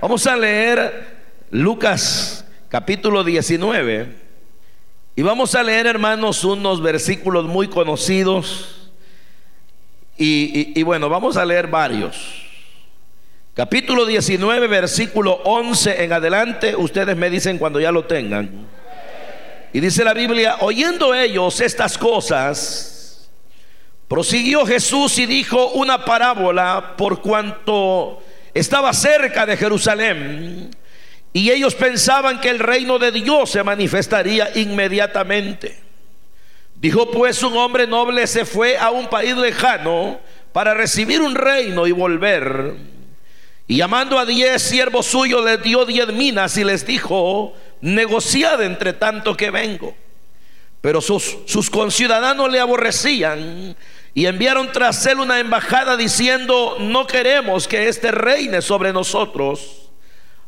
Vamos 0.00 0.26
a 0.26 0.34
leer 0.34 1.18
Lucas 1.50 2.46
capítulo 2.70 3.22
19 3.22 4.16
y 5.14 5.20
vamos 5.20 5.54
a 5.54 5.62
leer, 5.62 5.86
hermanos, 5.86 6.42
unos 6.42 6.80
versículos 6.80 7.44
muy 7.44 7.68
conocidos. 7.68 8.90
Y, 10.16 10.82
bueno, 10.84 11.10
vamos 11.10 11.36
a 11.36 11.44
leer 11.44 11.66
varios. 11.66 12.16
Capítulo 13.52 14.06
19, 14.06 14.68
versículo 14.68 15.32
11 15.44 16.04
en 16.04 16.14
adelante. 16.14 16.74
Ustedes 16.74 17.14
me 17.14 17.28
dicen 17.28 17.58
cuando 17.58 17.78
ya 17.78 17.92
lo 17.92 18.06
tengan. 18.06 18.68
Y 19.74 19.80
dice 19.80 20.02
la 20.02 20.14
Biblia, 20.14 20.56
oyendo 20.60 21.14
ellos 21.14 21.60
estas 21.60 21.98
cosas, 21.98 23.30
prosiguió 24.08 24.64
Jesús 24.64 25.18
y 25.18 25.26
dijo 25.26 25.72
una 25.72 26.06
parábola 26.06 26.94
por 26.96 27.20
cuanto 27.20 28.22
estaba 28.54 28.92
cerca 28.92 29.46
de 29.46 29.56
Jerusalén 29.56 30.70
y 31.32 31.50
ellos 31.50 31.74
pensaban 31.74 32.40
que 32.40 32.50
el 32.50 32.58
reino 32.58 32.98
de 32.98 33.12
Dios 33.12 33.50
se 33.50 33.62
manifestaría 33.62 34.50
inmediatamente. 34.56 35.78
Dijo 36.74 37.10
pues 37.10 37.42
un 37.42 37.56
hombre 37.56 37.86
noble 37.86 38.26
se 38.26 38.44
fue 38.44 38.76
a 38.76 38.90
un 38.90 39.08
país 39.08 39.36
lejano 39.36 40.18
para 40.52 40.74
recibir 40.74 41.20
un 41.20 41.34
reino 41.34 41.86
y 41.86 41.92
volver. 41.92 42.74
Y 43.68 43.76
llamando 43.76 44.18
a 44.18 44.26
diez 44.26 44.62
siervos 44.62 45.06
suyos 45.06 45.44
les 45.44 45.62
dio 45.62 45.84
diez 45.84 46.08
minas 46.08 46.56
y 46.56 46.64
les 46.64 46.84
dijo, 46.84 47.54
negociad 47.80 48.62
entre 48.62 48.94
tanto 48.94 49.36
que 49.36 49.50
vengo. 49.50 49.94
Pero 50.80 51.00
sus, 51.00 51.38
sus 51.46 51.70
conciudadanos 51.70 52.50
le 52.50 52.58
aborrecían 52.58 53.76
y 54.14 54.26
enviaron 54.26 54.72
tras 54.72 55.06
él 55.06 55.20
una 55.20 55.38
embajada 55.38 55.96
diciendo, 55.96 56.76
no 56.80 57.06
queremos 57.06 57.68
que 57.68 57.88
éste 57.88 58.10
reine 58.10 58.60
sobre 58.60 58.92
nosotros. 58.92 59.90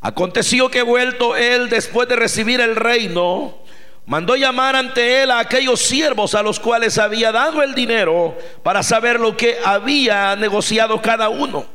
Aconteció 0.00 0.68
que 0.68 0.82
vuelto 0.82 1.36
él 1.36 1.68
después 1.68 2.08
de 2.08 2.16
recibir 2.16 2.60
el 2.60 2.74
reino, 2.74 3.58
mandó 4.04 4.34
llamar 4.34 4.74
ante 4.74 5.22
él 5.22 5.30
a 5.30 5.38
aquellos 5.38 5.80
siervos 5.80 6.34
a 6.34 6.42
los 6.42 6.58
cuales 6.58 6.98
había 6.98 7.30
dado 7.30 7.62
el 7.62 7.74
dinero 7.74 8.36
para 8.64 8.82
saber 8.82 9.20
lo 9.20 9.36
que 9.36 9.58
había 9.64 10.34
negociado 10.34 11.00
cada 11.00 11.28
uno. 11.28 11.66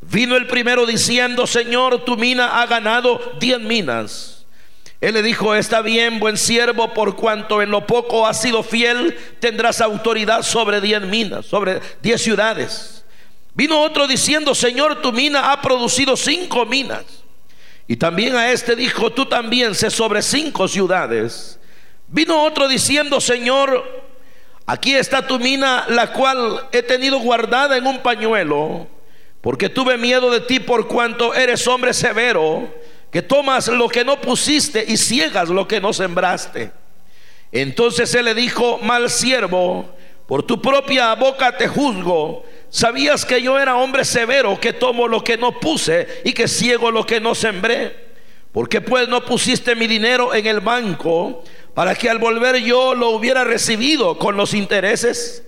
Vino 0.00 0.36
el 0.36 0.46
primero 0.46 0.86
diciendo, 0.86 1.48
Señor, 1.48 2.04
tu 2.04 2.16
mina 2.16 2.62
ha 2.62 2.66
ganado 2.66 3.32
diez 3.40 3.58
minas. 3.58 4.37
Él 5.00 5.14
le 5.14 5.22
dijo, 5.22 5.54
está 5.54 5.80
bien, 5.80 6.18
buen 6.18 6.36
siervo, 6.36 6.92
por 6.92 7.14
cuanto 7.14 7.62
en 7.62 7.70
lo 7.70 7.86
poco 7.86 8.26
has 8.26 8.40
sido 8.40 8.64
fiel, 8.64 9.16
tendrás 9.38 9.80
autoridad 9.80 10.42
sobre 10.42 10.80
diez 10.80 11.02
minas, 11.02 11.46
sobre 11.46 11.80
diez 12.02 12.20
ciudades. 12.20 13.04
Vino 13.54 13.80
otro 13.80 14.08
diciendo, 14.08 14.54
Señor, 14.54 15.00
tu 15.00 15.12
mina 15.12 15.52
ha 15.52 15.62
producido 15.62 16.16
cinco 16.16 16.66
minas. 16.66 17.04
Y 17.86 17.96
también 17.96 18.36
a 18.36 18.50
este 18.50 18.76
dijo, 18.76 19.10
tú 19.10 19.26
también 19.26 19.74
sé 19.74 19.90
sobre 19.90 20.20
cinco 20.20 20.66
ciudades. 20.66 21.58
Vino 22.08 22.42
otro 22.42 22.68
diciendo, 22.68 23.20
Señor, 23.20 23.84
aquí 24.66 24.94
está 24.94 25.26
tu 25.26 25.38
mina, 25.38 25.86
la 25.88 26.12
cual 26.12 26.68
he 26.72 26.82
tenido 26.82 27.18
guardada 27.18 27.76
en 27.76 27.86
un 27.86 28.00
pañuelo, 28.00 28.88
porque 29.40 29.68
tuve 29.68 29.96
miedo 29.96 30.30
de 30.30 30.40
ti 30.40 30.58
por 30.60 30.88
cuanto 30.88 31.34
eres 31.34 31.66
hombre 31.66 31.94
severo, 31.94 32.68
que 33.10 33.22
tomas 33.22 33.68
lo 33.68 33.88
que 33.88 34.04
no 34.04 34.20
pusiste 34.20 34.84
y 34.86 34.96
ciegas 34.96 35.48
lo 35.48 35.66
que 35.66 35.80
no 35.80 35.92
sembraste. 35.92 36.72
Entonces 37.52 38.14
él 38.14 38.26
le 38.26 38.34
dijo, 38.34 38.78
mal 38.78 39.08
siervo, 39.08 39.88
por 40.26 40.42
tu 40.42 40.60
propia 40.60 41.14
boca 41.14 41.56
te 41.56 41.68
juzgo 41.68 42.44
Sabías 42.70 43.24
que 43.24 43.40
yo 43.40 43.58
era 43.58 43.76
hombre 43.76 44.04
severo, 44.04 44.60
que 44.60 44.74
tomo 44.74 45.08
lo 45.08 45.24
que 45.24 45.38
no 45.38 45.58
puse 45.58 46.20
y 46.24 46.32
que 46.32 46.48
ciego 46.48 46.90
lo 46.90 47.06
que 47.06 47.20
no 47.20 47.34
sembré. 47.34 48.08
¿Por 48.52 48.68
qué 48.68 48.80
pues 48.80 49.08
no 49.08 49.24
pusiste 49.24 49.74
mi 49.74 49.86
dinero 49.86 50.34
en 50.34 50.46
el 50.46 50.60
banco 50.60 51.42
para 51.74 51.94
que 51.94 52.10
al 52.10 52.18
volver 52.18 52.56
yo 52.56 52.94
lo 52.94 53.10
hubiera 53.10 53.44
recibido 53.44 54.18
con 54.18 54.36
los 54.36 54.52
intereses? 54.52 55.44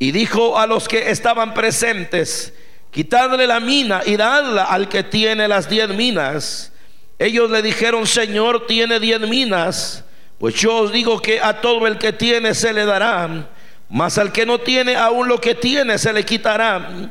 Y 0.00 0.10
dijo 0.10 0.58
a 0.58 0.66
los 0.66 0.88
que 0.88 1.10
estaban 1.10 1.54
presentes, 1.54 2.52
quitadle 2.90 3.46
la 3.46 3.60
mina 3.60 4.02
y 4.04 4.16
dadla 4.16 4.64
al 4.64 4.88
que 4.88 5.04
tiene 5.04 5.46
las 5.46 5.68
diez 5.68 5.88
minas. 5.90 6.72
Ellos 7.18 7.50
le 7.50 7.62
dijeron, 7.62 8.06
Señor, 8.06 8.66
tiene 8.66 9.00
diez 9.00 9.20
minas. 9.20 10.04
Pues 10.38 10.54
yo 10.54 10.76
os 10.76 10.92
digo 10.92 11.20
que 11.20 11.40
a 11.40 11.60
todo 11.60 11.86
el 11.86 11.98
que 11.98 12.12
tiene 12.12 12.54
se 12.54 12.72
le 12.72 12.84
dará 12.84 13.48
mas 13.88 14.18
al 14.18 14.32
que 14.32 14.44
no 14.44 14.58
tiene, 14.58 14.96
aún 14.96 15.28
lo 15.28 15.40
que 15.40 15.54
tiene 15.54 15.98
se 15.98 16.12
le 16.12 16.24
quitará. 16.24 17.10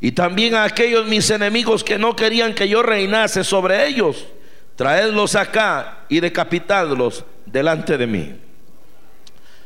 Y 0.00 0.12
también 0.12 0.54
a 0.54 0.64
aquellos 0.64 1.06
mis 1.06 1.30
enemigos 1.30 1.84
que 1.84 1.98
no 1.98 2.16
querían 2.16 2.54
que 2.54 2.68
yo 2.68 2.82
reinase 2.82 3.44
sobre 3.44 3.86
ellos, 3.86 4.26
traedlos 4.74 5.36
acá 5.36 6.00
y 6.08 6.20
decapitadlos 6.20 7.24
delante 7.46 7.96
de 7.96 8.06
mí. 8.06 8.40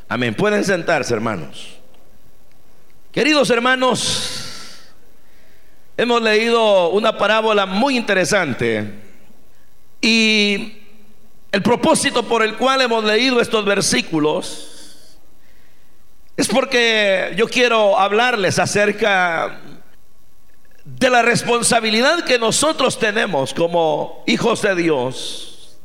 Amén. 0.09 0.35
Pueden 0.35 0.65
sentarse, 0.65 1.15
hermanos. 1.15 1.79
Queridos 3.11 3.51
hermanos, 3.51 4.93
hemos 5.97 6.23
leído 6.23 6.91
una 6.91 7.17
parábola 7.17 7.67
muy 7.67 7.97
interesante 7.97 9.10
y 10.01 10.79
el 11.53 11.63
propósito 11.63 12.23
por 12.23 12.43
el 12.43 12.57
cual 12.57 12.81
hemos 12.81 13.05
leído 13.05 13.41
estos 13.41 13.65
versículos 13.65 14.71
es 16.37 16.49
porque 16.49 17.35
yo 17.37 17.49
quiero 17.49 17.99
hablarles 17.99 18.59
acerca 18.59 19.61
de 20.85 21.11
la 21.11 21.23
responsabilidad 21.23 22.25
que 22.25 22.39
nosotros 22.39 22.99
tenemos 22.99 23.53
como 23.53 24.25
hijos 24.27 24.63
de 24.63 24.75
Dios, 24.75 25.79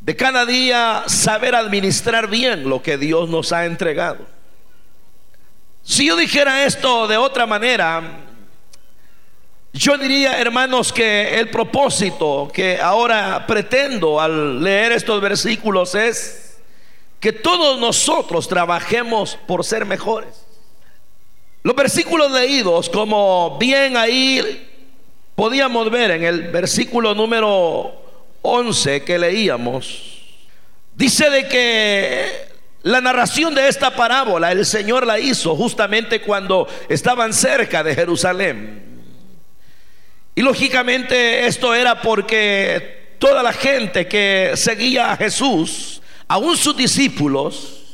de 0.00 0.16
cada 0.16 0.46
día 0.46 1.04
saber 1.06 1.54
administrar 1.54 2.28
bien 2.28 2.68
lo 2.68 2.82
que 2.82 2.98
Dios 2.98 3.28
nos 3.28 3.52
ha 3.52 3.66
entregado. 3.66 4.26
Si 5.82 6.08
yo 6.08 6.16
dijera 6.16 6.64
esto 6.64 7.06
de 7.06 7.16
otra 7.16 7.46
manera, 7.46 8.25
yo 9.76 9.98
diría, 9.98 10.40
hermanos, 10.40 10.90
que 10.90 11.38
el 11.38 11.50
propósito 11.50 12.48
que 12.52 12.80
ahora 12.80 13.46
pretendo 13.46 14.18
al 14.18 14.62
leer 14.62 14.92
estos 14.92 15.20
versículos 15.20 15.94
es 15.94 16.58
que 17.20 17.32
todos 17.32 17.78
nosotros 17.78 18.48
trabajemos 18.48 19.38
por 19.46 19.64
ser 19.64 19.84
mejores. 19.84 20.46
Los 21.62 21.76
versículos 21.76 22.30
leídos, 22.32 22.88
como 22.88 23.58
bien 23.58 23.98
ahí 23.98 24.66
podíamos 25.34 25.90
ver 25.90 26.12
en 26.12 26.24
el 26.24 26.44
versículo 26.44 27.14
número 27.14 27.92
11 28.40 29.02
que 29.02 29.18
leíamos, 29.18 30.22
dice 30.94 31.28
de 31.28 31.48
que 31.48 32.48
la 32.82 33.02
narración 33.02 33.54
de 33.54 33.68
esta 33.68 33.94
parábola 33.94 34.52
el 34.52 34.64
Señor 34.64 35.06
la 35.06 35.18
hizo 35.18 35.54
justamente 35.54 36.22
cuando 36.22 36.66
estaban 36.88 37.34
cerca 37.34 37.82
de 37.82 37.94
Jerusalén. 37.94 38.85
Y 40.36 40.42
lógicamente 40.42 41.46
esto 41.46 41.74
era 41.74 42.02
porque 42.02 43.16
toda 43.18 43.42
la 43.42 43.54
gente 43.54 44.06
que 44.06 44.52
seguía 44.54 45.10
a 45.10 45.16
Jesús, 45.16 46.02
aún 46.28 46.58
sus 46.58 46.76
discípulos, 46.76 47.84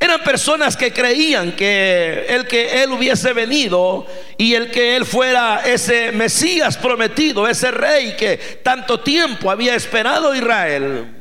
eran 0.00 0.24
personas 0.24 0.76
que 0.76 0.92
creían 0.92 1.52
que 1.52 2.26
el 2.28 2.48
que 2.48 2.82
él 2.82 2.90
hubiese 2.90 3.32
venido 3.32 4.04
y 4.36 4.54
el 4.54 4.72
que 4.72 4.96
él 4.96 5.06
fuera 5.06 5.62
ese 5.64 6.10
Mesías 6.10 6.76
prometido, 6.76 7.46
ese 7.46 7.70
rey 7.70 8.16
que 8.16 8.36
tanto 8.64 8.98
tiempo 8.98 9.48
había 9.48 9.76
esperado 9.76 10.34
Israel, 10.34 11.14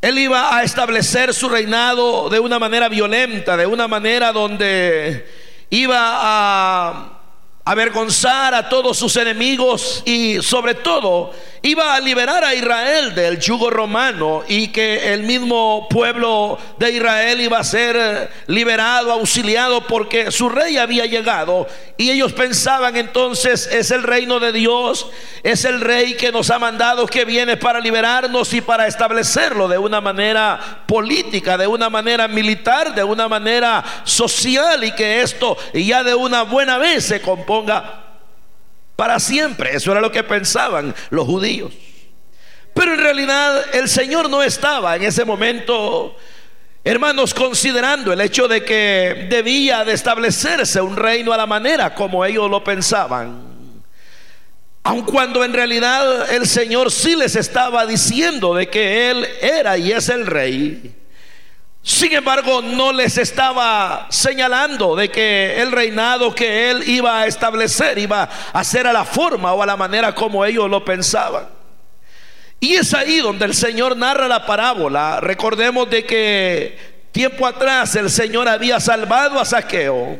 él 0.00 0.18
iba 0.18 0.56
a 0.56 0.62
establecer 0.62 1.34
su 1.34 1.48
reinado 1.48 2.28
de 2.28 2.38
una 2.38 2.60
manera 2.60 2.88
violenta, 2.88 3.56
de 3.56 3.66
una 3.66 3.88
manera 3.88 4.30
donde 4.30 5.26
iba 5.70 5.98
a 5.98 7.15
avergonzar 7.66 8.54
a 8.54 8.68
todos 8.68 8.96
sus 8.96 9.16
enemigos 9.16 10.02
y 10.06 10.40
sobre 10.40 10.74
todo 10.74 11.32
iba 11.66 11.96
a 11.96 12.00
liberar 12.00 12.44
a 12.44 12.54
Israel 12.54 13.12
del 13.12 13.40
yugo 13.40 13.70
romano 13.70 14.44
y 14.46 14.68
que 14.68 15.12
el 15.12 15.24
mismo 15.24 15.88
pueblo 15.90 16.58
de 16.78 16.92
Israel 16.92 17.40
iba 17.40 17.58
a 17.58 17.64
ser 17.64 18.30
liberado, 18.46 19.12
auxiliado 19.12 19.84
porque 19.84 20.30
su 20.30 20.48
rey 20.48 20.76
había 20.76 21.06
llegado. 21.06 21.66
Y 21.96 22.10
ellos 22.10 22.32
pensaban 22.32 22.96
entonces 22.96 23.66
es 23.66 23.90
el 23.90 24.04
reino 24.04 24.38
de 24.38 24.52
Dios, 24.52 25.10
es 25.42 25.64
el 25.64 25.80
rey 25.80 26.14
que 26.14 26.30
nos 26.30 26.50
ha 26.50 26.60
mandado 26.60 27.04
que 27.06 27.24
viene 27.24 27.56
para 27.56 27.80
liberarnos 27.80 28.54
y 28.54 28.60
para 28.60 28.86
establecerlo 28.86 29.66
de 29.66 29.78
una 29.78 30.00
manera 30.00 30.84
política, 30.86 31.58
de 31.58 31.66
una 31.66 31.90
manera 31.90 32.28
militar, 32.28 32.94
de 32.94 33.02
una 33.02 33.26
manera 33.28 33.82
social 34.04 34.84
y 34.84 34.92
que 34.92 35.20
esto 35.20 35.56
ya 35.74 36.04
de 36.04 36.14
una 36.14 36.42
buena 36.42 36.78
vez 36.78 37.06
se 37.06 37.20
componga 37.20 38.05
para 38.96 39.20
siempre. 39.20 39.76
Eso 39.76 39.92
era 39.92 40.00
lo 40.00 40.10
que 40.10 40.24
pensaban 40.24 40.94
los 41.10 41.26
judíos. 41.26 41.72
Pero 42.74 42.94
en 42.94 43.00
realidad 43.00 43.74
el 43.74 43.88
Señor 43.88 44.28
no 44.28 44.42
estaba 44.42 44.96
en 44.96 45.04
ese 45.04 45.24
momento, 45.24 46.14
hermanos, 46.84 47.32
considerando 47.32 48.12
el 48.12 48.20
hecho 48.20 48.48
de 48.48 48.64
que 48.64 49.28
debía 49.30 49.84
de 49.84 49.92
establecerse 49.92 50.80
un 50.80 50.96
reino 50.96 51.32
a 51.32 51.38
la 51.38 51.46
manera 51.46 51.94
como 51.94 52.24
ellos 52.24 52.50
lo 52.50 52.62
pensaban. 52.62 53.54
aun 54.82 55.02
cuando 55.02 55.42
en 55.42 55.52
realidad 55.52 56.30
el 56.32 56.46
Señor 56.46 56.92
sí 56.92 57.16
les 57.16 57.34
estaba 57.34 57.86
diciendo 57.86 58.54
de 58.54 58.68
que 58.68 59.10
Él 59.10 59.26
era 59.40 59.78
y 59.78 59.92
es 59.92 60.08
el 60.10 60.26
rey. 60.26 60.94
Sin 61.86 62.12
embargo, 62.12 62.62
no 62.62 62.92
les 62.92 63.16
estaba 63.16 64.08
señalando 64.10 64.96
de 64.96 65.08
que 65.08 65.62
el 65.62 65.70
reinado 65.70 66.34
que 66.34 66.68
Él 66.68 66.82
iba 66.84 67.20
a 67.20 67.26
establecer 67.28 67.96
iba 67.96 68.28
a 68.52 68.64
ser 68.64 68.88
a 68.88 68.92
la 68.92 69.04
forma 69.04 69.52
o 69.52 69.62
a 69.62 69.66
la 69.66 69.76
manera 69.76 70.12
como 70.12 70.44
ellos 70.44 70.68
lo 70.68 70.84
pensaban. 70.84 71.46
Y 72.58 72.74
es 72.74 72.92
ahí 72.92 73.18
donde 73.18 73.44
el 73.44 73.54
Señor 73.54 73.96
narra 73.96 74.26
la 74.26 74.44
parábola. 74.44 75.20
Recordemos 75.20 75.88
de 75.88 76.04
que 76.04 76.76
tiempo 77.12 77.46
atrás 77.46 77.94
el 77.94 78.10
Señor 78.10 78.48
había 78.48 78.80
salvado 78.80 79.38
a 79.38 79.44
Saqueo, 79.44 80.18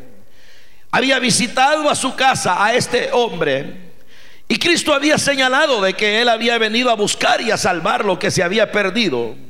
había 0.92 1.18
visitado 1.18 1.90
a 1.90 1.96
su 1.96 2.14
casa 2.14 2.64
a 2.64 2.74
este 2.74 3.10
hombre 3.10 3.90
y 4.46 4.56
Cristo 4.60 4.94
había 4.94 5.18
señalado 5.18 5.80
de 5.80 5.94
que 5.94 6.22
Él 6.22 6.28
había 6.28 6.58
venido 6.58 6.90
a 6.90 6.94
buscar 6.94 7.40
y 7.40 7.50
a 7.50 7.56
salvar 7.56 8.04
lo 8.04 8.20
que 8.20 8.30
se 8.30 8.44
había 8.44 8.70
perdido. 8.70 9.45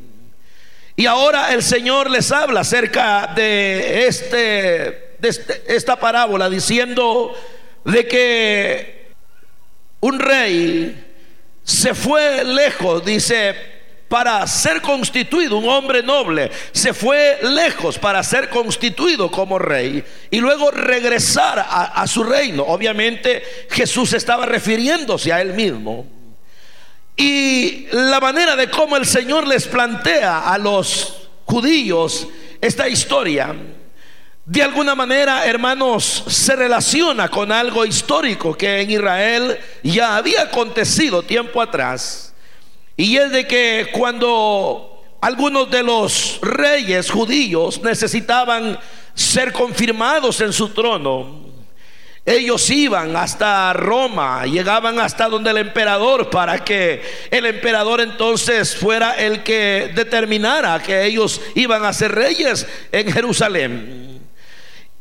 Y 0.96 1.04
ahora 1.04 1.52
el 1.52 1.62
Señor 1.62 2.10
les 2.10 2.32
habla 2.32 2.60
acerca 2.60 3.32
de, 3.36 4.06
este, 4.06 5.16
de 5.18 5.28
este, 5.28 5.62
esta 5.68 5.96
parábola 5.96 6.48
diciendo 6.48 7.34
de 7.84 8.08
que 8.08 9.12
un 10.00 10.18
rey 10.18 11.04
se 11.62 11.94
fue 11.94 12.44
lejos, 12.44 13.04
dice, 13.04 13.54
para 14.08 14.46
ser 14.46 14.80
constituido, 14.80 15.58
un 15.58 15.68
hombre 15.68 16.02
noble, 16.02 16.50
se 16.72 16.94
fue 16.94 17.38
lejos 17.42 17.98
para 17.98 18.22
ser 18.22 18.48
constituido 18.48 19.30
como 19.30 19.58
rey 19.58 20.02
y 20.30 20.38
luego 20.38 20.70
regresar 20.70 21.58
a, 21.68 22.06
su 22.06 22.22
reino. 22.24 22.62
Obviamente 22.62 23.42
Jesús 23.70 24.12
estaba 24.12 24.46
refiriéndose 24.46 25.32
a 25.32 25.40
él 25.42 25.54
mismo. 25.54 26.15
Y 27.16 27.86
la 27.92 28.20
manera 28.20 28.56
de 28.56 28.70
cómo 28.70 28.96
el 28.96 29.06
Señor 29.06 29.46
les 29.46 29.66
plantea 29.66 30.40
a 30.52 30.58
los 30.58 31.28
judíos 31.46 32.28
esta 32.60 32.88
historia, 32.88 33.54
de 34.44 34.62
alguna 34.62 34.94
manera, 34.94 35.44
hermanos, 35.44 36.24
se 36.28 36.54
relaciona 36.54 37.28
con 37.28 37.50
algo 37.50 37.84
histórico 37.84 38.56
que 38.56 38.80
en 38.80 38.90
Israel 38.90 39.58
ya 39.82 40.16
había 40.16 40.42
acontecido 40.42 41.22
tiempo 41.22 41.60
atrás. 41.60 42.32
Y 42.96 43.16
es 43.16 43.32
de 43.32 43.46
que 43.46 43.88
cuando 43.92 45.02
algunos 45.20 45.68
de 45.70 45.82
los 45.82 46.38
reyes 46.42 47.10
judíos 47.10 47.82
necesitaban 47.82 48.78
ser 49.14 49.52
confirmados 49.52 50.40
en 50.40 50.52
su 50.52 50.68
trono, 50.68 51.45
ellos 52.26 52.68
iban 52.70 53.16
hasta 53.16 53.72
Roma, 53.72 54.44
llegaban 54.44 54.98
hasta 54.98 55.28
donde 55.28 55.50
el 55.50 55.58
emperador 55.58 56.28
para 56.28 56.64
que 56.64 57.00
el 57.30 57.46
emperador 57.46 58.00
entonces 58.00 58.76
fuera 58.76 59.14
el 59.14 59.42
que 59.42 59.92
determinara 59.94 60.82
que 60.82 61.04
ellos 61.04 61.40
iban 61.54 61.84
a 61.84 61.92
ser 61.92 62.12
reyes 62.12 62.66
en 62.92 63.12
Jerusalén. 63.12 64.20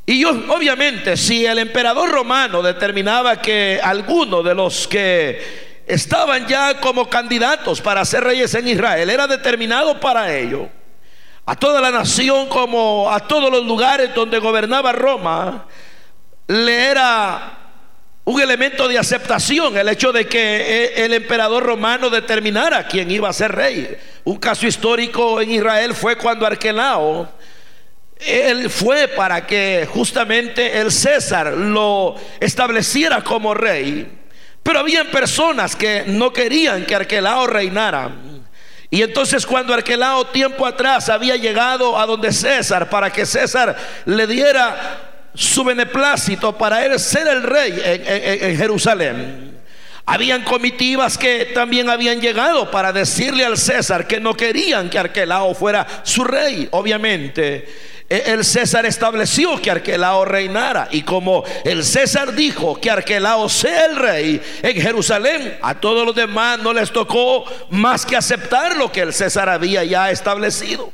Y 0.06 0.22
yo, 0.22 0.30
obviamente, 0.50 1.18
si 1.18 1.46
el 1.46 1.58
emperador 1.58 2.12
romano 2.12 2.62
determinaba 2.62 3.42
que 3.42 3.80
alguno 3.84 4.44
de 4.44 4.54
los 4.54 4.88
que 4.88 5.66
estaban 5.88 6.48
ya 6.48 6.80
como 6.80 7.10
candidatos 7.10 7.82
para 7.82 8.04
ser 8.06 8.24
reyes 8.24 8.54
en 8.56 8.68
Israel. 8.68 9.10
Era 9.10 9.28
determinado 9.28 10.00
para 10.00 10.36
ello. 10.36 10.70
A 11.46 11.56
toda 11.56 11.80
la 11.80 11.92
nación 11.92 12.48
como 12.48 13.12
a 13.12 13.20
todos 13.20 13.52
los 13.52 13.66
lugares 13.66 14.14
donde 14.16 14.40
gobernaba 14.40 14.92
Roma, 14.92 15.66
le 16.48 16.86
era 16.86 17.58
un 18.26 18.42
elemento 18.42 18.88
de 18.88 18.98
aceptación 18.98 19.78
el 19.78 19.88
hecho 19.90 20.12
de 20.12 20.28
que 20.28 20.40
e, 20.40 21.06
el 21.06 21.14
emperador 21.14 21.64
romano 21.64 22.10
determinara 22.10 22.88
quién 22.88 23.10
iba 23.12 23.30
a 23.30 23.34
ser 23.34 23.52
rey. 23.52 23.96
Un 24.24 24.38
caso 24.38 24.66
histórico 24.66 25.40
en 25.42 25.52
Israel 25.52 25.94
fue 25.94 26.18
cuando 26.18 26.46
Arquelao, 26.46 27.30
él 28.18 28.70
fue 28.70 29.08
para 29.10 29.46
que 29.46 29.88
justamente 29.92 30.80
el 30.80 30.92
César 30.92 31.54
lo 31.54 32.16
estableciera 32.40 33.24
como 33.24 33.54
rey. 33.54 34.08
Pero 34.64 34.80
habían 34.80 35.08
personas 35.08 35.76
que 35.76 36.06
no 36.08 36.34
querían 36.34 36.86
que 36.86 36.96
Arquelao 36.96 37.46
reinara. 37.46 38.10
Y 38.90 39.04
entonces 39.04 39.46
cuando 39.46 39.74
Arquelao 39.74 40.28
tiempo 40.28 40.66
atrás 40.66 41.10
había 41.10 41.36
llegado 41.36 42.00
a 42.00 42.08
donde 42.08 42.32
César 42.32 42.90
para 42.90 43.12
que 43.12 43.28
César 43.28 43.76
le 44.06 44.26
diera 44.26 45.15
su 45.36 45.64
beneplácito 45.64 46.58
para 46.58 46.86
él 46.86 47.00
ser 47.00 47.28
el 47.28 47.44
rey 47.44 47.80
en, 47.84 48.58
Jerusalén. 48.58 49.56
Habían 50.08 50.44
comitivas 50.44 51.18
que 51.18 51.52
también 51.54 51.90
habían 51.90 52.22
llegado 52.22 52.70
para 52.70 52.94
decirle 52.94 53.44
al 53.44 53.58
César 53.58 54.06
que 54.08 54.20
no 54.20 54.36
querían 54.36 54.90
que 54.90 55.00
Arquelao 55.00 55.54
fuera 55.56 55.86
su 56.04 56.24
rey, 56.24 56.68
obviamente. 56.72 57.68
E, 58.08 58.24
el 58.28 58.46
César 58.46 58.86
estableció 58.86 59.60
que 59.60 59.72
Arquelao 59.72 60.24
reinara. 60.24 60.88
Y 60.92 61.02
como 61.02 61.44
el 61.64 61.84
César 61.84 62.34
dijo 62.34 62.80
que 62.80 62.92
Arquelao 62.92 63.50
sea 63.50 63.86
el 63.86 63.96
rey 63.96 64.42
en 64.62 64.80
Jerusalén, 64.80 65.58
a 65.62 65.74
todos 65.74 66.06
los 66.06 66.16
demás 66.16 66.60
no 66.60 66.72
les 66.72 66.92
tocó 66.92 67.44
más 67.72 68.06
que 68.06 68.16
aceptar 68.16 68.78
lo 68.78 68.92
que 68.92 69.02
el 69.02 69.12
César 69.12 69.50
había 69.50 69.84
ya 69.84 70.12
establecido. 70.12 70.92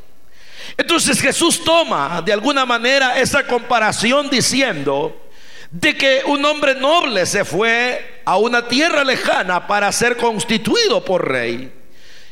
Entonces 0.77 1.21
Jesús 1.21 1.63
toma 1.63 2.21
de 2.21 2.33
alguna 2.33 2.65
manera 2.65 3.19
esa 3.19 3.45
comparación 3.45 4.29
diciendo 4.29 5.29
de 5.69 5.95
que 5.95 6.21
un 6.25 6.43
hombre 6.45 6.75
noble 6.75 7.25
se 7.25 7.45
fue 7.45 8.21
a 8.25 8.37
una 8.37 8.67
tierra 8.67 9.03
lejana 9.03 9.67
para 9.67 9.91
ser 9.91 10.17
constituido 10.17 11.03
por 11.03 11.27
rey. 11.27 11.71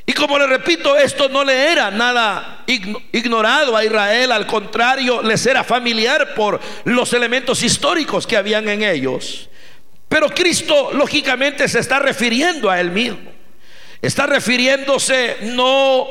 Y 0.06 0.14
como 0.14 0.40
le 0.40 0.48
repito, 0.48 0.96
esto 0.98 1.30
no 1.30 1.44
le 1.44 1.72
era 1.72 1.92
nada 1.92 2.64
ignorado 2.66 3.78
a 3.78 3.86
Israel, 3.86 4.32
al 4.32 4.48
contrario, 4.48 5.22
les 5.22 5.46
era 5.46 5.64
familiar 5.64 6.34
por 6.34 6.60
los 6.86 7.14
elementos 7.14 7.62
históricos 7.62 8.26
que 8.26 8.36
habían 8.36 8.68
en 8.68 8.84
ellos. 8.84 9.50
Pero 10.08 10.30
Cristo 10.30 10.90
lógicamente 10.94 11.68
se 11.68 11.80
está 11.80 12.00
refiriendo 12.00 12.72
a 12.72 12.82
él 12.82 12.90
mismo. 12.90 13.32
Está 14.02 14.26
refiriéndose 14.26 15.38
no, 15.42 16.08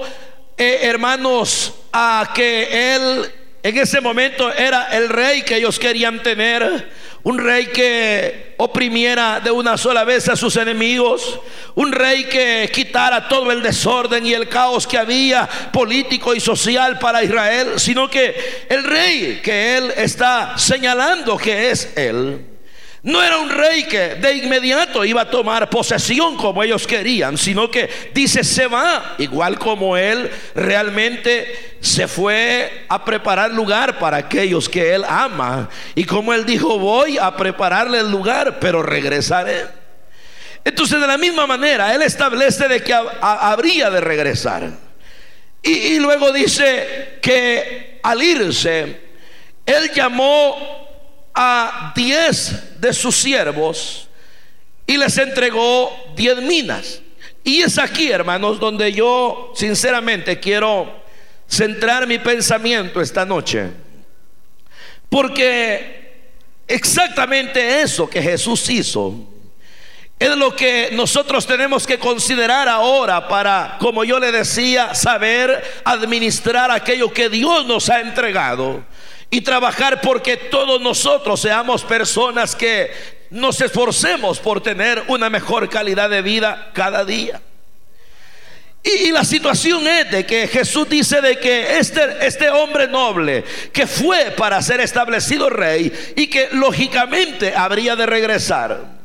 eh, 0.59 0.81
hermanos, 0.83 1.75
a 1.93 2.33
que 2.35 2.95
él 2.95 3.33
en 3.63 3.79
ese 3.79 4.01
momento 4.01 4.53
era 4.53 4.89
el 4.97 5.09
rey 5.09 5.43
que 5.43 5.57
ellos 5.57 5.79
querían 5.79 6.23
tener 6.23 6.89
un 7.25 7.39
rey 7.39 7.67
que 7.67 8.55
oprimiera 8.57 9.41
de 9.41 9.51
una 9.51 9.77
sola 9.77 10.05
vez 10.05 10.29
a 10.29 10.37
sus 10.37 10.57
enemigos, 10.57 11.41
un 11.75 11.93
rey 11.93 12.25
que 12.25 12.71
quitara 12.73 13.29
todo 13.29 13.51
el 13.53 13.63
desorden 13.63 14.25
y 14.25 14.33
el 14.33 14.49
caos 14.49 14.87
que 14.87 14.97
había 14.97 15.49
político 15.73 16.35
y 16.35 16.41
social 16.41 16.99
para 16.99 17.23
Israel, 17.23 17.73
sino 17.77 18.09
que 18.09 18.67
el 18.69 18.85
rey 18.85 19.41
que 19.43 19.77
él 19.77 19.93
está 19.97 20.57
señalando 20.57 21.37
que 21.37 21.71
es 21.71 21.93
él 21.97 22.58
no 23.03 23.23
era 23.23 23.39
un 23.39 23.49
rey 23.49 23.85
que 23.85 24.17
de 24.17 24.35
inmediato 24.35 25.05
iba 25.05 25.23
a 25.23 25.31
tomar 25.31 25.71
posesión 25.71 26.37
como 26.37 26.63
ellos 26.63 26.87
querían, 26.87 27.39
sino 27.39 27.71
que 27.71 27.89
dice 28.13 28.43
se 28.43 28.67
va, 28.67 29.15
igual 29.19 29.59
como 29.59 29.97
él 29.97 30.29
realmente 30.55 31.77
se 31.81 32.09
fue 32.09 32.87
a 32.89 33.05
preparar 33.05 33.53
lugar 33.53 33.99
para 33.99 34.17
aquellos 34.17 34.69
que 34.69 34.95
él 34.95 35.05
ama. 35.09 35.69
Y 35.95 36.05
como 36.05 36.35
él 36.35 36.45
dijo, 36.45 36.79
voy 36.79 37.19
a 37.19 37.37
prepararle 37.37 38.01
el 38.01 38.11
lugar, 38.11 38.59
pero 38.59 38.83
regresaré. 38.83 39.67
Entonces 40.65 41.01
de 41.01 41.07
la 41.07 41.17
misma 41.17 41.47
manera, 41.47 41.95
él 41.95 42.03
establece 42.03 42.67
de 42.67 42.83
que 42.83 42.93
habría 42.93 43.91
de 43.91 44.01
regresar. 44.01 44.71
y 45.63 45.99
luego 45.99 46.33
dice 46.33 47.19
que 47.23 48.01
al 48.03 48.23
irse, 48.23 49.01
él 49.65 49.91
llamó 49.95 50.88
a 51.41 51.93
diez 51.95 52.81
de 52.81 52.93
sus 52.93 53.15
siervos 53.15 54.09
y 54.85 54.97
les 54.97 55.17
entregó 55.19 55.97
diez 56.17 56.37
minas. 56.43 57.01
Y 57.45 57.63
es 57.63 57.79
aquí, 57.79 58.11
hermanos, 58.11 58.59
donde 58.59 58.93
yo 58.93 59.53
sinceramente 59.55 60.41
quiero 60.41 61.01
centrar 61.49 62.09
mi 62.09 62.19
pensamiento 62.19 63.01
esta 63.01 63.25
noche. 63.25 63.69
Porque 65.09 66.33
exactamente 66.67 67.83
eso 67.83 68.11
que 68.11 68.21
Jesús 68.21 68.69
hizo 68.69 69.15
es 70.19 70.37
lo 70.37 70.57
que 70.57 70.91
nosotros 70.93 71.47
tenemos 71.47 71.87
que 71.87 72.01
considerar 72.01 72.69
ahora 72.69 73.29
para, 73.29 73.77
como 73.79 74.03
yo 74.03 74.19
le 74.19 74.33
decía, 74.33 74.93
saber 74.93 75.63
administrar 75.85 76.73
aquello 76.73 77.13
que 77.13 77.29
Dios 77.29 77.65
nos 77.65 77.89
ha 77.89 78.01
entregado 78.01 78.85
y 79.31 79.41
trabajar 79.41 80.01
porque 80.01 80.37
todos 80.37 80.81
nosotros 80.81 81.41
seamos 81.41 81.85
personas 81.85 82.55
que 82.57 82.91
nos 83.31 83.61
esforcemos 83.61 84.39
por 84.39 84.63
tener 84.63 85.05
una 85.09 85.29
mejor 85.29 85.69
calidad 85.69 86.09
de 86.09 86.23
vida 86.23 86.71
cada 86.73 87.05
día. 87.05 87.41
Y, 88.83 89.11
la 89.11 89.25
situación 89.25 89.87
es 89.87 90.11
de 90.11 90.25
que 90.25 90.47
Jesús 90.47 90.89
dice 90.89 91.21
de 91.21 91.39
que 91.39 91.79
este, 91.79 92.27
este 92.27 92.49
hombre 92.49 92.87
noble 92.87 93.45
que 93.73 93.87
fue 93.87 94.31
para 94.31 94.63
ser 94.63 94.81
establecido 94.81 95.51
rey 95.51 95.93
y 96.17 96.29
que 96.29 96.49
lógicamente 96.53 97.55
habría 97.55 97.97
de 97.97 98.07
regresar 98.07 98.99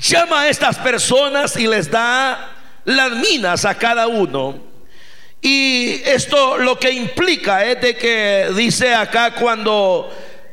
llama 0.00 0.42
a 0.42 0.48
estas 0.48 0.78
personas 0.78 1.56
y 1.56 1.66
les 1.66 1.90
da 1.90 2.50
las 2.84 3.12
minas 3.12 3.64
a 3.64 3.76
cada 3.76 4.08
uno. 4.08 4.69
Y 5.42 6.02
esto 6.04 6.58
lo 6.58 6.78
que 6.78 6.90
implica 6.90 7.64
es 7.64 7.80
de 7.80 7.96
que 7.96 8.48
dice 8.54 8.94
acá 8.94 9.34
cuando 9.34 10.10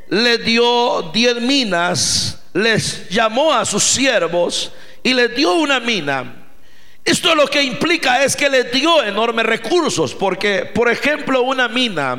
le 0.10 0.38
dio 0.38 1.12
diez 1.13 1.41
minas, 1.41 2.39
les 2.53 3.10
llamó 3.10 3.53
a 3.53 3.65
sus 3.65 3.84
siervos 3.84 4.72
y 5.03 5.13
les 5.13 5.36
dio 5.36 5.53
una 5.56 5.79
mina. 5.79 6.48
Esto 7.03 7.36
lo 7.36 7.48
que 7.48 7.62
implica 7.63 8.24
es 8.24 8.36
que 8.36 8.50
les 8.50 8.72
dio 8.72 9.03
enormes 9.03 9.46
recursos, 9.46 10.13
porque 10.13 10.65
por 10.65 10.89
ejemplo 10.89 11.41
una 11.41 11.67
mina 11.67 12.17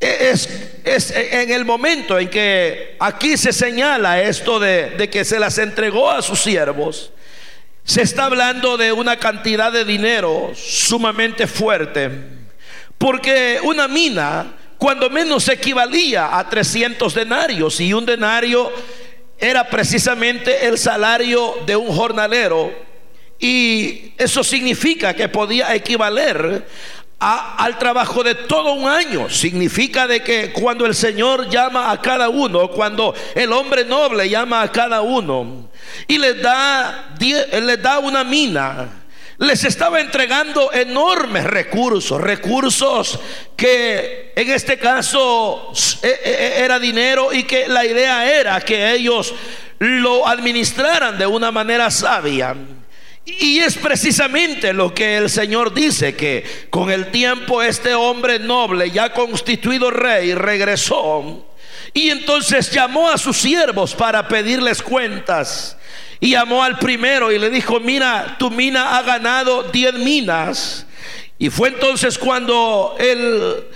es, 0.00 0.48
es, 0.84 1.10
en 1.10 1.50
el 1.50 1.64
momento 1.64 2.18
en 2.18 2.30
que 2.30 2.96
aquí 3.00 3.36
se 3.36 3.52
señala 3.52 4.22
esto 4.22 4.60
de, 4.60 4.90
de 4.90 5.10
que 5.10 5.24
se 5.24 5.40
las 5.40 5.58
entregó 5.58 6.10
a 6.10 6.22
sus 6.22 6.40
siervos, 6.40 7.10
se 7.88 8.02
está 8.02 8.26
hablando 8.26 8.76
de 8.76 8.92
una 8.92 9.16
cantidad 9.16 9.72
de 9.72 9.82
dinero 9.82 10.52
sumamente 10.54 11.46
fuerte, 11.46 12.10
porque 12.98 13.60
una 13.62 13.88
mina 13.88 14.52
cuando 14.76 15.08
menos 15.08 15.48
equivalía 15.48 16.38
a 16.38 16.50
300 16.50 17.14
denarios 17.14 17.80
y 17.80 17.94
un 17.94 18.04
denario 18.04 18.70
era 19.38 19.70
precisamente 19.70 20.66
el 20.66 20.76
salario 20.76 21.54
de 21.64 21.76
un 21.76 21.90
jornalero 21.90 22.70
y 23.38 24.12
eso 24.18 24.44
significa 24.44 25.14
que 25.14 25.30
podía 25.30 25.74
equivaler 25.74 26.66
al 27.20 27.78
trabajo 27.78 28.22
de 28.22 28.34
todo 28.34 28.74
un 28.74 28.88
año. 28.88 29.28
Significa 29.28 30.06
de 30.06 30.22
que 30.22 30.52
cuando 30.52 30.86
el 30.86 30.94
Señor 30.94 31.48
llama 31.48 31.90
a 31.90 32.00
cada 32.00 32.28
uno, 32.28 32.68
cuando 32.68 33.14
el 33.34 33.52
hombre 33.52 33.84
noble 33.84 34.28
llama 34.28 34.62
a 34.62 34.70
cada 34.70 35.00
uno 35.02 35.68
y 36.06 36.18
les 36.18 36.40
da, 36.40 37.14
les 37.18 37.82
da 37.82 37.98
una 37.98 38.22
mina, 38.24 38.88
les 39.38 39.64
estaba 39.64 40.00
entregando 40.00 40.72
enormes 40.72 41.44
recursos, 41.44 42.20
recursos 42.20 43.18
que 43.56 44.32
en 44.34 44.50
este 44.50 44.78
caso 44.78 45.72
e, 46.02 46.08
e, 46.08 46.30
e, 46.30 46.64
era 46.64 46.78
dinero 46.78 47.32
y 47.32 47.44
que 47.44 47.68
la 47.68 47.84
idea 47.84 48.28
era 48.28 48.60
que 48.60 48.92
ellos 48.92 49.32
lo 49.78 50.26
administraran 50.26 51.18
de 51.18 51.26
una 51.26 51.52
manera 51.52 51.90
sabia. 51.90 52.56
Y 53.40 53.58
es 53.58 53.76
precisamente 53.76 54.72
lo 54.72 54.94
que 54.94 55.18
el 55.18 55.28
Señor 55.28 55.74
dice, 55.74 56.16
que 56.16 56.44
con 56.70 56.90
el 56.90 57.10
tiempo 57.10 57.62
este 57.62 57.94
hombre 57.94 58.38
noble, 58.38 58.90
ya 58.90 59.12
constituido 59.12 59.90
rey, 59.90 60.34
regresó. 60.34 61.46
Y 61.92 62.08
entonces 62.08 62.70
llamó 62.70 63.10
a 63.10 63.18
sus 63.18 63.36
siervos 63.36 63.94
para 63.94 64.26
pedirles 64.26 64.82
cuentas. 64.82 65.76
Y 66.20 66.30
llamó 66.30 66.64
al 66.64 66.78
primero 66.78 67.30
y 67.30 67.38
le 67.38 67.50
dijo, 67.50 67.80
mira, 67.80 68.36
tu 68.38 68.50
mina 68.50 68.96
ha 68.96 69.02
ganado 69.02 69.64
diez 69.64 69.92
minas. 69.92 70.86
Y 71.38 71.50
fue 71.50 71.68
entonces 71.68 72.18
cuando 72.18 72.96
el 72.98 73.66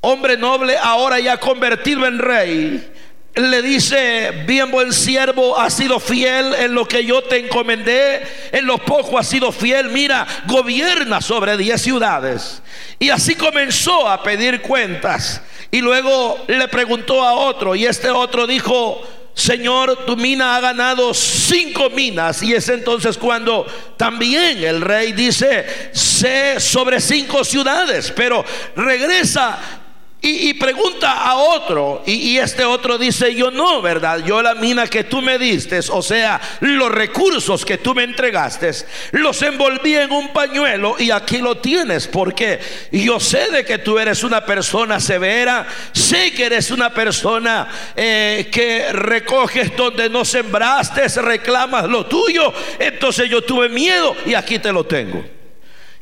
hombre 0.00 0.36
noble, 0.36 0.76
ahora 0.76 1.20
ya 1.20 1.38
convertido 1.38 2.06
en 2.06 2.18
rey, 2.18 2.92
le 3.34 3.62
dice, 3.62 4.44
bien 4.46 4.70
buen 4.70 4.92
siervo, 4.92 5.58
has 5.58 5.74
sido 5.74 5.98
fiel 5.98 6.54
en 6.54 6.72
lo 6.72 6.86
que 6.86 7.04
yo 7.04 7.22
te 7.22 7.38
encomendé, 7.38 8.22
en 8.52 8.64
lo 8.64 8.78
poco 8.78 9.18
has 9.18 9.28
sido 9.28 9.50
fiel, 9.50 9.88
mira, 9.88 10.26
gobierna 10.46 11.20
sobre 11.20 11.56
diez 11.56 11.82
ciudades. 11.82 12.62
Y 12.98 13.10
así 13.10 13.34
comenzó 13.34 14.08
a 14.08 14.22
pedir 14.22 14.60
cuentas. 14.62 15.40
Y 15.72 15.80
luego 15.80 16.44
le 16.46 16.68
preguntó 16.68 17.24
a 17.24 17.32
otro, 17.32 17.74
y 17.74 17.86
este 17.86 18.08
otro 18.08 18.46
dijo, 18.46 19.02
Señor, 19.34 20.06
tu 20.06 20.16
mina 20.16 20.54
ha 20.54 20.60
ganado 20.60 21.12
cinco 21.12 21.90
minas. 21.90 22.40
Y 22.44 22.54
es 22.54 22.68
entonces 22.68 23.18
cuando 23.18 23.66
también 23.96 24.62
el 24.62 24.80
rey 24.80 25.12
dice, 25.12 25.90
sé 25.92 26.60
sobre 26.60 27.00
cinco 27.00 27.42
ciudades, 27.42 28.12
pero 28.14 28.44
regresa 28.76 29.83
y, 30.26 30.54
pregunta 30.54 31.12
a 31.12 31.36
otro, 31.36 32.02
y, 32.06 32.38
este 32.38 32.64
otro 32.64 32.96
dice, 32.96 33.34
yo 33.34 33.50
no, 33.50 33.82
¿verdad? 33.82 34.24
Yo 34.24 34.40
la 34.40 34.54
mina 34.54 34.86
que 34.86 35.04
tú 35.04 35.20
me 35.20 35.38
diste, 35.38 35.80
o 35.90 36.00
sea, 36.00 36.40
los 36.60 36.90
recursos 36.90 37.62
que 37.62 37.76
tú 37.76 37.94
me 37.94 38.04
entregaste, 38.04 38.70
los 39.12 39.42
envolví 39.42 39.94
en 39.94 40.10
un 40.12 40.32
pañuelo 40.32 40.96
y 40.98 41.10
aquí 41.10 41.38
lo 41.38 41.58
tienes, 41.58 42.06
porque 42.08 42.58
yo 42.90 43.20
sé 43.20 43.50
de 43.50 43.66
que 43.66 43.76
tú 43.76 43.98
eres 43.98 44.24
una 44.24 44.46
persona 44.46 44.98
severa, 44.98 45.66
sé 45.92 46.32
que 46.32 46.46
eres 46.46 46.70
una 46.70 46.94
persona 46.94 47.68
eh, 47.94 48.48
que 48.50 48.94
recoges 48.94 49.76
donde 49.76 50.08
no 50.08 50.24
sembraste, 50.24 51.06
reclamas 51.20 51.84
lo 51.84 52.06
tuyo, 52.06 52.50
entonces 52.78 53.28
yo 53.28 53.42
tuve 53.42 53.68
miedo 53.68 54.16
y 54.24 54.32
aquí 54.32 54.58
te 54.58 54.72
lo 54.72 54.84
tengo. 54.84 55.22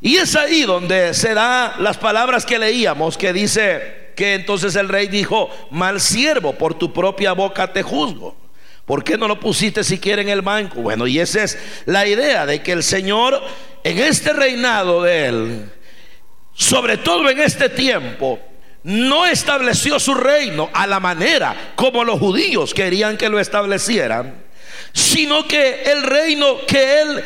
Y 0.01 0.17
es 0.17 0.37
ahí 0.37 0.63
donde 0.63 1.13
se 1.15 1.35
da 1.35 1.77
las 1.79 1.97
palabras 1.97 2.45
que 2.45 2.59
leíamos, 2.59 3.17
que 3.17 3.33
dice, 3.33 4.02
que 4.15 4.35
entonces 4.35 4.77
el 4.77 4.89
rey 4.89 5.09
dijo, 5.09 5.51
mal 5.71 6.01
siervo, 6.01 6.53
por 6.55 6.75
tu 6.75 6.93
propia 6.93 7.33
boca 7.33 7.73
te 7.73 7.83
juzgo. 7.83 8.37
¿Por 8.85 9.05
qué 9.05 9.17
no 9.17 9.29
lo 9.29 9.39
pusiste 9.39 9.85
siquiera 9.85 10.23
en 10.23 10.29
el 10.29 10.43
banco? 10.43 10.81
Bueno, 10.81 11.07
y 11.07 11.19
esa 11.19 11.45
es 11.45 11.59
la 11.87 12.07
idea 12.07 12.47
de 12.47 12.63
que 12.63 12.73
el 12.73 12.83
Señor 12.83 13.41
en 13.85 13.99
este 13.99 14.33
reinado 14.33 15.03
de 15.03 15.27
él, 15.27 15.73
sobre 16.53 16.97
todo 16.99 17.29
en 17.31 17.41
este 17.41 17.69
tiempo, 17.69 18.41
no 18.83 19.27
estableció 19.27 20.01
su 20.01 20.15
reino 20.15 20.69
a 20.73 20.87
la 20.87 20.99
manera 20.99 21.73
como 21.77 22.05
los 22.05 22.19
judíos 22.19 22.75
querían 22.75 23.17
que 23.17 23.29
lo 23.29 23.39
establecieran, 23.39 24.43
sino 24.93 25.47
que 25.47 25.83
el 25.85 26.03
reino 26.03 26.67
que 26.67 27.01
él 27.01 27.25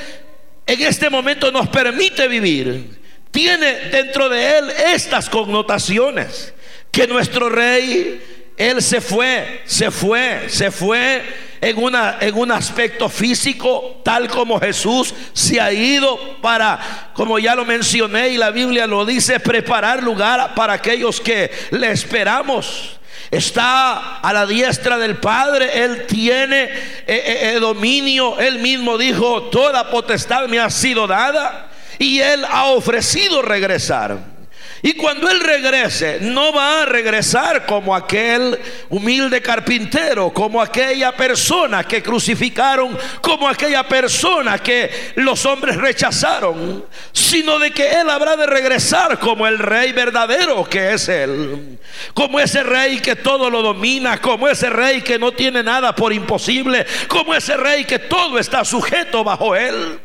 en 0.66 0.82
este 0.82 1.08
momento 1.08 1.50
nos 1.50 1.68
permite 1.68 2.28
vivir 2.28 3.00
tiene 3.30 3.72
dentro 3.90 4.28
de 4.28 4.58
él 4.58 4.70
estas 4.94 5.30
connotaciones 5.30 6.52
que 6.96 7.06
nuestro 7.06 7.50
rey, 7.50 8.22
él 8.56 8.80
se 8.80 9.02
fue, 9.02 9.60
se 9.66 9.90
fue, 9.90 10.46
se 10.48 10.70
fue 10.70 11.22
en, 11.60 11.76
una, 11.76 12.16
en 12.22 12.34
un 12.34 12.50
aspecto 12.50 13.10
físico, 13.10 14.00
tal 14.02 14.28
como 14.28 14.58
Jesús 14.58 15.12
se 15.34 15.60
ha 15.60 15.70
ido 15.70 16.40
para, 16.40 17.10
como 17.12 17.38
ya 17.38 17.54
lo 17.54 17.66
mencioné 17.66 18.30
y 18.30 18.38
la 18.38 18.50
Biblia 18.50 18.86
lo 18.86 19.04
dice, 19.04 19.38
preparar 19.40 20.02
lugar 20.02 20.54
para 20.54 20.72
aquellos 20.72 21.20
que 21.20 21.50
le 21.72 21.90
esperamos. 21.90 22.98
Está 23.30 24.20
a 24.20 24.32
la 24.32 24.46
diestra 24.46 24.96
del 24.96 25.18
Padre, 25.18 25.84
Él 25.84 26.06
tiene 26.06 26.62
eh, 26.62 26.72
eh, 27.06 27.38
eh, 27.42 27.58
dominio, 27.60 28.38
Él 28.38 28.60
mismo 28.60 28.96
dijo, 28.96 29.50
toda 29.50 29.90
potestad 29.90 30.48
me 30.48 30.60
ha 30.60 30.70
sido 30.70 31.06
dada 31.06 31.68
y 31.98 32.20
Él 32.20 32.42
ha 32.48 32.68
ofrecido 32.68 33.42
regresar. 33.42 34.35
Y 34.82 34.94
cuando 34.94 35.28
Él 35.28 35.40
regrese, 35.40 36.18
no 36.20 36.52
va 36.52 36.82
a 36.82 36.86
regresar 36.86 37.64
como 37.66 37.94
aquel 37.94 38.58
humilde 38.90 39.40
carpintero, 39.40 40.30
como 40.32 40.60
aquella 40.60 41.16
persona 41.16 41.84
que 41.84 42.02
crucificaron, 42.02 42.96
como 43.20 43.48
aquella 43.48 43.88
persona 43.88 44.58
que 44.58 45.12
los 45.16 45.44
hombres 45.46 45.76
rechazaron, 45.76 46.84
sino 47.12 47.58
de 47.58 47.70
que 47.70 47.88
Él 47.88 48.10
habrá 48.10 48.36
de 48.36 48.46
regresar 48.46 49.18
como 49.18 49.46
el 49.46 49.58
rey 49.58 49.92
verdadero 49.92 50.64
que 50.64 50.92
es 50.92 51.08
Él, 51.08 51.78
como 52.14 52.38
ese 52.38 52.62
rey 52.62 53.00
que 53.00 53.16
todo 53.16 53.48
lo 53.50 53.62
domina, 53.62 54.20
como 54.20 54.48
ese 54.48 54.70
rey 54.70 55.00
que 55.02 55.18
no 55.18 55.32
tiene 55.32 55.62
nada 55.62 55.94
por 55.94 56.12
imposible, 56.12 56.86
como 57.08 57.34
ese 57.34 57.56
rey 57.56 57.84
que 57.84 57.98
todo 57.98 58.38
está 58.38 58.64
sujeto 58.64 59.24
bajo 59.24 59.56
Él. 59.56 60.00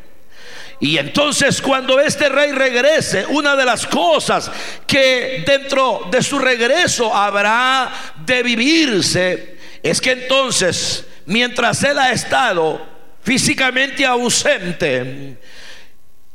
Y 0.82 0.98
entonces 0.98 1.62
cuando 1.62 2.00
este 2.00 2.28
rey 2.28 2.50
regrese, 2.50 3.24
una 3.26 3.54
de 3.54 3.64
las 3.64 3.86
cosas 3.86 4.50
que 4.84 5.44
dentro 5.46 6.08
de 6.10 6.20
su 6.20 6.40
regreso 6.40 7.14
habrá 7.14 7.88
de 8.26 8.42
vivirse 8.42 9.58
es 9.80 10.00
que 10.00 10.10
entonces, 10.10 11.06
mientras 11.26 11.84
él 11.84 12.00
ha 12.00 12.10
estado 12.10 12.84
físicamente 13.22 14.04
ausente, 14.04 15.36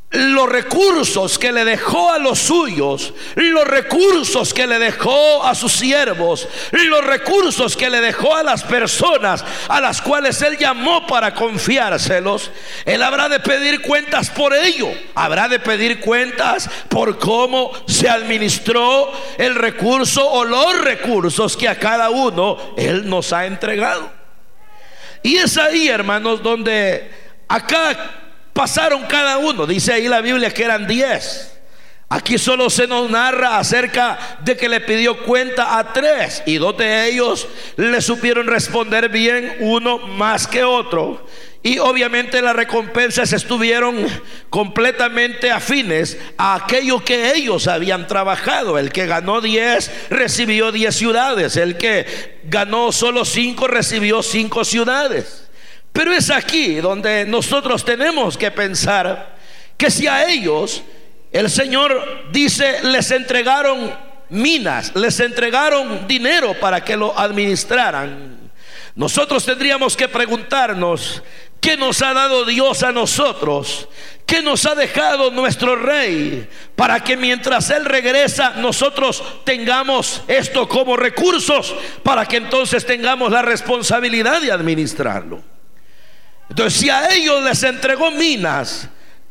los 0.09 0.47
recursos 0.47 1.37
que 1.37 1.51
le 1.51 1.65
dejó 1.65 2.11
a 2.11 2.17
los 2.17 2.39
suyos, 2.39 3.13
los 3.35 3.67
recursos 3.67 4.53
que 4.53 4.65
le 4.65 4.79
dejó 4.79 5.43
a 5.43 5.53
sus 5.53 5.73
siervos, 5.73 6.47
los 6.71 7.03
recursos 7.03 7.75
que 7.75 7.89
le 7.89 7.99
dejó 7.99 8.33
a 8.33 8.43
las 8.43 8.63
personas 8.63 9.43
a 9.67 9.81
las 9.81 10.01
cuales 10.01 10.41
él 10.41 10.57
llamó 10.57 11.05
para 11.05 11.33
confiárselos, 11.33 12.51
él 12.85 13.03
habrá 13.03 13.27
de 13.27 13.41
pedir 13.41 13.81
cuentas 13.81 14.29
por 14.29 14.53
ello, 14.53 14.87
habrá 15.13 15.49
de 15.49 15.59
pedir 15.59 15.99
cuentas 15.99 16.69
por 16.87 17.19
cómo 17.19 17.73
se 17.85 18.07
administró 18.07 19.11
el 19.37 19.55
recurso 19.55 20.25
o 20.25 20.45
los 20.45 20.79
recursos 20.79 21.57
que 21.57 21.67
a 21.67 21.77
cada 21.77 22.09
uno 22.11 22.57
él 22.77 23.09
nos 23.09 23.33
ha 23.33 23.45
entregado. 23.45 24.09
Y 25.21 25.35
es 25.35 25.57
ahí, 25.57 25.89
hermanos, 25.89 26.41
donde 26.41 27.11
acá 27.49 28.26
pasaron 28.57 29.03
cada 29.03 29.37
uno? 29.37 29.67
Dice 29.67 29.93
ahí 29.93 30.07
la 30.07 30.19
Biblia 30.19 30.51
que 30.51 30.63
eran 30.63 30.87
diez. 30.87 31.53
Aquí 32.09 32.39
solo 32.39 32.71
se 32.71 32.87
nos 32.87 33.07
narra 33.09 33.59
acerca 33.59 34.17
de 34.43 34.57
que 34.57 34.67
le 34.67 34.81
pidió 34.81 35.23
cuenta 35.23 35.77
a 35.77 35.93
tres 35.93 36.41
y 36.47 36.55
dos 36.55 36.75
de 36.75 37.07
ellos 37.07 37.47
le 37.75 38.01
supieron 38.01 38.47
responder 38.47 39.09
bien, 39.09 39.57
uno 39.59 39.99
más 39.99 40.47
que 40.47 40.63
otro. 40.63 41.23
Y 41.61 41.77
obviamente 41.77 42.41
las 42.41 42.55
recompensas 42.55 43.31
estuvieron 43.33 44.07
completamente 44.49 45.51
afines 45.51 46.17
a 46.37 46.55
aquello 46.55 47.03
que 47.03 47.33
ellos 47.33 47.67
habían 47.67 48.07
trabajado. 48.07 48.79
El 48.79 48.91
que 48.91 49.05
ganó 49.05 49.41
10 49.41 50.09
recibió 50.09 50.71
10 50.71 50.95
ciudades. 50.95 51.57
El 51.57 51.77
que 51.77 52.39
ganó 52.45 52.91
solo 52.91 53.25
5 53.25 53.67
recibió 53.67 54.23
5 54.23 54.63
ciudades. 54.63 55.47
Pero 55.98 56.13
es 56.13 56.30
aquí 56.30 56.75
donde 56.75 57.25
nosotros 57.25 57.84
tenemos 57.84 58.38
que 58.38 58.51
pensar 58.51 59.36
que 59.75 59.89
si 59.89 60.06
a 60.06 60.30
ellos 60.30 60.84
el 61.32 61.50
Señor 61.50 62.30
dice 62.32 62.84
les 62.84 63.10
entregaron 63.10 63.92
minas, 64.30 64.96
les 64.96 65.20
entregaron 65.20 66.08
dinero 66.08 66.54
para 66.60 66.84
que 66.86 66.96
lo 66.96 67.18
administraran. 67.18 68.51
Nosotros 68.94 69.44
tendríamos 69.44 69.98
que 69.98 70.08
preguntarnos 70.08 71.24
¿Qué 71.60 71.75
nos 71.75 72.04
ha 72.04 72.13
dado 72.13 72.46
Dios 72.46 72.84
a 72.84 72.92
nosotros? 72.92 73.89
¿Qué 74.27 74.44
nos 74.44 74.68
ha 74.68 74.75
dejado 74.75 75.32
nuestro 75.32 75.75
rey? 75.75 76.48
Para 76.75 77.00
que 77.00 77.18
mientras 77.18 77.72
Él 77.72 77.86
regresa 77.86 78.51
nosotros 78.58 79.24
tengamos 79.44 80.22
esto 80.27 80.70
como 80.70 80.96
recursos, 80.96 81.75
para 82.04 82.27
que 82.27 82.38
entonces 82.38 82.86
tengamos 82.86 83.32
la 83.32 83.42
responsabilidad 83.42 84.39
de 84.42 84.51
administrarlo. 84.51 85.56
Entonces, 86.50 86.80
si 86.80 86.89
a 86.89 87.13
ellos 87.13 87.44
les 87.44 87.62
entregó 87.63 88.12
minas, 88.12 88.88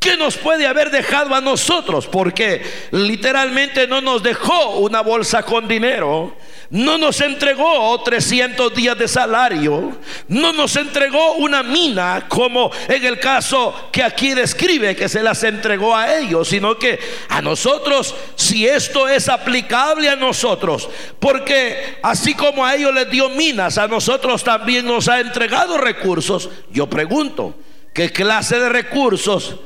¿Qué 0.06 0.16
nos 0.16 0.36
puede 0.36 0.68
haber 0.68 0.92
dejado 0.92 1.34
a 1.34 1.40
nosotros? 1.40 2.06
Porque 2.06 2.62
literalmente 2.92 3.88
no 3.88 4.00
nos 4.00 4.22
dejó 4.22 4.76
una 4.76 5.00
bolsa 5.00 5.42
con 5.42 5.66
dinero, 5.66 6.36
no 6.70 6.96
nos 6.96 7.20
entregó 7.20 8.00
300 8.04 8.72
días 8.72 8.96
de 8.96 9.08
salario, 9.08 9.98
no 10.28 10.52
nos 10.52 10.76
entregó 10.76 11.32
una 11.32 11.64
mina 11.64 12.26
como 12.28 12.70
en 12.86 13.04
el 13.04 13.18
caso 13.18 13.88
que 13.90 14.04
aquí 14.04 14.32
describe 14.32 14.94
que 14.94 15.08
se 15.08 15.24
las 15.24 15.42
entregó 15.42 15.96
a 15.96 16.16
ellos, 16.16 16.46
sino 16.46 16.78
que 16.78 17.00
a 17.28 17.42
nosotros, 17.42 18.14
si 18.36 18.64
esto 18.64 19.08
es 19.08 19.28
aplicable 19.28 20.08
a 20.08 20.14
nosotros, 20.14 20.88
porque 21.18 21.98
así 22.04 22.32
como 22.34 22.64
a 22.64 22.76
ellos 22.76 22.94
les 22.94 23.10
dio 23.10 23.28
minas, 23.30 23.76
a 23.76 23.88
nosotros 23.88 24.44
también 24.44 24.86
nos 24.86 25.08
ha 25.08 25.18
entregado 25.18 25.76
recursos, 25.76 26.48
yo 26.70 26.88
pregunto, 26.88 27.56
¿qué 27.92 28.12
clase 28.12 28.60
de 28.60 28.68
recursos? 28.68 29.56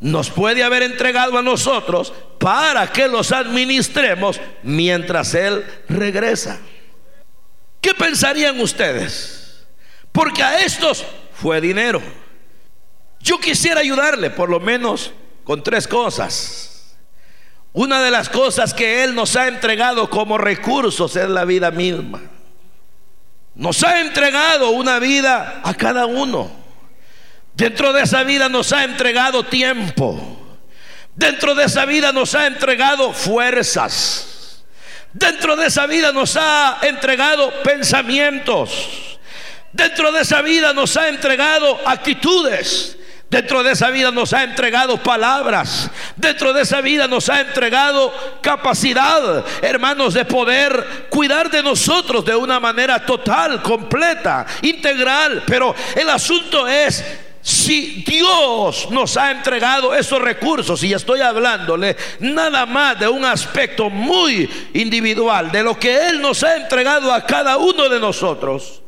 Nos 0.00 0.30
puede 0.30 0.62
haber 0.62 0.82
entregado 0.82 1.38
a 1.38 1.42
nosotros 1.42 2.12
para 2.38 2.86
que 2.92 3.08
los 3.08 3.32
administremos 3.32 4.40
mientras 4.62 5.34
Él 5.34 5.64
regresa. 5.88 6.58
¿Qué 7.80 7.94
pensarían 7.94 8.60
ustedes? 8.60 9.66
Porque 10.12 10.42
a 10.42 10.60
estos 10.64 11.04
fue 11.32 11.60
dinero. 11.60 12.00
Yo 13.20 13.38
quisiera 13.38 13.80
ayudarle 13.80 14.30
por 14.30 14.48
lo 14.48 14.60
menos 14.60 15.12
con 15.44 15.62
tres 15.62 15.88
cosas. 15.88 16.96
Una 17.72 18.02
de 18.02 18.10
las 18.10 18.28
cosas 18.28 18.74
que 18.74 19.04
Él 19.04 19.14
nos 19.14 19.36
ha 19.36 19.48
entregado 19.48 20.08
como 20.08 20.38
recursos 20.38 21.14
es 21.16 21.28
la 21.28 21.44
vida 21.44 21.70
misma. 21.70 22.20
Nos 23.54 23.82
ha 23.82 24.00
entregado 24.00 24.70
una 24.70 24.98
vida 24.98 25.60
a 25.64 25.74
cada 25.74 26.06
uno. 26.06 26.67
Dentro 27.58 27.92
de 27.92 28.02
esa 28.02 28.22
vida 28.22 28.48
nos 28.48 28.72
ha 28.72 28.84
entregado 28.84 29.42
tiempo. 29.42 30.16
Dentro 31.16 31.56
de 31.56 31.64
esa 31.64 31.86
vida 31.86 32.12
nos 32.12 32.36
ha 32.36 32.46
entregado 32.46 33.12
fuerzas. 33.12 34.62
Dentro 35.12 35.56
de 35.56 35.66
esa 35.66 35.86
vida 35.86 36.12
nos 36.12 36.36
ha 36.36 36.78
entregado 36.82 37.52
pensamientos. 37.64 39.18
Dentro 39.72 40.12
de 40.12 40.20
esa 40.20 40.40
vida 40.40 40.72
nos 40.72 40.96
ha 40.96 41.08
entregado 41.08 41.80
actitudes. 41.84 42.96
Dentro 43.28 43.64
de 43.64 43.72
esa 43.72 43.90
vida 43.90 44.12
nos 44.12 44.32
ha 44.32 44.44
entregado 44.44 45.02
palabras. 45.02 45.90
Dentro 46.14 46.52
de 46.52 46.62
esa 46.62 46.80
vida 46.80 47.08
nos 47.08 47.28
ha 47.28 47.40
entregado 47.40 48.14
capacidad, 48.40 49.44
hermanos, 49.62 50.14
de 50.14 50.24
poder 50.24 51.08
cuidar 51.10 51.50
de 51.50 51.64
nosotros 51.64 52.24
de 52.24 52.36
una 52.36 52.60
manera 52.60 53.04
total, 53.04 53.60
completa, 53.62 54.46
integral. 54.62 55.42
Pero 55.44 55.74
el 55.96 56.08
asunto 56.08 56.68
es 56.68 57.04
si 57.40 58.02
Dios 58.06 58.90
nos 58.90 59.16
ha 59.16 59.30
entregado 59.30 59.94
esos 59.94 60.20
recursos, 60.20 60.82
y 60.82 60.92
estoy 60.92 61.20
hablándole 61.20 61.96
nada 62.20 62.66
más 62.66 62.98
de 62.98 63.08
un 63.08 63.24
aspecto 63.24 63.90
muy 63.90 64.48
individual, 64.74 65.50
de 65.50 65.62
lo 65.62 65.78
que 65.78 66.08
Él 66.08 66.20
nos 66.20 66.42
ha 66.42 66.56
entregado 66.56 67.12
a 67.12 67.24
cada 67.24 67.56
uno 67.56 67.88
de 67.88 68.00
nosotros, 68.00 68.82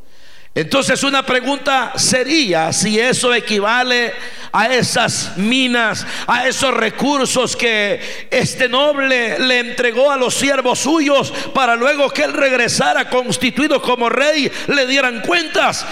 entonces 0.53 1.05
una 1.05 1.25
pregunta 1.25 1.93
sería 1.95 2.73
si 2.73 2.99
eso 2.99 3.33
equivale 3.33 4.13
a 4.51 4.67
esas 4.75 5.37
minas, 5.37 6.05
a 6.27 6.49
esos 6.49 6.75
recursos 6.75 7.55
que 7.55 8.27
este 8.31 8.69
noble 8.69 9.39
le 9.39 9.61
entregó 9.61 10.11
a 10.11 10.17
los 10.17 10.35
siervos 10.35 10.81
suyos 10.81 11.33
para 11.55 11.77
luego 11.77 12.11
que 12.11 12.25
él 12.25 12.33
regresara 12.33 13.09
constituido 13.09 13.81
como 13.81 14.09
rey, 14.09 14.51
le 14.67 14.87
dieran 14.87 15.21
cuentas. 15.21 15.87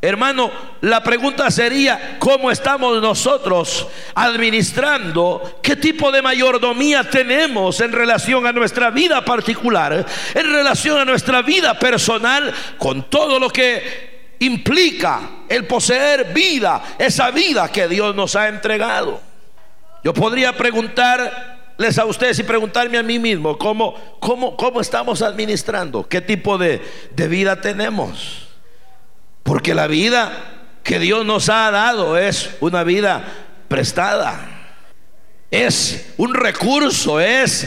Hermano, 0.00 0.52
la 0.82 1.02
pregunta 1.02 1.50
sería, 1.50 2.18
¿cómo 2.20 2.52
estamos 2.52 3.02
nosotros 3.02 3.88
administrando? 4.14 5.58
¿Qué 5.60 5.74
tipo 5.74 6.12
de 6.12 6.22
mayordomía 6.22 7.02
tenemos 7.02 7.80
en 7.80 7.90
relación 7.90 8.46
a 8.46 8.52
nuestra 8.52 8.90
vida 8.90 9.24
particular, 9.24 10.06
en 10.34 10.52
relación 10.52 10.98
a 10.98 11.04
nuestra 11.04 11.42
vida 11.42 11.76
personal, 11.80 12.54
con 12.78 13.10
todo 13.10 13.40
lo 13.40 13.50
que 13.50 14.36
implica 14.38 15.20
el 15.48 15.66
poseer 15.66 16.32
vida, 16.32 16.80
esa 16.96 17.32
vida 17.32 17.68
que 17.72 17.88
Dios 17.88 18.14
nos 18.14 18.36
ha 18.36 18.46
entregado? 18.46 19.20
Yo 20.04 20.14
podría 20.14 20.56
preguntarles 20.56 21.98
a 21.98 22.04
ustedes 22.04 22.38
y 22.38 22.44
preguntarme 22.44 22.98
a 22.98 23.02
mí 23.02 23.18
mismo, 23.18 23.58
¿cómo, 23.58 23.96
cómo, 24.20 24.56
cómo 24.56 24.80
estamos 24.80 25.22
administrando? 25.22 26.08
¿Qué 26.08 26.20
tipo 26.20 26.56
de, 26.56 26.80
de 27.16 27.26
vida 27.26 27.60
tenemos? 27.60 28.47
Porque 29.48 29.74
la 29.74 29.86
vida 29.86 30.30
que 30.84 30.98
Dios 30.98 31.24
nos 31.24 31.48
ha 31.48 31.70
dado 31.70 32.18
es 32.18 32.50
una 32.60 32.84
vida 32.84 33.24
prestada. 33.66 34.74
Es 35.50 36.12
un 36.18 36.34
recurso, 36.34 37.18
es, 37.18 37.64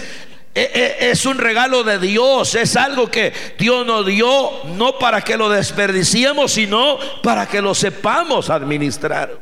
e, 0.54 0.62
e, 0.62 1.10
es, 1.10 1.26
un 1.26 1.40
regalo 1.40 1.84
de 1.84 1.98
Dios, 1.98 2.54
es 2.54 2.76
algo 2.76 3.10
que 3.10 3.34
Dios 3.58 3.84
nos 3.84 4.06
dio 4.06 4.64
no 4.76 5.00
para 5.00 5.24
que 5.24 5.36
lo 5.36 5.50
desperdiciemos, 5.50 6.52
sino 6.52 7.00
para 7.24 7.48
que 7.48 7.64
lo 7.64 7.74
sepamos 7.74 8.52
administrar. 8.52 9.40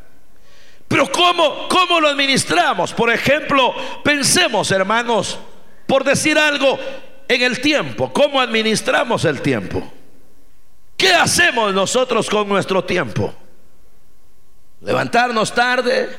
Pero 0.88 1.12
¿cómo, 1.12 1.68
cómo 1.68 2.00
lo 2.00 2.08
administramos? 2.08 2.94
Por 2.94 3.12
ejemplo, 3.12 3.76
pensemos, 4.02 4.72
hermanos, 4.72 5.38
por 5.86 6.06
decir 6.06 6.40
algo, 6.40 6.80
en 7.28 7.42
el 7.42 7.60
tiempo. 7.60 8.14
¿Cómo 8.14 8.40
administramos 8.40 9.26
el 9.26 9.42
tiempo? 9.42 9.99
¿Qué 11.00 11.14
hacemos 11.14 11.74
nosotros 11.74 12.30
con 12.30 12.50
nuestro 12.50 12.84
tiempo? 12.84 13.34
Levantarnos 14.82 15.56
tarde, 15.56 16.10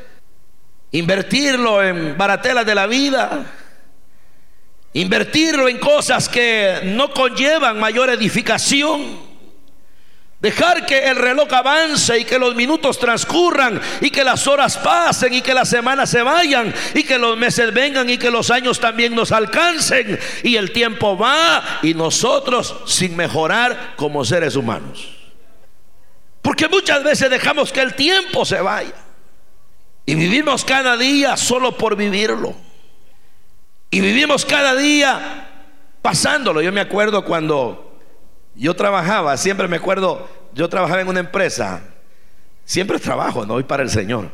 invertirlo 0.93 1.83
en 1.83 2.17
baratelas 2.17 2.65
de 2.65 2.75
la 2.75 2.87
vida, 2.87 3.45
invertirlo 4.95 5.69
en 5.69 5.79
cosas 5.79 6.31
que 6.31 6.81
no 6.85 7.13
conllevan 7.13 7.79
mayor 7.79 8.09
edificación. 8.09 9.30
Dejar 10.41 10.87
que 10.87 10.99
el 10.99 11.17
reloj 11.17 11.53
avance 11.53 12.19
y 12.19 12.25
que 12.25 12.39
los 12.39 12.55
minutos 12.55 12.99
transcurran 12.99 13.79
y 14.01 14.09
que 14.09 14.25
las 14.25 14.47
horas 14.47 14.79
pasen 14.79 15.35
y 15.35 15.43
que 15.43 15.53
las 15.53 15.69
semanas 15.69 16.09
se 16.09 16.23
vayan 16.23 16.73
y 16.95 17.03
que 17.03 17.19
los 17.19 17.37
meses 17.37 17.75
vengan 17.75 18.09
y 18.09 18.17
que 18.17 18.31
los 18.31 18.51
años 18.51 18.81
también 18.81 19.15
nos 19.15 19.33
alcancen 19.33 20.19
y 20.43 20.57
el 20.57 20.73
tiempo 20.73 21.19
va 21.19 21.81
y 21.83 21.93
nosotros 21.93 22.75
sin 22.87 23.17
mejorar 23.17 23.93
como 23.97 24.25
seres 24.25 24.57
humanos. 24.57 25.11
Porque 26.41 26.69
muchas 26.69 27.05
veces 27.05 27.29
dejamos 27.29 27.71
que 27.71 27.83
el 27.83 27.95
tiempo 27.95 28.47
se 28.47 28.63
vaya 28.63 28.95
y 30.07 30.15
vivimos 30.15 30.65
cada 30.65 30.97
día 30.97 31.37
solo 31.37 31.77
por 31.77 31.97
vivirlo. 31.97 32.55
Y 33.91 34.01
vivimos 34.01 34.47
cada 34.47 34.75
día 34.75 35.49
pasándolo. 36.01 36.63
Yo 36.63 36.73
me 36.73 36.81
acuerdo 36.81 37.25
cuando 37.25 37.90
yo 38.55 38.75
trabajaba, 38.75 39.37
siempre 39.37 39.69
me 39.69 39.77
acuerdo, 39.77 40.29
yo 40.53 40.69
trabajaba 40.69 41.01
en 41.01 41.09
una 41.09 41.21
empresa, 41.21 41.83
siempre 42.65 42.99
trabajo, 42.99 43.47
no 43.47 43.55
voy 43.55 43.65
para 43.65 43.83
el 43.83 43.91
Señor. 43.91 44.31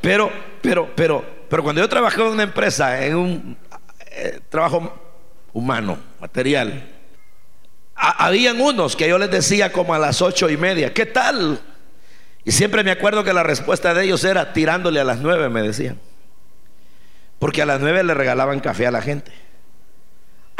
Pero, 0.00 0.30
pero, 0.62 0.90
pero, 0.94 1.24
pero 1.48 1.62
cuando 1.62 1.80
yo 1.80 1.88
trabajaba 1.88 2.28
en 2.28 2.34
una 2.34 2.42
empresa, 2.42 3.04
en 3.04 3.16
un 3.16 3.56
eh, 4.10 4.40
trabajo 4.48 4.92
humano, 5.52 5.98
material, 6.20 6.88
habían 7.94 8.60
unos 8.60 8.96
que 8.96 9.08
yo 9.08 9.18
les 9.18 9.30
decía 9.30 9.72
como 9.72 9.94
a 9.94 9.98
las 9.98 10.22
ocho 10.22 10.48
y 10.48 10.56
media, 10.56 10.94
¿qué 10.94 11.04
tal? 11.04 11.60
Y 12.44 12.52
siempre 12.52 12.82
me 12.82 12.90
acuerdo 12.90 13.22
que 13.24 13.32
la 13.32 13.42
respuesta 13.42 13.92
de 13.92 14.04
ellos 14.04 14.24
era 14.24 14.52
tirándole 14.54 15.00
a 15.00 15.04
las 15.04 15.18
nueve, 15.18 15.50
me 15.50 15.60
decían. 15.60 15.98
Porque 17.38 17.62
a 17.62 17.66
las 17.66 17.80
nueve 17.80 18.02
le 18.02 18.14
regalaban 18.14 18.60
café 18.60 18.86
a 18.86 18.90
la 18.90 19.02
gente. 19.02 19.32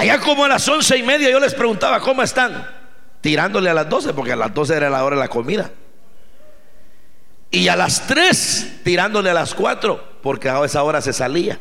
Allá 0.01 0.19
como 0.19 0.47
a 0.47 0.49
las 0.49 0.67
once 0.67 0.97
y 0.97 1.03
media 1.03 1.29
yo 1.29 1.39
les 1.39 1.53
preguntaba 1.53 2.01
cómo 2.01 2.23
están, 2.23 2.67
tirándole 3.21 3.69
a 3.69 3.75
las 3.75 3.87
doce, 3.87 4.15
porque 4.15 4.33
a 4.33 4.37
las 4.37 4.55
doce 4.55 4.75
era 4.75 4.89
la 4.89 5.05
hora 5.05 5.15
de 5.15 5.21
la 5.21 5.29
comida. 5.29 5.71
Y 7.51 7.69
a 7.69 7.77
las 7.77 8.07
3 8.07 8.81
tirándole 8.83 9.29
a 9.29 9.35
las 9.35 9.55
4, 9.55 10.21
porque 10.23 10.49
a 10.49 10.65
esa 10.65 10.83
hora 10.85 11.03
se 11.03 11.13
salía. 11.13 11.61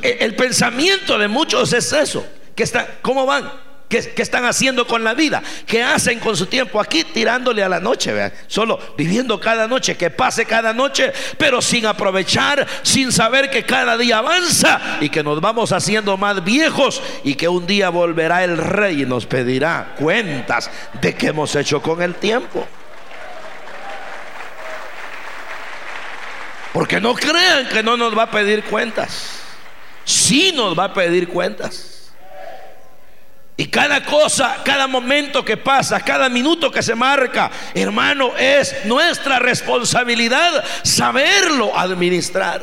E, 0.00 0.18
el 0.20 0.36
pensamiento 0.36 1.18
de 1.18 1.26
muchos 1.26 1.72
es 1.72 1.92
eso. 1.92 2.24
Que 2.54 2.62
está, 2.62 2.86
¿Cómo 3.02 3.26
van? 3.26 3.50
¿Qué, 3.92 4.22
están 4.22 4.46
haciendo 4.46 4.86
con 4.86 5.04
la 5.04 5.12
vida? 5.12 5.42
¿Qué 5.66 5.82
hacen 5.82 6.18
con 6.18 6.34
su 6.34 6.46
tiempo 6.46 6.80
aquí 6.80 7.04
tirándole 7.04 7.62
a 7.62 7.68
la 7.68 7.78
noche? 7.78 8.32
Solo 8.46 8.78
viviendo 8.96 9.38
cada 9.38 9.68
noche, 9.68 9.98
que 9.98 10.08
pase 10.08 10.46
cada 10.46 10.72
noche, 10.72 11.12
pero 11.36 11.60
sin 11.60 11.84
aprovechar, 11.84 12.66
sin 12.82 13.12
saber 13.12 13.50
que 13.50 13.66
cada 13.66 13.98
día 13.98 14.16
avanza 14.16 14.80
y 15.02 15.10
que 15.10 15.22
nos 15.22 15.42
vamos 15.42 15.72
haciendo 15.72 16.16
más 16.16 16.42
viejos 16.42 17.02
y 17.22 17.34
que 17.34 17.48
un 17.48 17.66
día 17.66 17.90
volverá 17.90 18.42
el 18.44 18.56
rey 18.56 19.02
y 19.02 19.04
nos 19.04 19.26
pedirá 19.26 19.94
cuentas 19.98 20.70
de 20.98 21.14
qué 21.14 21.26
hemos 21.26 21.54
hecho 21.54 21.82
con 21.82 22.00
el 22.00 22.14
tiempo. 22.14 22.66
Porque 26.72 26.98
no 26.98 27.12
crean 27.12 27.68
que 27.68 27.82
no 27.82 27.98
nos 27.98 28.16
va 28.16 28.22
a 28.22 28.30
pedir 28.30 28.64
cuentas. 28.64 29.40
Sí 30.06 30.50
nos 30.54 30.78
va 30.78 30.84
a 30.84 30.94
pedir 30.94 31.28
cuentas. 31.28 31.91
Y 33.62 33.66
cada 33.66 34.02
cosa, 34.02 34.56
cada 34.64 34.88
momento 34.88 35.44
que 35.44 35.56
pasa, 35.56 36.00
cada 36.00 36.28
minuto 36.28 36.68
que 36.68 36.82
se 36.82 36.96
marca, 36.96 37.48
hermano, 37.74 38.36
es 38.36 38.84
nuestra 38.86 39.38
responsabilidad 39.38 40.64
saberlo 40.82 41.78
administrar. 41.78 42.60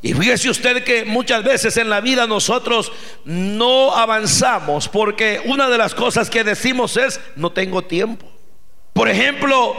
Y 0.00 0.14
fíjese 0.14 0.50
usted 0.50 0.84
que 0.84 1.04
muchas 1.04 1.42
veces 1.42 1.76
en 1.78 1.90
la 1.90 2.00
vida 2.00 2.28
nosotros 2.28 2.92
no 3.24 3.92
avanzamos 3.96 4.88
porque 4.88 5.42
una 5.46 5.68
de 5.68 5.78
las 5.78 5.96
cosas 5.96 6.30
que 6.30 6.44
decimos 6.44 6.96
es 6.96 7.20
no 7.34 7.50
tengo 7.50 7.82
tiempo. 7.82 8.24
Por 8.92 9.08
ejemplo, 9.08 9.74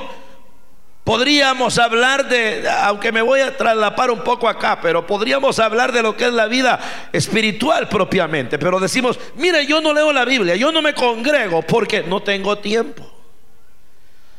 Podríamos 1.09 1.79
hablar 1.79 2.29
de, 2.29 2.69
aunque 2.83 3.11
me 3.11 3.23
voy 3.23 3.39
a 3.39 3.57
traslapar 3.57 4.11
un 4.11 4.19
poco 4.19 4.47
acá, 4.47 4.79
pero 4.79 5.07
podríamos 5.07 5.57
hablar 5.57 5.91
de 5.91 6.03
lo 6.03 6.15
que 6.15 6.25
es 6.25 6.33
la 6.33 6.45
vida 6.45 6.79
espiritual 7.11 7.89
propiamente. 7.89 8.59
Pero 8.59 8.79
decimos, 8.79 9.19
mire, 9.33 9.65
yo 9.65 9.81
no 9.81 9.91
leo 9.91 10.13
la 10.13 10.23
Biblia, 10.23 10.55
yo 10.55 10.71
no 10.71 10.83
me 10.83 10.93
congrego 10.93 11.63
porque 11.63 12.03
no 12.03 12.21
tengo 12.21 12.59
tiempo. 12.59 13.11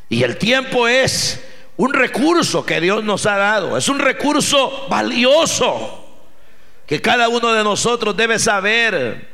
Y 0.08 0.22
el 0.22 0.36
tiempo 0.36 0.86
es 0.86 1.44
un 1.76 1.92
recurso 1.92 2.64
que 2.64 2.80
Dios 2.80 3.02
nos 3.02 3.26
ha 3.26 3.36
dado, 3.36 3.76
es 3.76 3.88
un 3.88 3.98
recurso 3.98 4.86
valioso 4.88 6.06
que 6.86 7.02
cada 7.02 7.28
uno 7.28 7.52
de 7.52 7.64
nosotros 7.64 8.16
debe 8.16 8.38
saber 8.38 9.28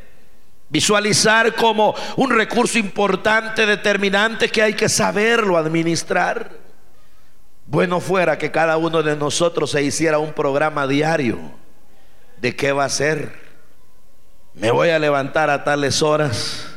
visualizar 0.70 1.54
como 1.54 1.94
un 2.16 2.30
recurso 2.30 2.78
importante, 2.78 3.66
determinante 3.66 4.48
que 4.48 4.62
hay 4.62 4.72
que 4.72 4.88
saberlo 4.88 5.58
administrar. 5.58 6.64
Bueno 7.66 8.00
fuera 8.00 8.38
que 8.38 8.52
cada 8.52 8.76
uno 8.76 9.02
de 9.02 9.16
nosotros 9.16 9.72
se 9.72 9.82
hiciera 9.82 10.18
un 10.18 10.32
programa 10.32 10.86
diario 10.86 11.38
de 12.40 12.54
qué 12.54 12.70
va 12.72 12.84
a 12.84 12.88
ser. 12.88 13.32
Me 14.54 14.70
voy 14.70 14.90
a 14.90 14.98
levantar 14.98 15.50
a 15.50 15.64
tales 15.64 16.00
horas. 16.00 16.75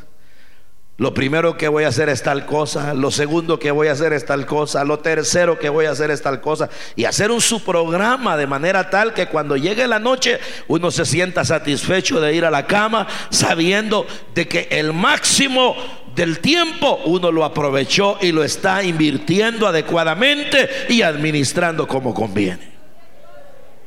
Lo 0.99 1.13
primero 1.13 1.55
que 1.57 1.69
voy 1.69 1.85
a 1.85 1.88
hacer 1.88 2.09
es 2.09 2.23
tal 2.23 2.45
cosa, 2.45 2.93
lo 2.93 3.09
segundo 3.09 3.57
que 3.57 3.71
voy 3.71 3.88
a 3.88 3.93
hacer 3.93 4.12
es 4.12 4.25
tal 4.25 4.45
cosa, 4.45 4.83
lo 4.83 4.99
tercero 4.99 5.57
que 5.57 5.69
voy 5.69 5.85
a 5.85 5.91
hacer 5.91 6.12
es 6.12 6.21
tal 6.21 6.41
cosa. 6.41 6.69
Y 6.97 7.05
hacer 7.05 7.31
un 7.31 7.39
su 7.39 7.63
programa 7.63 8.35
de 8.35 8.47
manera 8.47 8.89
tal 8.89 9.13
que 9.13 9.27
cuando 9.27 9.55
llegue 9.55 9.88
la 9.88 9.99
noche 9.99 10.41
uno 10.67 10.91
se 10.91 11.05
sienta 11.05 11.45
satisfecho 11.45 12.19
de 12.19 12.35
ir 12.35 12.43
a 12.43 12.51
la 12.51 12.67
cama 12.67 13.07
sabiendo 13.29 14.05
de 14.35 14.49
que 14.49 14.67
el 14.71 14.91
máximo 14.91 15.77
del 16.15 16.39
tiempo 16.39 16.99
uno 17.05 17.31
lo 17.31 17.45
aprovechó 17.45 18.17
y 18.19 18.33
lo 18.33 18.43
está 18.43 18.83
invirtiendo 18.83 19.67
adecuadamente 19.67 20.69
y 20.89 21.01
administrando 21.01 21.88
como 21.88 22.13
conviene. 22.13 22.73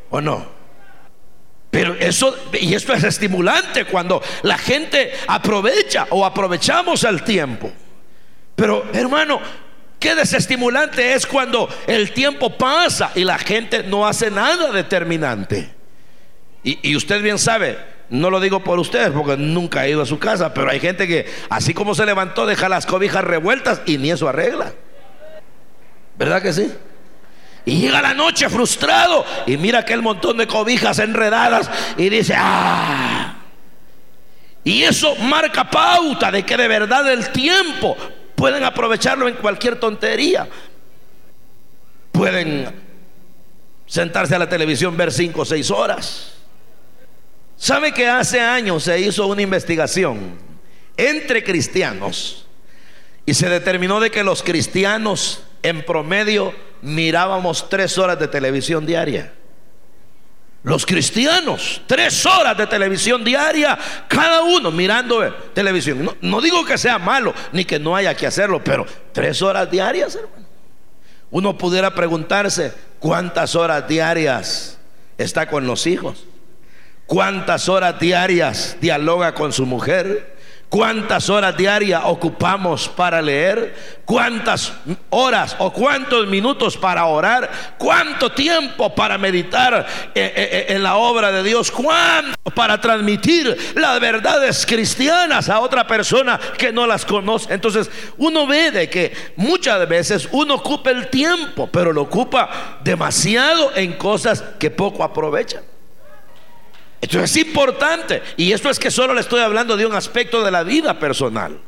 ¿O 0.08 0.22
no? 0.22 0.61
Y 2.60 2.74
esto 2.74 2.92
es 2.92 3.04
estimulante 3.04 3.84
cuando 3.84 4.22
la 4.42 4.58
gente 4.58 5.12
aprovecha 5.26 6.06
o 6.10 6.24
aprovechamos 6.24 7.04
el 7.04 7.22
tiempo. 7.22 7.70
Pero 8.54 8.84
hermano, 8.92 9.40
qué 9.98 10.14
desestimulante 10.14 11.14
es 11.14 11.26
cuando 11.26 11.68
el 11.86 12.12
tiempo 12.12 12.56
pasa 12.56 13.12
y 13.14 13.24
la 13.24 13.38
gente 13.38 13.82
no 13.82 14.06
hace 14.06 14.30
nada 14.30 14.70
determinante. 14.70 15.70
Y, 16.64 16.90
y 16.90 16.96
usted 16.96 17.22
bien 17.22 17.38
sabe, 17.38 17.78
no 18.10 18.30
lo 18.30 18.40
digo 18.40 18.62
por 18.62 18.78
ustedes 18.78 19.10
porque 19.10 19.36
nunca 19.36 19.86
he 19.86 19.90
ido 19.90 20.02
a 20.02 20.06
su 20.06 20.18
casa, 20.18 20.52
pero 20.52 20.70
hay 20.70 20.80
gente 20.80 21.08
que 21.08 21.26
así 21.48 21.72
como 21.72 21.94
se 21.94 22.04
levantó 22.06 22.46
deja 22.46 22.68
las 22.68 22.86
cobijas 22.86 23.24
revueltas 23.24 23.80
y 23.86 23.98
ni 23.98 24.10
eso 24.10 24.28
arregla. 24.28 24.72
¿Verdad 26.18 26.42
que 26.42 26.52
sí? 26.52 26.72
Y 27.64 27.80
llega 27.80 28.02
la 28.02 28.14
noche 28.14 28.48
frustrado 28.48 29.24
y 29.46 29.56
mira 29.56 29.80
aquel 29.80 30.02
montón 30.02 30.36
de 30.36 30.46
cobijas 30.46 30.98
enredadas 30.98 31.70
y 31.96 32.08
dice, 32.08 32.34
ah. 32.36 33.36
Y 34.64 34.82
eso 34.82 35.14
marca 35.16 35.68
pauta 35.68 36.30
de 36.30 36.44
que 36.44 36.56
de 36.56 36.68
verdad 36.68 37.10
el 37.12 37.30
tiempo 37.30 37.96
pueden 38.34 38.64
aprovecharlo 38.64 39.28
en 39.28 39.34
cualquier 39.34 39.78
tontería. 39.78 40.48
Pueden 42.10 42.72
sentarse 43.86 44.34
a 44.34 44.38
la 44.38 44.48
televisión, 44.48 44.96
ver 44.96 45.12
cinco 45.12 45.42
o 45.42 45.44
seis 45.44 45.70
horas. 45.70 46.34
¿Sabe 47.56 47.92
que 47.92 48.08
hace 48.08 48.40
años 48.40 48.82
se 48.84 48.98
hizo 49.00 49.26
una 49.28 49.42
investigación 49.42 50.36
entre 50.96 51.44
cristianos 51.44 52.46
y 53.24 53.34
se 53.34 53.48
determinó 53.48 54.00
de 54.00 54.10
que 54.10 54.24
los 54.24 54.42
cristianos 54.42 55.44
en 55.62 55.84
promedio 55.84 56.52
mirábamos 56.82 57.68
tres 57.68 57.96
horas 57.96 58.18
de 58.18 58.28
televisión 58.28 58.84
diaria? 58.84 59.32
Los 60.64 60.86
cristianos, 60.86 61.80
tres 61.86 62.24
horas 62.24 62.56
de 62.56 62.66
televisión 62.68 63.24
diaria, 63.24 63.76
cada 64.06 64.42
uno 64.42 64.70
mirando 64.70 65.20
televisión. 65.52 66.04
No, 66.04 66.16
no, 66.20 66.40
digo 66.40 66.64
que 66.64 66.78
sea 66.78 66.98
malo, 66.98 67.34
ni 67.50 67.64
que 67.64 67.80
no 67.80 67.96
haya 67.96 68.14
que 68.14 68.28
hacerlo, 68.28 68.62
pero 68.62 68.86
tres 69.12 69.42
horas 69.42 69.68
diarias, 69.68 70.14
hermano. 70.14 70.46
Uno 71.32 71.58
pudiera 71.58 71.94
preguntarse 71.94 72.72
cuántas 73.00 73.56
horas 73.56 73.88
diarias 73.88 74.78
está 75.18 75.48
con 75.48 75.66
los 75.66 75.86
hijos. 75.86 76.26
¿Cuántas 77.06 77.68
horas 77.68 77.98
diarias 77.98 78.76
dialoga 78.80 79.34
con 79.34 79.52
su 79.52 79.66
mujer? 79.66 80.31
¿Cuántas 80.72 81.28
horas 81.28 81.54
diarias 81.54 82.00
ocupamos 82.06 82.88
para 82.88 83.20
leer? 83.20 84.00
¿Cuántas 84.06 84.72
horas 85.10 85.54
o 85.58 85.70
cuántos 85.70 86.26
minutos 86.26 86.78
para 86.78 87.04
orar? 87.04 87.76
¿Cuánto 87.76 88.32
tiempo 88.32 88.94
para 88.94 89.18
meditar 89.18 89.86
eh, 90.14 90.32
eh, 90.34 90.34
eh, 90.34 90.66
en 90.70 90.82
la 90.82 90.96
obra 90.96 91.30
de 91.30 91.42
Dios? 91.42 91.70
¿Cuánto 91.70 92.38
para 92.54 92.80
transmitir 92.80 93.74
las 93.74 94.00
verdades 94.00 94.64
cristianas 94.64 95.50
a 95.50 95.60
otra 95.60 95.86
persona 95.86 96.40
que 96.56 96.72
no 96.72 96.86
las 96.86 97.04
conoce? 97.04 97.52
Entonces 97.52 97.90
uno 98.16 98.46
ve 98.46 98.70
de 98.70 98.88
que 98.88 99.12
muchas 99.36 99.86
veces 99.86 100.26
uno 100.32 100.54
ocupa 100.54 100.88
el 100.88 101.08
tiempo, 101.08 101.68
pero 101.70 101.92
lo 101.92 102.00
ocupa 102.00 102.78
demasiado 102.82 103.76
en 103.76 103.92
cosas 103.98 104.42
que 104.58 104.70
poco 104.70 105.04
aprovechan. 105.04 105.71
Esto 107.02 107.20
es 107.20 107.36
importante. 107.36 108.22
Y 108.36 108.52
esto 108.52 108.70
es 108.70 108.78
que 108.78 108.90
solo 108.90 109.12
le 109.12 109.20
estoy 109.20 109.40
hablando 109.40 109.76
de 109.76 109.84
un 109.84 109.92
aspecto 109.92 110.42
de 110.42 110.52
la 110.52 110.62
vida 110.62 110.98
personal. 110.98 111.58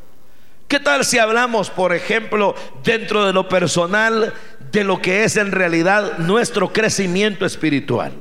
¿Qué 0.68 0.78
tal 0.80 1.04
si 1.04 1.18
hablamos, 1.18 1.70
por 1.70 1.92
ejemplo, 1.92 2.54
dentro 2.82 3.26
de 3.26 3.32
lo 3.32 3.48
personal, 3.48 4.32
de 4.70 4.84
lo 4.84 5.02
que 5.02 5.24
es 5.24 5.36
en 5.36 5.50
realidad 5.50 6.18
nuestro 6.18 6.72
crecimiento 6.72 7.44
espiritual? 7.44 8.12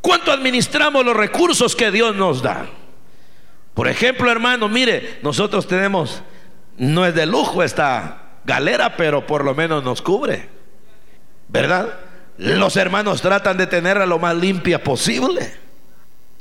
¿Cuánto 0.00 0.30
administramos 0.30 1.04
los 1.04 1.16
recursos 1.16 1.74
que 1.74 1.90
Dios 1.90 2.14
nos 2.14 2.40
da? 2.40 2.66
Por 3.74 3.88
ejemplo, 3.88 4.30
hermano, 4.30 4.68
mire, 4.68 5.18
nosotros 5.22 5.66
tenemos, 5.66 6.22
no 6.78 7.04
es 7.04 7.14
de 7.16 7.26
lujo 7.26 7.64
esta 7.64 8.38
galera, 8.44 8.96
pero 8.96 9.26
por 9.26 9.44
lo 9.44 9.56
menos 9.56 9.82
nos 9.82 10.00
cubre. 10.00 10.48
¿Verdad? 11.48 11.98
Los 12.38 12.76
hermanos 12.76 13.20
tratan 13.20 13.56
de 13.56 13.66
tenerla 13.66 14.06
lo 14.06 14.20
más 14.20 14.36
limpia 14.36 14.82
posible. 14.82 15.65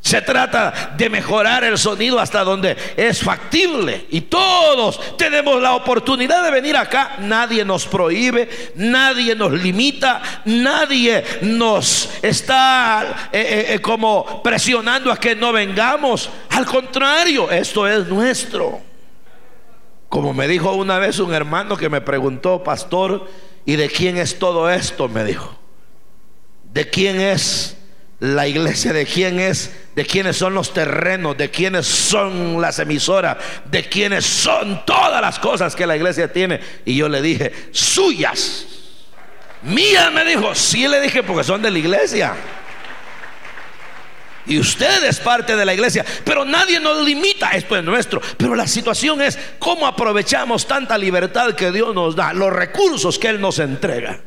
Se 0.06 0.22
trata 0.22 0.94
de 0.96 1.10
mejorar 1.10 1.64
el 1.64 1.80
sonido 1.80 2.20
hasta 2.20 2.44
donde 2.44 2.78
es 2.96 3.24
factible. 3.24 4.06
Y 4.12 4.22
todos 4.22 5.18
tenemos 5.18 5.60
la 5.60 5.74
oportunidad 5.74 6.44
de 6.44 6.52
venir 6.52 6.78
acá. 6.78 7.16
Nadie 7.22 7.66
nos 7.66 7.88
prohíbe, 7.88 8.48
nadie 8.76 9.34
nos 9.34 9.52
limita, 9.52 10.22
nadie 10.46 11.24
nos 11.42 12.08
está 12.22 13.30
eh, 13.32 13.40
eh, 13.42 13.66
eh, 13.74 13.80
como 13.80 14.44
presionando 14.44 15.12
a 15.12 15.18
que 15.18 15.36
no 15.36 15.52
vengamos. 15.52 16.30
Al 16.52 16.68
contrario, 16.68 17.50
esto 17.50 17.88
es 17.88 18.06
nuestro. 18.06 18.82
Como 20.08 20.36
me 20.36 20.48
dijo 20.48 20.72
una 20.74 21.00
vez 21.00 21.18
un 21.18 21.34
hermano 21.34 21.78
que 21.78 21.90
me 21.90 22.02
preguntó, 22.02 22.64
pastor, 22.64 23.28
¿y 23.66 23.76
de 23.76 23.90
quién 23.90 24.18
es 24.18 24.38
todo 24.38 24.70
esto? 24.70 25.10
Me 25.10 25.24
dijo. 25.24 25.58
¿De 26.72 26.92
quién 26.92 27.20
es 27.20 27.76
la 28.26 28.48
iglesia? 28.48 28.94
¿De 28.94 29.06
quién 29.06 29.40
es? 29.40 29.72
de 29.96 30.06
quiénes 30.06 30.36
son 30.36 30.54
los 30.54 30.74
terrenos, 30.74 31.38
de 31.38 31.50
quiénes 31.50 31.88
son 31.88 32.60
las 32.62 32.80
emisoras, 32.80 33.38
de 33.64 33.88
quiénes 33.88 34.26
son 34.26 34.86
todas 34.86 35.22
las 35.22 35.40
cosas 35.40 35.74
que 35.74 35.88
la 35.88 35.96
iglesia 35.96 36.32
tiene. 36.32 36.60
Y 36.84 36.98
yo 36.98 37.08
le 37.08 37.22
dije, 37.22 37.70
suyas. 37.72 38.66
Mía 39.62 40.12
me 40.12 40.26
dijo, 40.26 40.54
sí 40.54 40.88
le 40.88 41.00
dije 41.00 41.24
porque 41.24 41.46
son 41.46 41.62
de 41.62 41.72
la 41.72 41.80
iglesia. 41.80 42.36
Y 44.48 44.60
usted 44.60 45.06
es 45.06 45.20
parte 45.20 45.56
de 45.56 45.66
la 45.66 45.74
iglesia, 45.74 46.06
pero 46.24 46.46
nadie 46.46 46.80
nos 46.80 47.04
limita, 47.04 47.52
esto 47.52 47.76
es 47.76 47.84
nuestro. 47.84 48.22
Pero 48.38 48.54
la 48.54 48.68
situación 48.68 49.22
es 49.22 49.40
cómo 49.58 49.88
aprovechamos 49.88 50.68
tanta 50.68 50.98
libertad 50.98 51.54
que 51.54 51.72
Dios 51.72 51.96
nos 51.96 52.16
da, 52.16 52.34
los 52.34 52.52
recursos 52.52 53.18
que 53.18 53.30
Él 53.30 53.42
nos 53.42 53.58
entrega. 53.60 54.20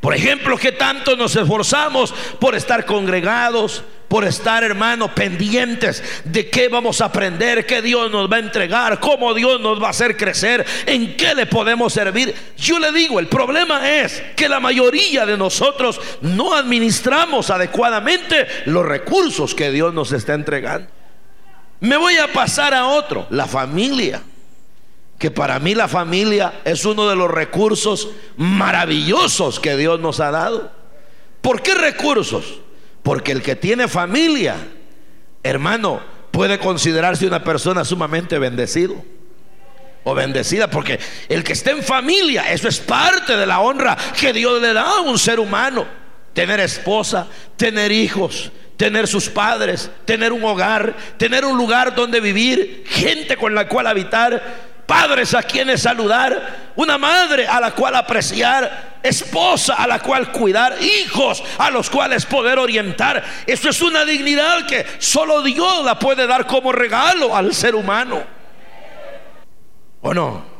Por 0.00 0.14
ejemplo, 0.14 0.56
que 0.56 0.72
tanto 0.72 1.14
nos 1.14 1.36
esforzamos 1.36 2.14
por 2.38 2.54
estar 2.54 2.86
congregados, 2.86 3.84
por 4.08 4.24
estar, 4.24 4.64
hermano, 4.64 5.14
pendientes 5.14 6.02
de 6.24 6.48
qué 6.48 6.68
vamos 6.68 7.02
a 7.02 7.06
aprender, 7.06 7.66
qué 7.66 7.82
Dios 7.82 8.10
nos 8.10 8.30
va 8.32 8.36
a 8.36 8.40
entregar, 8.40 8.98
cómo 8.98 9.34
Dios 9.34 9.60
nos 9.60 9.80
va 9.80 9.88
a 9.88 9.90
hacer 9.90 10.16
crecer, 10.16 10.64
en 10.86 11.18
qué 11.18 11.34
le 11.34 11.44
podemos 11.44 11.92
servir. 11.92 12.34
Yo 12.56 12.78
le 12.78 12.92
digo, 12.92 13.20
el 13.20 13.26
problema 13.26 13.90
es 13.90 14.22
que 14.34 14.48
la 14.48 14.58
mayoría 14.58 15.26
de 15.26 15.36
nosotros 15.36 16.00
no 16.22 16.54
administramos 16.54 17.50
adecuadamente 17.50 18.46
los 18.64 18.86
recursos 18.86 19.54
que 19.54 19.70
Dios 19.70 19.92
nos 19.92 20.12
está 20.12 20.32
entregando. 20.32 20.88
Me 21.80 21.98
voy 21.98 22.16
a 22.16 22.32
pasar 22.32 22.72
a 22.72 22.86
otro, 22.86 23.26
la 23.28 23.46
familia 23.46 24.22
que 25.20 25.30
para 25.30 25.58
mí 25.58 25.74
la 25.74 25.86
familia 25.86 26.62
es 26.64 26.86
uno 26.86 27.06
de 27.06 27.14
los 27.14 27.30
recursos 27.30 28.08
maravillosos 28.38 29.60
que 29.60 29.76
Dios 29.76 30.00
nos 30.00 30.18
ha 30.18 30.30
dado. 30.30 30.72
¿Por 31.42 31.60
qué 31.60 31.74
recursos? 31.74 32.60
Porque 33.02 33.32
el 33.32 33.42
que 33.42 33.54
tiene 33.54 33.86
familia, 33.86 34.56
hermano, 35.42 36.00
puede 36.30 36.58
considerarse 36.58 37.26
una 37.26 37.44
persona 37.44 37.84
sumamente 37.84 38.38
bendecido 38.38 38.94
o 40.04 40.14
bendecida, 40.14 40.70
porque 40.70 40.98
el 41.28 41.44
que 41.44 41.52
esté 41.52 41.72
en 41.72 41.82
familia, 41.82 42.50
eso 42.50 42.66
es 42.66 42.78
parte 42.78 43.36
de 43.36 43.44
la 43.44 43.60
honra 43.60 43.98
que 44.18 44.32
Dios 44.32 44.62
le 44.62 44.72
da 44.72 44.84
a 44.84 45.00
un 45.02 45.18
ser 45.18 45.38
humano. 45.38 45.86
Tener 46.32 46.60
esposa, 46.60 47.26
tener 47.58 47.92
hijos, 47.92 48.50
tener 48.78 49.06
sus 49.06 49.28
padres, 49.28 49.90
tener 50.06 50.32
un 50.32 50.42
hogar, 50.44 50.96
tener 51.18 51.44
un 51.44 51.58
lugar 51.58 51.94
donde 51.94 52.20
vivir, 52.20 52.84
gente 52.86 53.36
con 53.36 53.54
la 53.54 53.68
cual 53.68 53.86
habitar 53.86 54.69
padres 54.90 55.34
a 55.34 55.44
quienes 55.44 55.82
saludar, 55.82 56.72
una 56.74 56.98
madre 56.98 57.46
a 57.46 57.60
la 57.60 57.70
cual 57.70 57.94
apreciar, 57.94 58.98
esposa 59.00 59.74
a 59.74 59.86
la 59.86 60.00
cual 60.00 60.32
cuidar, 60.32 60.82
hijos 60.82 61.44
a 61.58 61.70
los 61.70 61.88
cuales 61.88 62.26
poder 62.26 62.58
orientar. 62.58 63.22
Eso 63.46 63.68
es 63.68 63.80
una 63.82 64.04
dignidad 64.04 64.66
que 64.66 64.84
solo 64.98 65.42
Dios 65.42 65.84
la 65.84 65.96
puede 65.96 66.26
dar 66.26 66.44
como 66.44 66.72
regalo 66.72 67.36
al 67.36 67.54
ser 67.54 67.76
humano. 67.76 68.20
¿O 70.00 70.12
no? 70.12 70.59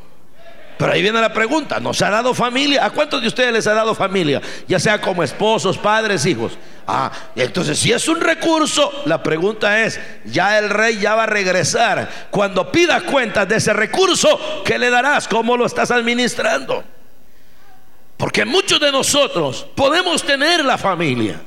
Pero 0.80 0.92
ahí 0.92 1.02
viene 1.02 1.20
la 1.20 1.30
pregunta, 1.30 1.78
¿nos 1.78 2.00
ha 2.00 2.08
dado 2.08 2.32
familia? 2.32 2.86
¿A 2.86 2.88
cuántos 2.88 3.20
de 3.20 3.28
ustedes 3.28 3.52
les 3.52 3.66
ha 3.66 3.74
dado 3.74 3.94
familia? 3.94 4.40
Ya 4.66 4.80
sea 4.80 4.98
como 4.98 5.22
esposos, 5.22 5.76
padres, 5.76 6.24
hijos. 6.24 6.56
Ah, 6.86 7.12
entonces 7.36 7.78
si 7.78 7.92
es 7.92 8.08
un 8.08 8.18
recurso, 8.18 8.90
la 9.04 9.22
pregunta 9.22 9.84
es, 9.84 10.00
ya 10.24 10.58
el 10.58 10.70
rey 10.70 10.98
ya 10.98 11.14
va 11.14 11.24
a 11.24 11.26
regresar. 11.26 12.28
Cuando 12.30 12.72
pida 12.72 13.02
cuentas 13.02 13.46
de 13.46 13.56
ese 13.56 13.74
recurso, 13.74 14.62
¿qué 14.64 14.78
le 14.78 14.88
darás? 14.88 15.28
¿Cómo 15.28 15.54
lo 15.54 15.66
estás 15.66 15.90
administrando? 15.90 16.82
Porque 18.16 18.46
muchos 18.46 18.80
de 18.80 18.90
nosotros 18.90 19.66
podemos 19.74 20.22
tener 20.22 20.64
la 20.64 20.78
familia. 20.78 21.42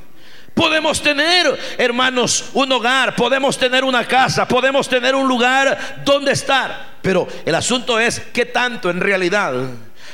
Podemos 0.54 1.02
tener, 1.02 1.60
hermanos, 1.80 2.52
un 2.54 2.72
hogar, 2.72 3.15
podemos 3.15 3.58
tener 3.58 3.84
una 3.84 4.06
casa, 4.06 4.48
podemos 4.48 4.88
tener 4.88 5.15
un 5.15 5.28
lugar 5.28 6.04
donde 6.06 6.34
estar. 6.34 6.92
Pero 7.04 7.28
el 7.46 7.54
asunto 7.54 8.00
es 8.00 8.20
qué 8.34 8.46
tanto 8.46 8.89
en 8.89 9.02
realidad 9.02 9.54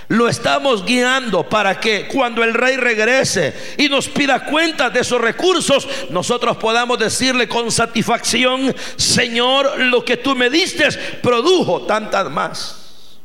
lo 0.10 0.28
estamos 0.28 0.84
guiando 0.84 1.48
para 1.48 1.80
que 1.80 2.08
cuando 2.08 2.44
el 2.44 2.56
rey 2.56 2.78
regrese 2.78 3.54
y 3.78 3.90
nos 3.90 4.10
pida 4.10 4.44
cuenta 4.44 4.90
de 4.90 5.02
esos 5.02 5.22
recursos, 5.22 5.88
nosotros 6.10 6.58
podamos 6.58 6.98
decirle 6.98 7.48
con 7.48 7.72
satisfacción, 7.72 8.76
Señor, 8.96 9.80
lo 9.80 10.04
que 10.04 10.18
tú 10.18 10.36
me 10.36 10.50
diste 10.50 10.90
produjo 11.22 11.84
tantas 11.84 12.28
más. 12.32 13.20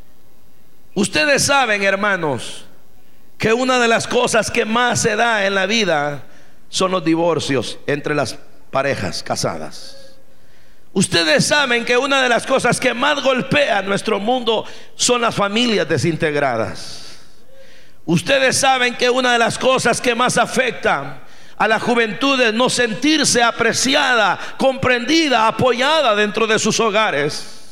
Ustedes 0.92 1.44
saben, 1.44 1.83
hermanos, 1.83 2.66
que 3.38 3.55
una 3.55 3.79
de 3.79 3.88
las 3.88 4.07
cosas 4.07 4.50
que 4.50 4.66
más 4.66 5.00
se 5.00 5.16
da 5.16 5.46
en 5.46 5.55
la 5.55 5.64
vida 5.64 6.24
son 6.68 6.90
los 6.90 7.03
divorcios 7.03 7.79
entre 7.87 8.14
las 8.14 8.38
parejas 8.70 9.22
casadas. 9.22 10.03
Ustedes 10.94 11.44
saben 11.44 11.85
que 11.85 11.96
una 11.96 12.22
de 12.22 12.28
las 12.28 12.46
cosas 12.46 12.78
que 12.78 12.94
más 12.94 13.20
golpea 13.20 13.83
nuestro 13.83 14.20
mundo 14.20 14.64
son 14.94 15.20
las 15.20 15.35
familias 15.35 15.88
desintegradas. 15.88 17.18
Ustedes 18.07 18.57
saben 18.57 18.94
que 18.94 19.11
una 19.11 19.33
de 19.33 19.40
las 19.40 19.59
cosas 19.59 20.00
que 20.00 20.14
más 20.14 20.38
afecta 20.38 21.22
a 21.57 21.66
la 21.66 21.80
juventud 21.80 22.40
es 22.40 22.54
no 22.54 22.70
sentirse 22.70 23.42
apreciada, 23.42 24.38
comprendida, 24.57 25.48
apoyada 25.48 26.14
dentro 26.14 26.46
de 26.46 26.61
sus 26.61 26.78
hogares. 26.78 27.63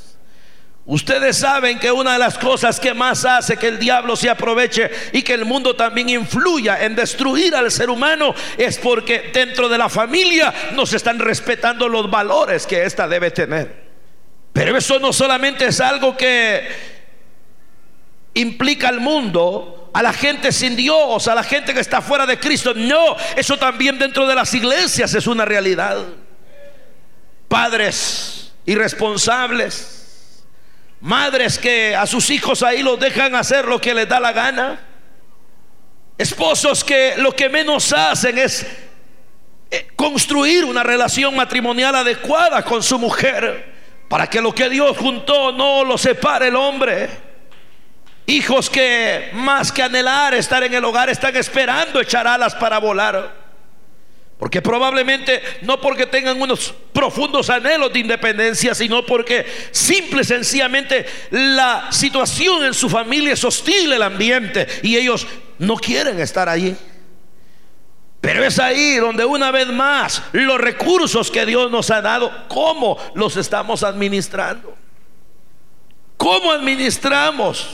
Ustedes 0.84 1.38
saben 1.38 1.78
que 1.78 1.92
una 1.92 2.14
de 2.14 2.18
las 2.18 2.36
cosas 2.36 2.80
que 2.80 2.92
más 2.92 3.24
hace 3.24 3.56
que 3.56 3.68
el 3.68 3.78
diablo 3.78 4.16
se 4.16 4.28
aproveche 4.28 4.90
y 5.12 5.22
que 5.22 5.34
el 5.34 5.44
mundo 5.44 5.76
también 5.76 6.08
influya 6.08 6.82
en 6.84 6.96
destruir 6.96 7.54
al 7.54 7.70
ser 7.70 7.88
humano 7.88 8.34
es 8.58 8.78
porque 8.78 9.30
dentro 9.32 9.68
de 9.68 9.78
la 9.78 9.88
familia 9.88 10.52
no 10.72 10.84
se 10.84 10.96
están 10.96 11.20
respetando 11.20 11.88
los 11.88 12.10
valores 12.10 12.66
que 12.66 12.82
ésta 12.82 13.06
debe 13.06 13.30
tener. 13.30 13.92
Pero 14.52 14.76
eso 14.76 14.98
no 14.98 15.12
solamente 15.12 15.66
es 15.66 15.80
algo 15.80 16.16
que 16.16 16.68
implica 18.34 18.88
al 18.88 18.98
mundo, 18.98 19.90
a 19.94 20.02
la 20.02 20.12
gente 20.12 20.50
sin 20.50 20.74
Dios, 20.74 21.28
a 21.28 21.34
la 21.36 21.44
gente 21.44 21.74
que 21.74 21.80
está 21.80 22.02
fuera 22.02 22.26
de 22.26 22.40
Cristo. 22.40 22.72
No, 22.74 23.16
eso 23.36 23.56
también 23.56 24.00
dentro 24.00 24.26
de 24.26 24.34
las 24.34 24.52
iglesias 24.52 25.14
es 25.14 25.28
una 25.28 25.44
realidad. 25.44 25.98
Padres 27.46 28.52
irresponsables 28.66 30.01
Madres 31.02 31.58
que 31.58 31.96
a 31.96 32.06
sus 32.06 32.30
hijos 32.30 32.62
ahí 32.62 32.80
los 32.80 32.98
dejan 32.98 33.34
hacer 33.34 33.66
lo 33.66 33.80
que 33.80 33.92
les 33.92 34.08
da 34.08 34.20
la 34.20 34.32
gana. 34.32 34.78
Esposos 36.16 36.84
que 36.84 37.14
lo 37.16 37.32
que 37.32 37.48
menos 37.48 37.92
hacen 37.92 38.38
es 38.38 38.64
eh, 39.68 39.88
construir 39.96 40.64
una 40.64 40.84
relación 40.84 41.34
matrimonial 41.34 41.96
adecuada 41.96 42.62
con 42.62 42.84
su 42.84 43.00
mujer 43.00 43.72
para 44.08 44.28
que 44.28 44.40
lo 44.40 44.54
que 44.54 44.68
Dios 44.68 44.96
juntó 44.96 45.50
no 45.50 45.82
lo 45.82 45.98
separe 45.98 46.48
el 46.48 46.54
hombre. 46.54 47.10
Hijos 48.26 48.70
que 48.70 49.30
más 49.32 49.72
que 49.72 49.82
anhelar 49.82 50.34
estar 50.34 50.62
en 50.62 50.72
el 50.72 50.84
hogar 50.84 51.10
están 51.10 51.34
esperando 51.34 52.00
echar 52.00 52.28
alas 52.28 52.54
para 52.54 52.78
volar. 52.78 53.41
Porque 54.42 54.61
probablemente 54.61 55.40
no 55.61 55.81
porque 55.81 56.05
tengan 56.05 56.42
unos 56.42 56.74
profundos 56.92 57.48
anhelos 57.48 57.92
de 57.92 58.00
independencia, 58.00 58.74
sino 58.74 59.07
porque 59.07 59.46
simple 59.70 60.22
y 60.22 60.24
sencillamente 60.24 61.07
la 61.31 61.92
situación 61.92 62.64
en 62.64 62.74
su 62.74 62.90
familia 62.90 63.35
es 63.35 63.44
hostil 63.44 63.92
el 63.92 64.02
ambiente 64.02 64.66
y 64.83 64.96
ellos 64.96 65.28
no 65.61 65.76
quieren 65.76 66.18
estar 66.18 66.48
allí. 66.48 66.74
Pero 68.20 68.44
es 68.44 68.59
ahí 68.59 68.96
donde 68.96 69.24
una 69.24 69.52
vez 69.52 69.68
más 69.68 70.20
los 70.33 70.61
recursos 70.61 71.31
que 71.31 71.46
Dios 71.46 71.70
nos 71.70 71.92
ha 71.92 72.02
dado, 72.02 72.33
¿cómo 72.48 72.98
los 73.14 73.37
estamos 73.37 73.85
administrando? 73.85 74.76
¿Cómo 76.16 76.50
administramos 76.50 77.68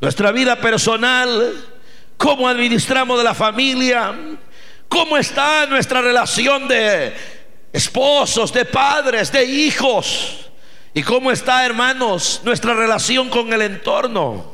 nuestra 0.00 0.32
vida 0.32 0.56
personal? 0.56 1.54
¿Cómo 2.16 2.48
administramos 2.48 3.18
de 3.18 3.24
la 3.24 3.34
familia? 3.34 4.12
¿Cómo 4.92 5.16
está 5.16 5.64
nuestra 5.64 6.02
relación 6.02 6.68
de 6.68 7.14
esposos, 7.72 8.52
de 8.52 8.66
padres, 8.66 9.32
de 9.32 9.42
hijos? 9.42 10.50
¿Y 10.92 11.02
cómo 11.02 11.30
está, 11.30 11.64
hermanos, 11.64 12.42
nuestra 12.44 12.74
relación 12.74 13.30
con 13.30 13.50
el 13.54 13.62
entorno? 13.62 14.44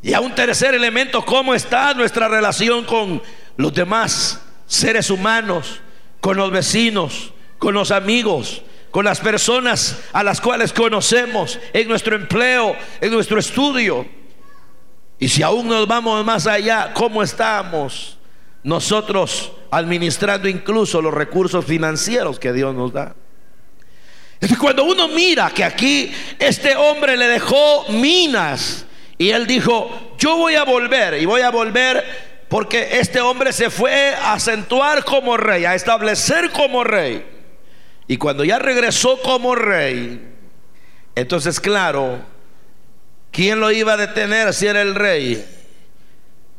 Y 0.00 0.14
a 0.14 0.20
un 0.20 0.34
tercer 0.34 0.74
elemento, 0.74 1.22
¿cómo 1.22 1.54
está 1.54 1.92
nuestra 1.92 2.28
relación 2.28 2.86
con 2.86 3.22
los 3.58 3.74
demás 3.74 4.40
seres 4.66 5.10
humanos, 5.10 5.82
con 6.22 6.38
los 6.38 6.50
vecinos, 6.50 7.34
con 7.58 7.74
los 7.74 7.90
amigos, 7.90 8.62
con 8.90 9.04
las 9.04 9.20
personas 9.20 9.98
a 10.14 10.22
las 10.22 10.40
cuales 10.40 10.72
conocemos 10.72 11.58
en 11.74 11.88
nuestro 11.88 12.16
empleo, 12.16 12.74
en 13.02 13.12
nuestro 13.12 13.38
estudio? 13.38 14.06
Y 15.18 15.28
si 15.28 15.42
aún 15.42 15.68
nos 15.68 15.86
vamos 15.86 16.24
más 16.24 16.46
allá, 16.46 16.94
¿cómo 16.94 17.22
estamos 17.22 18.16
nosotros 18.64 19.52
administrando 19.70 20.48
incluso 20.48 21.02
los 21.02 21.12
recursos 21.12 21.64
financieros 21.64 22.38
que 22.38 22.52
Dios 22.52 22.74
nos 22.74 22.92
da. 22.92 23.14
Cuando 24.60 24.84
uno 24.84 25.08
mira 25.08 25.50
que 25.50 25.64
aquí 25.64 26.12
este 26.38 26.74
hombre 26.76 27.16
le 27.16 27.26
dejó 27.28 27.86
minas 27.90 28.84
y 29.18 29.30
él 29.30 29.46
dijo, 29.46 30.14
yo 30.18 30.36
voy 30.36 30.56
a 30.56 30.64
volver 30.64 31.14
y 31.20 31.26
voy 31.26 31.42
a 31.42 31.50
volver 31.50 32.32
porque 32.48 32.98
este 32.98 33.20
hombre 33.20 33.52
se 33.52 33.70
fue 33.70 34.14
a 34.14 34.34
acentuar 34.34 35.04
como 35.04 35.36
rey, 35.36 35.64
a 35.64 35.74
establecer 35.74 36.50
como 36.50 36.84
rey. 36.84 37.24
Y 38.08 38.16
cuando 38.16 38.44
ya 38.44 38.58
regresó 38.58 39.20
como 39.22 39.54
rey, 39.54 40.20
entonces 41.14 41.60
claro, 41.60 42.18
¿quién 43.30 43.60
lo 43.60 43.70
iba 43.70 43.94
a 43.94 43.96
detener 43.96 44.52
si 44.52 44.66
era 44.66 44.82
el 44.82 44.94
rey? 44.94 45.46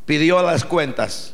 pidió 0.05 0.41
las 0.41 0.65
cuentas. 0.65 1.32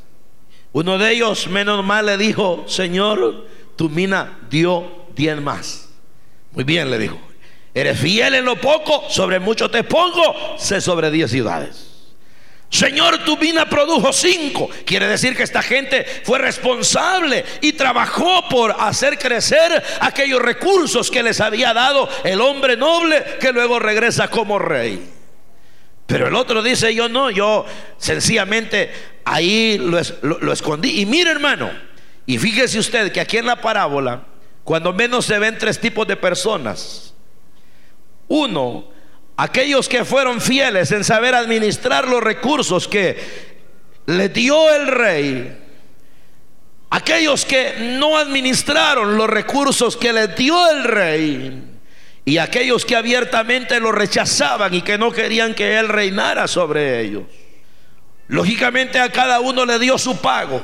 Uno 0.71 0.97
de 0.97 1.11
ellos, 1.11 1.47
menos 1.47 1.83
mal, 1.83 2.05
le 2.05 2.17
dijo, 2.17 2.65
Señor, 2.67 3.47
tu 3.75 3.89
mina 3.89 4.39
dio 4.49 5.05
diez 5.15 5.41
más. 5.41 5.89
Muy 6.51 6.63
bien, 6.63 6.91
le 6.91 6.97
dijo. 6.97 7.19
Eres 7.73 7.99
fiel 7.99 8.35
en 8.35 8.45
lo 8.45 8.55
poco, 8.55 9.05
sobre 9.09 9.39
mucho 9.39 9.69
te 9.69 9.83
pongo, 9.83 10.57
sé 10.57 10.81
sobre 10.81 11.11
diez 11.11 11.31
ciudades. 11.31 11.89
Señor, 12.69 13.23
tu 13.25 13.35
mina 13.37 13.67
produjo 13.67 14.13
cinco. 14.13 14.69
Quiere 14.85 15.07
decir 15.07 15.35
que 15.35 15.43
esta 15.43 15.61
gente 15.63 16.05
fue 16.23 16.37
responsable 16.37 17.43
y 17.61 17.73
trabajó 17.73 18.47
por 18.47 18.75
hacer 18.79 19.17
crecer 19.17 19.83
aquellos 19.99 20.39
recursos 20.39 21.09
que 21.09 21.23
les 21.23 21.41
había 21.41 21.73
dado 21.73 22.07
el 22.23 22.39
hombre 22.41 22.77
noble 22.77 23.23
que 23.39 23.51
luego 23.51 23.79
regresa 23.79 24.27
como 24.27 24.59
rey. 24.59 25.18
Pero 26.09 26.27
el 26.27 26.33
otro 26.33 26.63
dice, 26.63 26.93
yo 26.95 27.07
no, 27.07 27.29
yo 27.29 27.67
sencillamente 27.99 28.91
ahí 29.23 29.77
lo, 29.77 30.01
lo 30.41 30.51
escondí. 30.51 31.01
Y 31.01 31.05
mire 31.05 31.29
hermano, 31.29 31.69
y 32.25 32.39
fíjese 32.39 32.79
usted 32.79 33.11
que 33.11 33.21
aquí 33.21 33.37
en 33.37 33.45
la 33.45 33.61
parábola, 33.61 34.23
cuando 34.63 34.91
menos 34.91 35.25
se 35.25 35.37
ven 35.37 35.59
tres 35.59 35.79
tipos 35.79 36.07
de 36.07 36.15
personas. 36.17 37.13
Uno, 38.27 38.89
aquellos 39.37 39.87
que 39.87 40.03
fueron 40.03 40.41
fieles 40.41 40.91
en 40.91 41.03
saber 41.03 41.35
administrar 41.35 42.07
los 42.07 42.23
recursos 42.23 42.87
que 42.87 43.59
le 44.07 44.29
dio 44.29 44.73
el 44.73 44.87
rey, 44.87 45.57
aquellos 46.89 47.45
que 47.45 47.97
no 47.99 48.17
administraron 48.17 49.15
los 49.15 49.29
recursos 49.29 49.95
que 49.95 50.11
le 50.11 50.29
dio 50.29 50.71
el 50.71 50.83
rey, 50.85 51.68
y 52.25 52.37
aquellos 52.37 52.85
que 52.85 52.95
abiertamente 52.95 53.79
lo 53.79 53.91
rechazaban 53.91 54.73
y 54.73 54.81
que 54.81 54.97
no 54.97 55.11
querían 55.11 55.53
que 55.53 55.79
él 55.79 55.87
reinara 55.87 56.47
sobre 56.47 57.01
ellos. 57.01 57.23
Lógicamente 58.27 58.99
a 58.99 59.11
cada 59.11 59.39
uno 59.39 59.65
le 59.65 59.79
dio 59.79 59.97
su 59.97 60.17
pago. 60.17 60.63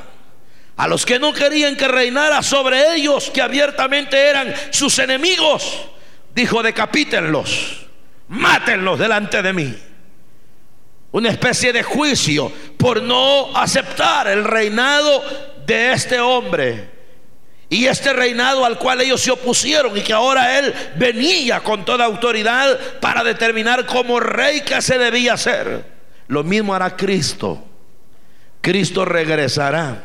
A 0.76 0.86
los 0.86 1.06
que 1.06 1.18
no 1.18 1.32
querían 1.32 1.74
que 1.76 1.88
reinara 1.88 2.42
sobre 2.42 2.94
ellos, 2.94 3.30
que 3.30 3.40
abiertamente 3.40 4.16
eran 4.16 4.54
sus 4.70 4.98
enemigos, 4.98 5.86
dijo 6.34 6.62
decapítenlos 6.62 7.86
mátenlos 8.28 8.98
delante 8.98 9.42
de 9.42 9.52
mí. 9.52 9.74
Una 11.12 11.30
especie 11.30 11.72
de 11.72 11.82
juicio 11.82 12.52
por 12.76 13.02
no 13.02 13.56
aceptar 13.56 14.28
el 14.28 14.44
reinado 14.44 15.22
de 15.66 15.92
este 15.92 16.20
hombre. 16.20 16.95
Y 17.68 17.86
este 17.86 18.12
reinado 18.12 18.64
al 18.64 18.78
cual 18.78 19.00
ellos 19.00 19.20
se 19.20 19.32
opusieron 19.32 19.96
y 19.96 20.00
que 20.00 20.12
ahora 20.12 20.58
él 20.58 20.72
venía 20.96 21.60
con 21.60 21.84
toda 21.84 22.04
autoridad 22.04 22.78
para 23.00 23.24
determinar 23.24 23.86
como 23.86 24.20
rey 24.20 24.60
que 24.60 24.80
se 24.80 24.98
debía 24.98 25.34
hacer. 25.34 25.84
Lo 26.28 26.44
mismo 26.44 26.74
hará 26.74 26.96
Cristo. 26.96 27.64
Cristo 28.60 29.04
regresará. 29.04 30.02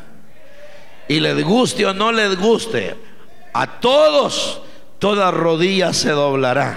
Y 1.08 1.19
les 1.19 1.43
guste 1.43 1.86
o 1.86 1.93
no 1.93 2.12
les 2.12 2.38
guste, 2.38 2.95
a 3.54 3.67
todos 3.80 4.62
toda 4.97 5.30
rodilla 5.32 5.93
se 5.93 6.12
doblará 6.12 6.76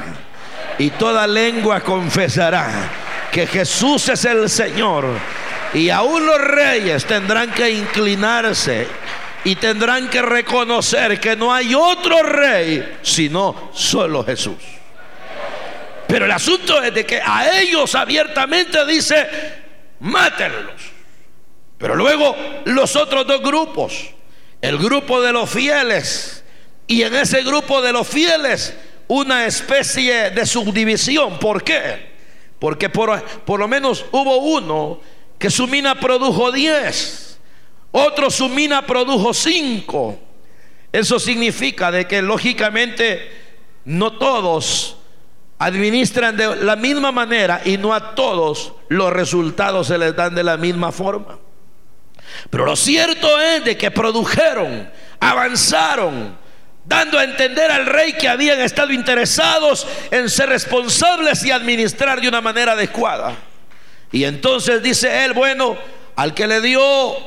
y 0.79 0.91
toda 0.91 1.27
lengua 1.27 1.81
confesará 1.81 2.91
que 3.31 3.47
Jesús 3.47 4.09
es 4.09 4.25
el 4.25 4.49
Señor. 4.49 5.05
Y 5.73 5.91
aún 5.91 6.25
los 6.25 6.41
reyes 6.41 7.05
tendrán 7.05 7.51
que 7.53 7.71
inclinarse 7.71 8.87
y 9.45 9.57
tendrán 9.57 10.09
que 10.09 10.23
reconocer 10.23 11.21
que 11.21 11.37
no 11.37 11.53
hay 11.53 11.75
otro 11.75 12.23
rey 12.23 12.99
sino 13.03 13.71
solo 13.73 14.25
Jesús. 14.25 14.57
Pero 16.07 16.25
el 16.25 16.33
asunto 16.33 16.83
es 16.83 16.95
de 16.95 17.05
que 17.05 17.21
a 17.21 17.59
ellos 17.61 17.95
abiertamente 17.95 18.85
dice, 18.87 19.27
mátenlos. 20.01 20.81
Pero 21.79 21.97
luego 21.97 22.37
los 22.67 22.95
otros 22.97 23.27
dos 23.27 23.43
grupos, 23.43 24.11
el 24.61 24.79
grupo 24.79 25.21
de 25.21 25.33
los 25.33 25.51
fieles, 25.51 26.45
y 26.87 27.03
en 27.03 27.15
ese 27.15 27.43
grupo 27.43 27.81
de 27.83 27.93
los 27.93 28.07
fieles 28.07 28.75
una 29.09 29.47
especie 29.47 30.31
de 30.31 30.47
subdivisión. 30.47 31.39
¿Por 31.39 31.63
qué? 31.63 32.15
Porque 32.59 32.89
por, 32.89 33.23
por 33.23 33.61
lo 33.61 33.69
menos 33.69 34.05
hubo 34.13 34.37
uno 34.39 35.01
que 35.39 35.51
su 35.51 35.67
mina 35.67 35.95
produjo 35.99 36.53
10, 36.53 37.34
otro 37.97 38.29
su 38.29 38.49
mina 38.49 38.85
produjo 38.85 39.33
5. 39.33 40.19
Eso 40.91 41.21
significa 41.21 41.93
de 41.93 42.09
que 42.09 42.23
lógicamente 42.23 43.31
no 43.85 44.15
todos 44.15 44.97
administran 45.59 46.37
de 46.37 46.57
la 46.57 46.75
misma 46.75 47.13
manera 47.13 47.63
y 47.65 47.77
no 47.77 47.95
a 47.95 48.17
todos 48.17 48.73
los 48.89 49.13
resultados 49.13 49.87
se 49.87 49.97
les 49.97 50.17
dan 50.17 50.35
de 50.35 50.43
la 50.43 50.57
misma 50.57 50.91
forma. 50.91 51.39
Pero 52.51 52.65
lo 52.65 52.75
cierto 52.75 53.41
es 53.41 53.65
de 53.65 53.77
que 53.77 53.93
produjeron, 53.93 54.91
avanzaron, 55.21 56.37
dando 56.85 57.17
a 57.17 57.23
entender 57.23 57.71
al 57.71 57.87
rey 57.87 58.15
que 58.15 58.29
habían 58.29 58.61
estado 58.61 58.93
interesados 58.93 59.87
en 60.11 60.29
ser 60.29 60.49
responsables 60.49 61.45
y 61.45 61.53
administrar 61.53 62.21
de 62.21 62.27
una 62.27 62.41
manera 62.41 62.73
adecuada. 62.73 63.37
Y 64.11 64.25
entonces 64.25 64.83
dice 64.83 65.25
él, 65.25 65.33
bueno, 65.33 65.77
al 66.17 66.35
que 66.35 66.47
le 66.47 66.61
dio 66.61 66.81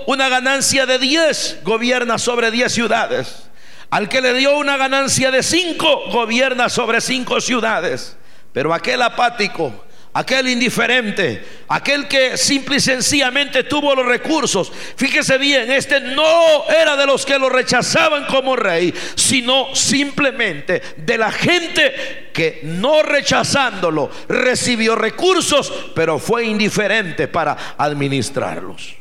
una 0.06 0.30
ganancia 0.30 0.86
de 0.86 1.00
10, 1.00 1.60
gobierna 1.64 2.18
sobre 2.18 2.52
10 2.52 2.72
ciudades. 2.72 3.50
Al 3.90 4.10
que 4.10 4.22
le 4.22 4.34
dio 4.34 4.58
una 4.58 4.78
ganancia 4.78 5.32
de 5.32 5.44
5, 5.44 6.12
gobierna 6.12 6.70
sobre 6.70 7.02
5 7.02 7.42
ciudades. 7.42 8.18
Pero 8.54 8.74
aquel 8.74 9.02
apático, 9.02 9.74
aquel 10.18 10.50
indiferente, 10.50 11.46
aquel 11.68 12.08
que 12.08 12.38
simple 12.38 12.78
y 12.78 12.80
sencillamente 12.80 13.64
tuvo 13.66 13.94
los 13.94 14.06
recursos. 14.06 14.72
Fíjese 14.96 15.38
bien, 15.38 15.72
este 15.72 16.02
no 16.02 16.68
era 16.70 16.96
de 16.96 17.06
los 17.06 17.24
que 17.24 17.38
lo 17.38 17.50
rechazaban 17.50 18.26
como 18.26 18.56
rey, 18.56 18.92
sino 19.14 19.76
simplemente 19.76 20.82
de 20.98 21.18
la 21.20 21.32
gente 21.32 22.30
que 22.34 22.62
no 22.64 23.04
rechazándolo 23.04 24.10
recibió 24.28 24.96
recursos, 24.96 25.72
pero 25.94 26.18
fue 26.18 26.46
indiferente 26.46 27.28
para 27.28 27.76
administrarlos. 27.78 28.96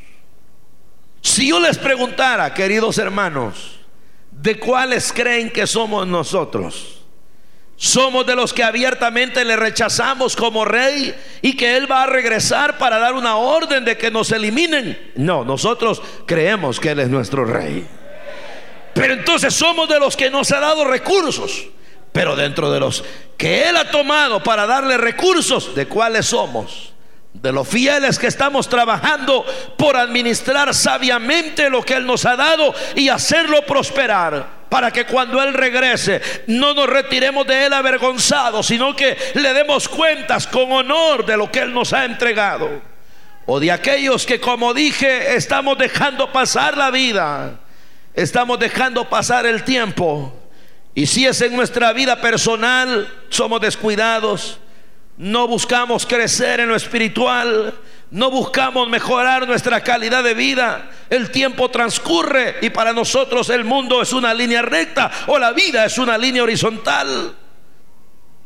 Si 1.23 1.49
yo 1.49 1.59
les 1.61 1.79
preguntara, 1.79 2.53
queridos 2.53 2.99
hermanos, 2.99 3.81
¿de 4.31 4.59
cuáles 4.59 5.15
creen 5.15 5.51
que 5.51 5.67
somos 5.67 6.07
nosotros? 6.07 7.06
Somos 7.77 8.27
de 8.27 8.35
los 8.35 8.55
que 8.55 8.65
abiertamente 8.65 9.45
le 9.45 9.55
rechazamos 9.55 10.35
como 10.35 10.65
rey 10.65 11.15
y 11.43 11.57
que 11.57 11.77
Él 11.77 11.91
va 11.91 12.05
a 12.05 12.07
regresar 12.07 12.79
para 12.79 12.99
dar 12.99 13.13
una 13.15 13.37
orden 13.37 13.85
de 13.85 13.99
que 13.99 14.11
nos 14.11 14.33
eliminen. 14.33 15.13
No, 15.15 15.45
nosotros 15.45 16.01
creemos 16.25 16.81
que 16.81 16.91
Él 16.91 17.01
es 17.01 17.09
nuestro 17.11 17.45
rey. 17.45 17.87
Pero 18.95 19.13
entonces 19.13 19.53
somos 19.53 19.91
de 19.91 20.01
los 20.01 20.17
que 20.17 20.31
nos 20.31 20.51
ha 20.53 20.61
dado 20.61 20.87
recursos. 20.87 21.67
Pero 22.13 22.35
dentro 22.35 22.73
de 22.73 22.81
los 22.81 23.05
que 23.37 23.69
Él 23.69 23.77
ha 23.77 23.91
tomado 23.91 24.43
para 24.43 24.67
darle 24.67 24.97
recursos, 24.97 25.75
¿de 25.75 25.87
cuáles 25.87 26.25
somos? 26.25 26.95
De 27.35 27.53
los 27.53 27.69
fieles 27.69 28.19
que 28.19 28.29
estamos 28.29 28.71
trabajando 28.71 29.45
por 29.77 29.99
administrar 29.99 30.75
sabiamente 30.75 31.69
lo 31.69 31.83
que 31.83 31.93
Él 31.93 32.07
nos 32.07 32.25
ha 32.25 32.37
dado 32.37 32.75
y 32.95 33.11
hacerlo 33.11 33.67
prosperar 33.67 34.56
para 34.69 34.91
que 34.91 35.07
cuando 35.07 35.43
Él 35.43 35.55
regrese 35.55 36.21
no 36.47 36.75
nos 36.75 36.89
retiremos 36.89 37.47
de 37.47 37.67
Él 37.67 37.73
avergonzados, 37.73 38.67
sino 38.67 38.95
que 38.95 39.17
le 39.35 39.53
demos 39.53 39.89
cuentas 39.89 40.47
con 40.47 40.71
honor 40.73 41.25
de 41.25 41.37
lo 41.37 41.51
que 41.51 41.61
Él 41.61 41.73
nos 41.73 41.93
ha 41.93 42.05
entregado. 42.05 42.83
O 43.47 43.61
de 43.61 43.71
aquellos 43.71 44.27
que, 44.27 44.41
como 44.41 44.75
dije, 44.75 45.37
estamos 45.37 45.79
dejando 45.79 46.33
pasar 46.33 46.77
la 46.77 46.91
vida, 46.91 47.61
estamos 48.13 48.59
dejando 48.59 49.09
pasar 49.09 49.47
el 49.47 49.63
tiempo. 49.63 50.33
Y 50.95 51.07
si 51.07 51.27
es 51.27 51.41
en 51.43 51.55
nuestra 51.55 51.93
vida 51.93 52.21
personal, 52.21 53.09
somos 53.29 53.61
descuidados, 53.61 54.59
no 55.17 55.47
buscamos 55.47 56.05
crecer 56.07 56.59
en 56.59 56.69
lo 56.69 56.75
espiritual, 56.75 57.75
no 58.11 58.31
buscamos 58.31 58.89
mejorar 58.89 59.47
nuestra 59.47 59.83
calidad 59.83 60.23
de 60.23 60.35
vida. 60.35 60.91
El 61.11 61.31
tiempo 61.31 61.69
transcurre 61.71 62.57
y 62.63 62.71
para 62.71 62.93
nosotros 62.93 63.51
el 63.51 63.65
mundo 63.65 64.01
es 64.01 64.13
una 64.13 64.33
línea 64.33 64.63
recta 64.63 65.11
o 65.27 65.39
la 65.39 65.53
vida 65.53 65.85
es 65.85 65.99
una 65.99 66.17
línea 66.17 66.43
horizontal. 66.43 67.35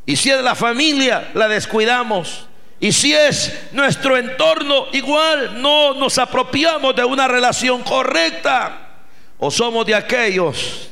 Y 0.07 0.17
si 0.17 0.31
es 0.31 0.43
la 0.43 0.55
familia, 0.55 1.31
la 1.35 1.47
descuidamos. 1.47 2.47
Y 2.81 2.93
si 2.93 3.13
es 3.13 3.69
nuestro 3.73 4.17
entorno, 4.17 4.87
igual 4.93 5.61
no 5.61 5.93
nos 5.95 6.17
apropiamos 6.17 6.97
de 6.97 7.05
una 7.05 7.29
relación 7.29 7.83
correcta. 7.83 8.89
O 9.39 9.51
somos 9.51 9.85
de 9.85 9.95
aquellos 9.95 10.91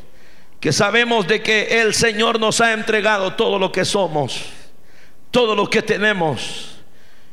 que 0.61 0.73
sabemos 0.73 1.27
de 1.27 1.43
que 1.43 1.81
el 1.81 1.95
Señor 1.95 2.39
nos 2.39 2.61
ha 2.61 2.73
entregado 2.73 3.33
todo 3.35 3.59
lo 3.59 3.73
que 3.73 3.85
somos, 3.85 4.43
todo 5.31 5.55
lo 5.55 5.71
que 5.71 5.83
tenemos 5.83 6.78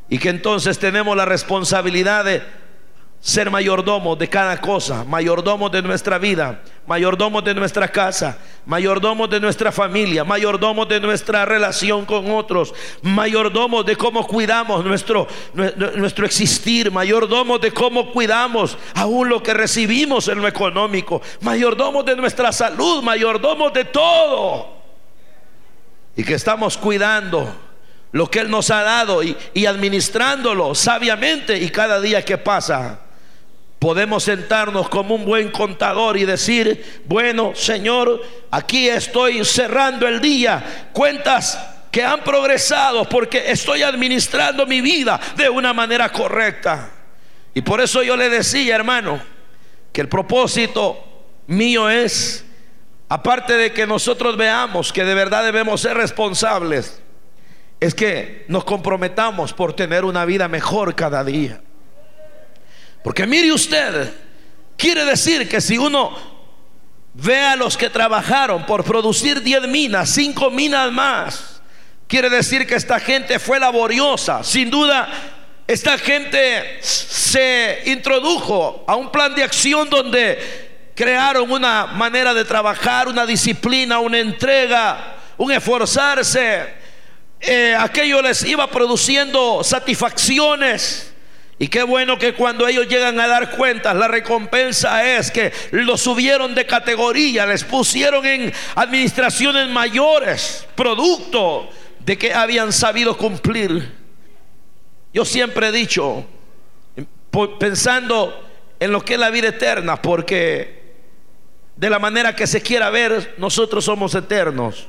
y 0.09 0.17
que 0.19 0.29
entonces 0.29 0.77
tenemos 0.77 1.15
la 1.15 1.25
responsabilidad 1.25 2.25
de 2.25 2.43
ser 3.25 3.49
mayordomos 3.49 4.19
de 4.19 4.29
cada 4.29 4.61
cosa, 4.61 5.03
mayordomos 5.03 5.71
de 5.71 5.81
nuestra 5.81 6.19
vida, 6.19 6.61
mayordomos 6.85 7.43
de 7.43 7.55
nuestra 7.55 7.87
casa, 7.87 8.37
mayordomos 8.67 9.27
de 9.31 9.39
nuestra 9.39 9.71
familia, 9.71 10.23
mayordomos 10.23 10.87
de 10.87 10.99
nuestra 10.99 11.43
relación 11.43 12.05
con 12.05 12.29
otros, 12.29 12.71
mayordomos 13.01 13.83
de 13.83 13.95
cómo 13.95 14.27
cuidamos 14.27 14.85
nuestro, 14.85 15.27
nuestro 15.55 16.27
existir, 16.27 16.91
mayordomos 16.91 17.59
de 17.61 17.71
cómo 17.71 18.11
cuidamos 18.11 18.77
aún 18.93 19.27
lo 19.27 19.41
que 19.41 19.55
recibimos 19.55 20.27
en 20.27 20.39
lo 20.39 20.47
económico, 20.47 21.19
mayordomos 21.41 22.05
de 22.05 22.15
nuestra 22.15 22.51
salud, 22.51 23.01
mayordomos 23.01 23.73
de 23.73 23.85
todo. 23.85 24.75
Y 26.15 26.23
que 26.23 26.35
estamos 26.35 26.77
cuidando 26.77 27.64
lo 28.15 28.31
que 28.31 28.39
Él 28.39 28.49
nos 28.49 28.71
ha 28.71 28.81
dado 28.81 29.21
y, 29.21 29.65
administrándolo 29.65 30.73
sabiamente 30.73 31.57
y 31.57 31.69
cada 31.69 31.99
día 31.99 32.23
que 32.23 32.37
pasa 32.37 33.01
podemos 33.77 34.23
sentarnos 34.23 34.87
como 34.87 35.15
un 35.15 35.25
buen 35.25 35.51
contador 35.51 36.15
y 36.15 36.23
decir, 36.23 37.03
bueno, 37.03 37.51
Señor, 37.55 38.21
aquí 38.51 38.87
estoy 38.87 39.43
cerrando 39.43 40.07
el 40.07 40.21
día, 40.21 40.87
cuentas 40.93 41.59
que 41.91 42.05
han 42.05 42.23
progresado 42.23 43.03
porque 43.03 43.51
estoy 43.51 43.83
administrando 43.83 44.65
mi 44.65 44.79
vida 44.79 45.19
de 45.35 45.49
una 45.49 45.73
manera 45.73 46.09
correcta. 46.09 46.89
Y 47.53 47.63
por 47.63 47.81
eso 47.81 48.01
yo 48.01 48.15
le 48.15 48.29
decía, 48.29 48.75
hermano, 48.75 49.19
que 49.91 49.99
el 49.99 50.07
propósito 50.07 51.03
mío 51.47 51.89
es, 51.89 52.45
aparte 53.09 53.57
de 53.57 53.73
que 53.73 53.85
nosotros 53.85 54.37
veamos 54.37 54.93
que 54.93 55.03
de 55.03 55.15
verdad 55.15 55.43
debemos 55.43 55.81
ser 55.81 55.97
responsables, 55.97 57.01
es 57.85 57.93
que 57.93 58.45
nos 58.47 58.63
comprometamos 58.63 59.53
por 59.53 59.73
tener 59.73 60.05
una 60.05 60.25
vida 60.25 60.47
mejor 60.47 60.95
cada 60.95 61.23
día. 61.23 61.61
Porque 63.03 63.27
mire 63.27 63.51
usted, 63.51 64.11
quiere 64.75 65.05
decir 65.05 65.47
que 65.47 65.61
si 65.61 65.77
uno 65.77 66.11
ve 67.13 67.39
a 67.39 67.55
los 67.55 67.77
que 67.77 67.89
trabajaron 67.89 68.65
por 68.65 68.83
producir 68.83 69.41
10 69.41 69.67
minas, 69.67 70.09
5 70.09 70.49
minas 70.49 70.91
más, 70.91 71.61
quiere 72.07 72.29
decir 72.29 72.65
que 72.65 72.73
esta 72.73 72.99
gente 72.99 73.37
fue 73.37 73.59
laboriosa. 73.59 74.43
Sin 74.43 74.71
duda, 74.71 75.07
esta 75.67 75.97
gente 75.99 76.79
se 76.81 77.83
introdujo 77.85 78.83
a 78.87 78.95
un 78.95 79.11
plan 79.11 79.35
de 79.35 79.43
acción 79.43 79.89
donde 79.89 80.91
crearon 80.95 81.51
una 81.51 81.85
manera 81.85 82.33
de 82.33 82.45
trabajar, 82.45 83.07
una 83.07 83.27
disciplina, 83.27 83.99
una 83.99 84.17
entrega, 84.17 85.17
un 85.37 85.51
esforzarse. 85.51 86.84
Eh, 87.47 87.75
aquello 87.77 88.21
les 88.23 88.43
iba 88.43 88.69
produciendo 88.69 89.63
satisfacciones. 89.63 91.11
Y 91.57 91.67
qué 91.67 91.83
bueno 91.83 92.17
que 92.17 92.33
cuando 92.33 92.67
ellos 92.67 92.87
llegan 92.87 93.19
a 93.19 93.27
dar 93.27 93.51
cuentas, 93.51 93.95
la 93.95 94.07
recompensa 94.07 95.17
es 95.17 95.31
que 95.31 95.53
los 95.71 96.01
subieron 96.01 96.53
de 96.53 96.65
categoría, 96.65 97.45
les 97.45 97.63
pusieron 97.63 98.25
en 98.25 98.51
administraciones 98.75 99.69
mayores, 99.69 100.67
producto 100.75 101.69
de 101.99 102.17
que 102.17 102.33
habían 102.33 102.73
sabido 102.73 103.15
cumplir. 103.15 103.93
Yo 105.13 105.23
siempre 105.23 105.69
he 105.69 105.71
dicho, 105.71 106.25
pensando 107.57 108.43
en 108.79 108.91
lo 108.91 109.05
que 109.05 109.13
es 109.13 109.19
la 109.19 109.29
vida 109.29 109.47
eterna, 109.49 110.01
porque 110.01 110.83
de 111.77 111.89
la 111.89 111.99
manera 111.99 112.35
que 112.35 112.47
se 112.47 112.61
quiera 112.61 112.89
ver, 112.89 113.35
nosotros 113.37 113.85
somos 113.85 114.13
eternos. 114.13 114.87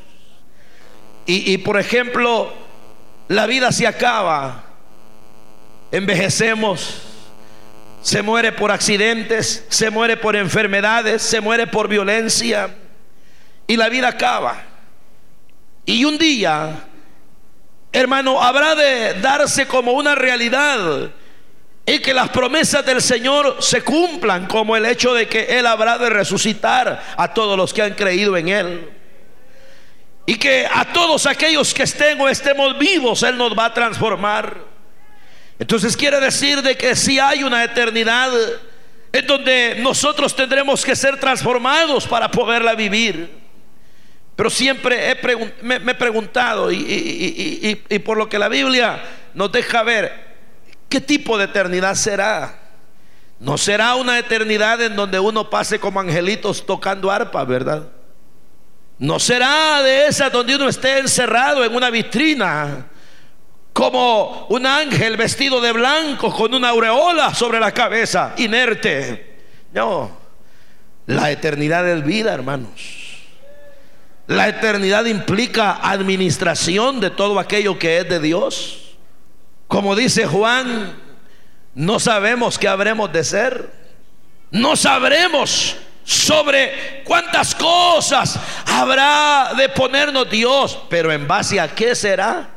Y, 1.26 1.58
por 1.58 1.78
ejemplo, 1.78 2.52
la 3.28 3.46
vida 3.46 3.72
se 3.72 3.86
acaba 3.86 4.66
envejecemos, 5.90 7.02
se 8.02 8.22
muere 8.22 8.52
por 8.52 8.70
accidentes, 8.70 9.64
se 9.68 9.90
muere 9.90 10.16
por 10.16 10.36
enfermedades, 10.36 11.22
se 11.22 11.40
muere 11.40 11.66
por 11.66 11.88
violencia 11.88 12.70
y 13.66 13.76
la 13.76 13.88
vida 13.88 14.08
acaba. 14.08 14.62
Y 15.84 16.04
un 16.04 16.18
día, 16.18 16.84
hermano, 17.92 18.42
habrá 18.42 18.74
de 18.74 19.14
darse 19.14 19.66
como 19.66 19.92
una 19.92 20.14
realidad 20.14 21.10
y 21.84 22.00
que 22.00 22.12
las 22.12 22.30
promesas 22.30 22.84
del 22.84 23.00
Señor 23.00 23.56
se 23.60 23.82
cumplan, 23.82 24.46
como 24.46 24.76
el 24.76 24.86
hecho 24.86 25.14
de 25.14 25.28
que 25.28 25.58
Él 25.58 25.66
habrá 25.66 25.98
de 25.98 26.10
resucitar 26.10 27.02
a 27.16 27.32
todos 27.32 27.56
los 27.56 27.72
que 27.72 27.82
han 27.82 27.94
creído 27.94 28.36
en 28.36 28.48
Él. 28.48 28.95
Y 30.26 30.34
que 30.34 30.66
a 30.66 30.92
todos 30.92 31.24
aquellos 31.24 31.72
que 31.72 31.84
estén 31.84 32.20
o 32.20 32.28
estemos 32.28 32.76
vivos, 32.76 33.22
Él 33.22 33.38
nos 33.38 33.56
va 33.56 33.66
a 33.66 33.74
transformar. 33.74 34.60
Entonces 35.58 35.96
quiere 35.96 36.18
decir 36.20 36.60
de 36.62 36.76
que 36.76 36.96
si 36.96 37.20
hay 37.20 37.44
una 37.44 37.62
eternidad 37.62 38.30
en 39.12 39.26
donde 39.26 39.76
nosotros 39.78 40.34
tendremos 40.34 40.84
que 40.84 40.96
ser 40.96 41.18
transformados 41.18 42.06
para 42.06 42.28
poderla 42.30 42.74
vivir. 42.74 43.46
Pero 44.34 44.50
siempre 44.50 45.18
me, 45.62 45.76
he 45.76 45.94
preguntado 45.94 46.70
y, 46.70 47.84
y 47.88 47.98
por 48.00 48.18
lo 48.18 48.28
que 48.28 48.38
la 48.38 48.48
Biblia 48.48 49.00
nos 49.32 49.50
deja 49.52 49.82
ver, 49.82 50.12
¿qué 50.90 51.00
tipo 51.00 51.38
de 51.38 51.44
eternidad 51.44 51.94
será? 51.94 52.66
No 53.38 53.56
será 53.56 53.94
una 53.94 54.18
eternidad 54.18 54.82
en 54.82 54.96
donde 54.96 55.20
uno 55.20 55.48
pase 55.48 55.78
como 55.78 56.00
angelitos 56.00 56.66
tocando 56.66 57.10
arpa, 57.10 57.44
¿verdad? 57.44 57.88
No 58.98 59.18
será 59.18 59.82
de 59.82 60.06
esa 60.06 60.30
donde 60.30 60.56
uno 60.56 60.68
esté 60.68 60.98
encerrado 60.98 61.64
en 61.64 61.74
una 61.74 61.90
vitrina 61.90 62.86
como 63.72 64.46
un 64.48 64.64
ángel 64.64 65.18
vestido 65.18 65.60
de 65.60 65.72
blanco 65.72 66.32
con 66.34 66.54
una 66.54 66.70
aureola 66.70 67.34
sobre 67.34 67.60
la 67.60 67.72
cabeza, 67.72 68.32
inerte. 68.38 69.36
No, 69.74 70.16
la 71.04 71.30
eternidad 71.30 71.86
es 71.86 72.02
vida, 72.02 72.32
hermanos. 72.32 72.96
La 74.28 74.48
eternidad 74.48 75.04
implica 75.04 75.72
administración 75.82 77.00
de 77.00 77.10
todo 77.10 77.38
aquello 77.38 77.78
que 77.78 77.98
es 77.98 78.08
de 78.08 78.18
Dios. 78.18 78.96
Como 79.68 79.94
dice 79.94 80.26
Juan, 80.26 80.96
no 81.74 82.00
sabemos 82.00 82.58
qué 82.58 82.68
habremos 82.68 83.12
de 83.12 83.24
ser. 83.24 83.70
No 84.50 84.74
sabremos 84.74 85.76
sobre 86.02 87.02
cuántas 87.04 87.54
cosas 87.54 88.38
habrá 88.76 89.54
de 89.56 89.68
ponernos 89.70 90.28
Dios, 90.28 90.78
pero 90.88 91.10
en 91.12 91.26
base 91.26 91.58
a 91.58 91.74
qué 91.74 91.94
será. 91.94 92.50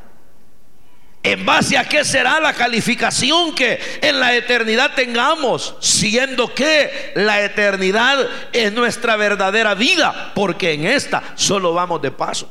¿En 1.21 1.45
base 1.45 1.77
a 1.77 1.83
qué 1.83 2.05
será 2.05 2.39
la 2.39 2.53
calificación 2.53 3.53
que 3.53 3.79
en 4.01 4.21
la 4.21 4.33
eternidad 4.33 4.91
tengamos? 4.95 5.75
Siendo 5.81 6.53
que 6.53 7.11
la 7.15 7.41
eternidad 7.41 8.25
es 8.53 8.71
nuestra 8.71 9.17
verdadera 9.17 9.73
vida, 9.75 10.31
porque 10.33 10.73
en 10.73 10.85
esta 10.85 11.21
solo 11.35 11.73
vamos 11.73 12.01
de 12.01 12.11
paso. 12.11 12.49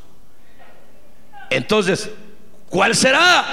Entonces, 1.49 2.11
¿cuál 2.69 2.95
será 2.95 3.45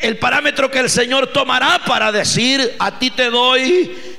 el 0.00 0.18
parámetro 0.18 0.70
que 0.70 0.78
el 0.78 0.88
Señor 0.88 1.26
tomará 1.26 1.80
para 1.86 2.10
decir, 2.10 2.74
a 2.78 2.98
ti 2.98 3.10
te 3.10 3.28
doy 3.28 4.13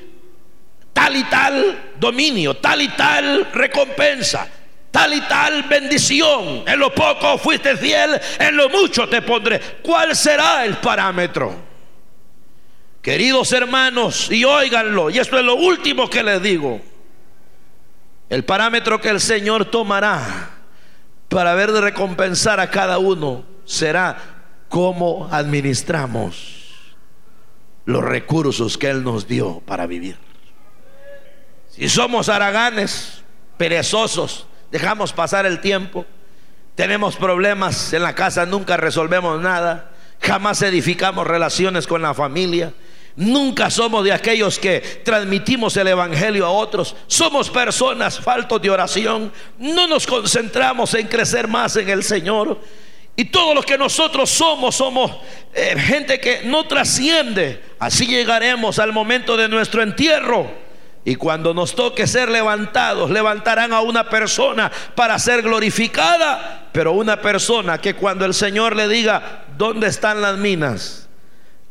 tal 1.06 1.16
y 1.16 1.24
tal 1.26 1.92
dominio, 2.00 2.56
tal 2.56 2.82
y 2.82 2.88
tal 2.90 3.52
recompensa? 3.54 4.48
tal 4.90 5.14
y 5.14 5.20
tal 5.28 5.64
bendición. 5.64 6.64
En 6.66 6.80
lo 6.80 6.90
poco 6.96 7.38
fuiste 7.38 7.76
fiel, 7.76 8.18
en 8.40 8.56
lo 8.56 8.70
mucho 8.70 9.10
te 9.10 9.22
pondré. 9.22 9.60
¿Cuál 9.84 10.16
será 10.16 10.64
el 10.64 10.78
parámetro? 10.78 11.54
Queridos 13.02 13.52
hermanos, 13.52 14.32
y 14.32 14.46
óiganlo, 14.46 15.10
y 15.10 15.20
esto 15.20 15.38
es 15.38 15.44
lo 15.44 15.56
último 15.56 16.10
que 16.10 16.24
les 16.24 16.42
digo. 16.42 16.80
El 18.30 18.46
parámetro 18.46 19.02
que 19.02 19.10
el 19.10 19.20
Señor 19.20 19.66
tomará 19.66 20.52
para 21.28 21.54
ver 21.56 21.74
de 21.74 21.82
recompensar 21.82 22.62
a 22.62 22.72
cada 22.72 22.98
uno 22.98 23.44
será 23.66 24.18
cómo 24.70 25.28
administramos 25.30 26.96
los 27.84 28.02
recursos 28.02 28.78
que 28.78 28.90
Él 28.90 29.04
nos 29.04 29.28
dio 29.28 29.60
para 29.66 29.88
vivir. 29.88 30.25
Si 31.76 31.90
somos 31.90 32.30
haraganes, 32.30 33.22
perezosos, 33.58 34.48
dejamos 34.72 35.12
pasar 35.12 35.46
el 35.46 35.60
tiempo, 35.60 36.06
tenemos 36.74 37.18
problemas 37.18 37.92
en 37.92 38.02
la 38.02 38.16
casa, 38.16 38.46
nunca 38.46 38.78
resolvemos 38.78 39.42
nada, 39.42 39.92
jamás 40.22 40.62
edificamos 40.62 41.28
relaciones 41.28 41.86
con 41.86 42.02
la 42.02 42.14
familia. 42.14 42.72
Nunca 43.18 43.70
somos 43.70 44.06
de 44.06 44.14
aquellos 44.14 44.58
que 44.58 44.80
transmitimos 45.04 45.76
el 45.78 45.88
Evangelio 45.88 46.46
a 46.46 46.50
otros. 46.50 46.96
Somos 47.08 47.50
personas 47.50 48.20
faltos 48.20 48.62
de 48.62 48.70
oración. 48.70 49.32
No 49.58 49.88
nos 49.88 50.06
concentramos 50.06 50.94
en 50.96 51.08
crecer 51.08 51.48
más 51.48 51.78
en 51.78 51.90
el 51.90 52.04
Señor. 52.04 52.60
Y 53.16 53.26
todo 53.26 53.54
lo 53.54 53.64
que 53.64 53.78
nosotros 53.78 54.30
somos, 54.30 54.76
somos 54.76 55.12
eh, 55.54 55.76
gente 55.80 56.20
que 56.20 56.42
no 56.44 56.68
trasciende. 56.68 57.64
Así 57.80 58.06
llegaremos 58.06 58.80
al 58.80 58.92
momento 58.92 59.38
de 59.38 59.48
nuestro 59.48 59.82
entierro 59.82 60.65
y 61.08 61.16
cuando 61.16 61.54
nos 61.54 61.76
toque 61.76 62.08
ser 62.08 62.30
levantados, 62.30 63.12
levantarán 63.12 63.72
a 63.72 63.82
una 63.82 64.10
persona 64.10 64.72
para 64.96 65.20
ser 65.20 65.44
glorificada, 65.44 66.70
pero 66.72 66.94
una 66.94 67.22
persona 67.22 67.78
que 67.78 67.94
cuando 67.94 68.26
el 68.26 68.34
Señor 68.34 68.76
le 68.76 68.88
diga, 68.88 69.46
¿dónde 69.56 69.86
están 69.86 70.20
las 70.20 70.40
minas? 70.40 71.08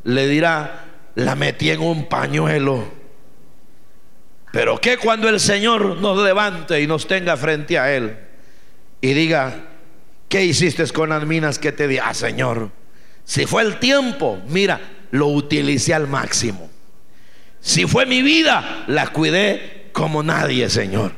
Le 0.05 0.29
dirá, 0.29 0.85
la 1.17 1.35
metí 1.35 1.71
en 1.71 1.81
un 1.81 2.09
pañuelo. 2.09 2.93
Pero 4.53 4.81
que 4.81 4.99
cuando 4.99 5.29
el 5.29 5.41
Señor 5.41 5.97
nos 5.97 6.23
levante 6.23 6.81
y 6.81 6.87
nos 6.87 7.09
tenga 7.09 7.37
frente 7.37 7.77
a 7.77 7.93
Él 7.93 8.17
y 9.01 9.15
diga, 9.15 9.65
¿qué 10.29 10.45
hiciste 10.45 10.87
con 10.93 11.09
las 11.09 11.27
minas 11.27 11.59
que 11.59 11.73
te 11.73 11.89
di? 11.89 11.99
Ah, 11.99 12.15
Señor, 12.15 12.71
si 13.25 13.47
fue 13.47 13.63
el 13.63 13.81
tiempo, 13.81 14.39
mira, 14.47 14.81
lo 15.11 15.27
utilicé 15.27 15.93
al 15.93 16.07
máximo. 16.07 16.71
Si 17.65 17.87
fue 17.87 18.05
mi 18.05 18.21
vida, 18.21 18.85
la 18.89 19.07
cuidé 19.07 19.89
como 19.93 20.23
nadie, 20.23 20.69
Señor. 20.69 21.13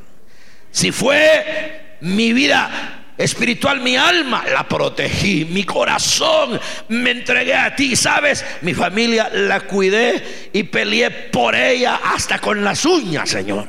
Si 0.71 0.93
fue 0.93 1.97
mi 2.03 2.33
vida 2.33 3.03
espiritual, 3.19 3.81
mi 3.81 3.97
alma 3.97 4.45
la 4.53 4.69
protegí, 4.69 5.45
mi 5.45 5.65
corazón 5.65 6.61
me 6.89 7.11
entregué 7.11 7.53
a 7.53 7.75
ti, 7.75 7.97
¿sabes? 7.97 8.45
Mi 8.63 8.75
familia 8.75 9.29
la 9.33 9.63
cuidé 9.63 10.51
y 10.53 10.63
peleé 10.63 11.11
por 11.11 11.57
ella 11.57 11.97
hasta 12.15 12.39
con 12.39 12.63
las 12.63 12.85
uñas, 12.85 13.29
Señor. 13.29 13.67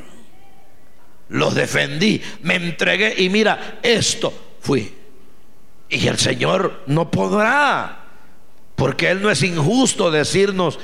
Los 1.30 1.56
defendí, 1.56 2.22
me 2.42 2.54
entregué 2.54 3.12
y 3.18 3.28
mira, 3.28 3.80
esto 3.82 4.56
fui. 4.60 4.94
Y 5.88 6.06
el 6.06 6.16
Señor 6.16 6.84
no 6.86 7.10
podrá, 7.10 8.04
porque 8.76 9.10
Él 9.10 9.20
no 9.20 9.32
es 9.32 9.42
injusto 9.42 10.12
decirnos, 10.12 10.78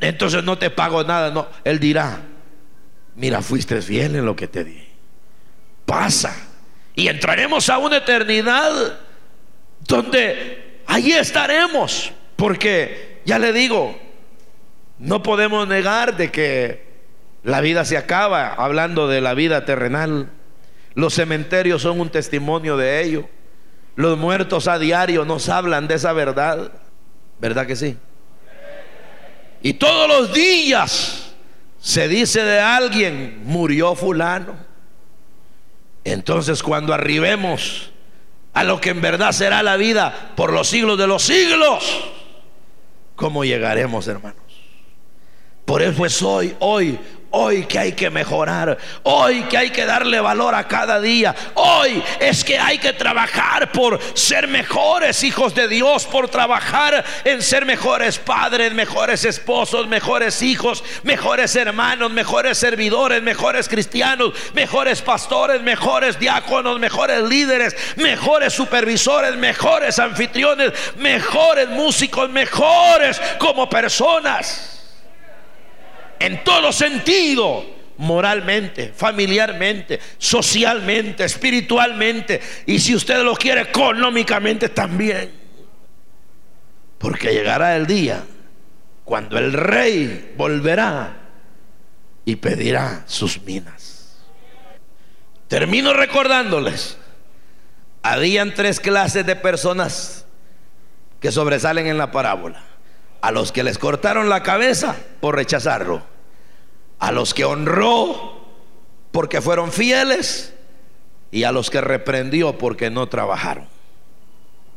entonces 0.00 0.44
no 0.44 0.58
te 0.58 0.70
pago 0.70 1.02
nada, 1.04 1.30
no, 1.30 1.48
Él 1.64 1.78
dirá, 1.78 2.20
mira, 3.14 3.42
fuiste 3.42 3.80
fiel 3.82 4.16
en 4.16 4.26
lo 4.26 4.36
que 4.36 4.48
te 4.48 4.64
di. 4.64 4.86
Pasa 5.86 6.34
y 6.94 7.08
entraremos 7.08 7.68
a 7.70 7.78
una 7.78 7.98
eternidad 7.98 8.98
donde 9.86 10.82
ahí 10.86 11.12
estaremos. 11.12 12.12
Porque, 12.36 13.20
ya 13.24 13.38
le 13.38 13.52
digo, 13.52 13.98
no 14.98 15.22
podemos 15.22 15.66
negar 15.68 16.16
de 16.16 16.30
que 16.30 16.90
la 17.42 17.60
vida 17.60 17.84
se 17.84 17.96
acaba, 17.96 18.48
hablando 18.48 19.08
de 19.08 19.20
la 19.20 19.34
vida 19.34 19.64
terrenal. 19.64 20.30
Los 20.94 21.14
cementerios 21.14 21.82
son 21.82 22.00
un 22.00 22.10
testimonio 22.10 22.76
de 22.76 23.02
ello. 23.02 23.28
Los 23.96 24.18
muertos 24.18 24.68
a 24.68 24.78
diario 24.78 25.24
nos 25.24 25.48
hablan 25.48 25.88
de 25.88 25.94
esa 25.94 26.12
verdad. 26.12 26.72
¿Verdad 27.40 27.66
que 27.66 27.76
sí? 27.76 27.96
Y 29.62 29.74
todos 29.74 30.08
los 30.08 30.32
días 30.32 31.32
se 31.80 32.08
dice 32.08 32.42
de 32.42 32.60
alguien, 32.60 33.42
murió 33.44 33.94
fulano. 33.94 34.54
Entonces 36.04 36.62
cuando 36.62 36.94
arribemos 36.94 37.90
a 38.52 38.64
lo 38.64 38.80
que 38.80 38.90
en 38.90 39.00
verdad 39.00 39.32
será 39.32 39.62
la 39.62 39.76
vida 39.76 40.32
por 40.36 40.52
los 40.52 40.68
siglos 40.68 40.98
de 40.98 41.06
los 41.06 41.22
siglos, 41.22 41.84
¿cómo 43.16 43.44
llegaremos, 43.44 44.08
hermanos? 44.08 44.40
Por 45.64 45.82
eso 45.82 46.04
es 46.04 46.22
hoy, 46.22 46.56
hoy, 46.58 46.98
Hoy 47.32 47.64
que 47.66 47.78
hay 47.78 47.92
que 47.92 48.10
mejorar, 48.10 48.76
hoy 49.04 49.42
que 49.44 49.56
hay 49.56 49.70
que 49.70 49.84
darle 49.84 50.18
valor 50.18 50.52
a 50.52 50.66
cada 50.66 51.00
día, 51.00 51.32
hoy 51.54 52.02
es 52.18 52.42
que 52.42 52.58
hay 52.58 52.78
que 52.78 52.92
trabajar 52.92 53.70
por 53.70 54.00
ser 54.14 54.48
mejores 54.48 55.22
hijos 55.22 55.54
de 55.54 55.68
Dios, 55.68 56.06
por 56.06 56.28
trabajar 56.28 57.04
en 57.22 57.40
ser 57.40 57.66
mejores 57.66 58.18
padres, 58.18 58.74
mejores 58.74 59.24
esposos, 59.24 59.86
mejores 59.86 60.42
hijos, 60.42 60.82
mejores 61.04 61.54
hermanos, 61.54 62.10
mejores 62.10 62.58
servidores, 62.58 63.22
mejores 63.22 63.68
cristianos, 63.68 64.32
mejores 64.52 65.00
pastores, 65.00 65.62
mejores 65.62 66.18
diáconos, 66.18 66.80
mejores 66.80 67.22
líderes, 67.22 67.76
mejores 67.94 68.52
supervisores, 68.52 69.36
mejores 69.36 70.00
anfitriones, 70.00 70.72
mejores 70.96 71.68
músicos, 71.68 72.28
mejores 72.28 73.20
como 73.38 73.70
personas 73.70 74.79
en 76.20 76.44
todo 76.44 76.70
sentido, 76.70 77.64
moralmente, 77.96 78.92
familiarmente, 78.94 79.98
socialmente, 80.18 81.24
espiritualmente 81.24 82.40
y 82.66 82.78
si 82.78 82.94
usted 82.94 83.22
lo 83.24 83.34
quiere 83.34 83.62
económicamente 83.62 84.68
también. 84.68 85.32
Porque 86.98 87.32
llegará 87.32 87.74
el 87.76 87.86
día 87.86 88.22
cuando 89.04 89.38
el 89.38 89.52
rey 89.52 90.34
volverá 90.36 91.16
y 92.26 92.36
pedirá 92.36 93.04
sus 93.06 93.42
minas. 93.42 94.18
Termino 95.48 95.94
recordándoles, 95.94 96.98
habían 98.02 98.54
tres 98.54 98.78
clases 98.78 99.26
de 99.26 99.36
personas 99.36 100.26
que 101.18 101.32
sobresalen 101.32 101.86
en 101.86 101.98
la 101.98 102.12
parábola 102.12 102.69
a 103.20 103.30
los 103.30 103.52
que 103.52 103.62
les 103.62 103.78
cortaron 103.78 104.28
la 104.28 104.42
cabeza 104.42 104.96
por 105.20 105.36
rechazarlo, 105.36 106.02
a 106.98 107.12
los 107.12 107.34
que 107.34 107.44
honró 107.44 108.40
porque 109.12 109.40
fueron 109.40 109.72
fieles 109.72 110.54
y 111.30 111.44
a 111.44 111.52
los 111.52 111.70
que 111.70 111.80
reprendió 111.80 112.58
porque 112.58 112.90
no 112.90 113.08
trabajaron. 113.08 113.68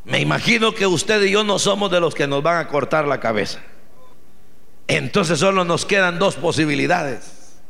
Me 0.05 0.19
imagino 0.19 0.73
que 0.73 0.85
usted 0.85 1.21
y 1.23 1.31
yo 1.31 1.43
no 1.43 1.59
somos 1.59 1.89
de 1.89 1.99
los 1.99 2.13
que 2.13 2.27
nos 2.27 2.43
van 2.43 2.57
a 2.57 2.67
cortar 2.67 3.07
la 3.07 3.19
cabeza. 3.19 3.59
Entonces 4.87 5.39
solo 5.39 5.63
nos 5.63 5.85
quedan 5.85 6.19
dos 6.19 6.35
posibilidades. 6.35 7.61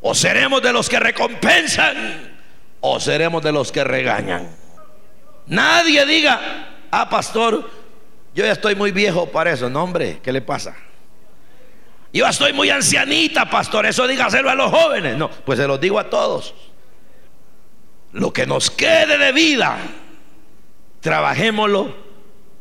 O 0.00 0.14
seremos 0.14 0.62
de 0.62 0.72
los 0.72 0.88
que 0.88 1.00
recompensan 1.00 2.38
o 2.80 3.00
seremos 3.00 3.42
de 3.42 3.50
los 3.50 3.72
que 3.72 3.82
regañan. 3.82 4.48
Nadie 5.46 6.06
diga, 6.06 6.86
ah, 6.92 7.08
pastor, 7.08 7.68
yo 8.34 8.44
ya 8.44 8.52
estoy 8.52 8.74
muy 8.74 8.92
viejo 8.92 9.26
para 9.26 9.52
eso. 9.52 9.68
No, 9.68 9.82
hombre, 9.82 10.20
¿qué 10.22 10.32
le 10.32 10.40
pasa? 10.40 10.76
Yo 12.12 12.26
estoy 12.26 12.52
muy 12.52 12.70
ancianita, 12.70 13.48
pastor. 13.50 13.86
Eso 13.86 14.06
dígaselo 14.06 14.50
a 14.50 14.54
los 14.54 14.70
jóvenes. 14.70 15.16
No, 15.16 15.30
pues 15.30 15.58
se 15.58 15.66
los 15.66 15.80
digo 15.80 15.98
a 15.98 16.08
todos. 16.08 16.54
Lo 18.12 18.32
que 18.32 18.46
nos 18.46 18.70
quede 18.70 19.18
de 19.18 19.32
vida, 19.32 19.76
trabajémoslo 21.00 21.94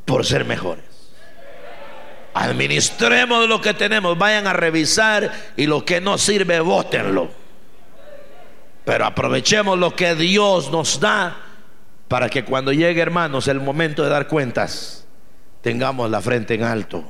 por 0.05 0.25
ser 0.25 0.45
mejores. 0.45 0.83
Administremos 2.33 3.47
lo 3.49 3.61
que 3.61 3.73
tenemos, 3.73 4.17
vayan 4.17 4.45
a 4.45 4.53
revisar 4.53 5.31
y 5.55 5.65
lo 5.65 5.83
que 5.85 6.01
no 6.01 6.17
sirve, 6.17 6.59
bótenlo. 6.59 7.29
Pero 8.85 9.05
aprovechemos 9.05 9.77
lo 9.79 9.95
que 9.95 10.13
Dios 10.13 10.69
nos 10.69 10.99
da 10.99 11.35
para 12.07 12.29
que 12.29 12.45
cuando 12.45 12.71
llegue, 12.71 13.01
hermanos, 13.01 13.47
el 13.47 13.59
momento 13.59 14.03
de 14.03 14.09
dar 14.09 14.27
cuentas, 14.27 15.06
tengamos 15.67 16.09
la 16.09 16.21
frente 16.21 16.53
en 16.53 16.63
alto. 16.63 17.03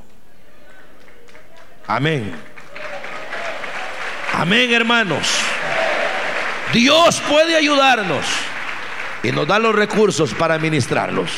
Amén. 1.86 2.34
Amén, 4.32 4.72
hermanos. 4.72 5.28
Dios 6.72 7.22
puede 7.28 7.54
ayudarnos 7.54 8.26
y 9.22 9.30
nos 9.30 9.46
da 9.46 9.60
los 9.60 9.76
recursos 9.76 10.34
para 10.34 10.54
administrarlos. 10.54 11.30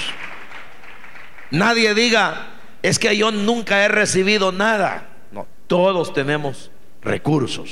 Nadie 1.50 1.92
diga, 1.92 2.46
es 2.80 2.98
que 2.98 3.14
yo 3.14 3.30
nunca 3.30 3.84
he 3.84 3.88
recibido 3.88 4.50
nada. 4.50 5.08
No, 5.30 5.46
todos 5.66 6.14
tenemos 6.14 6.70
recursos. 7.02 7.68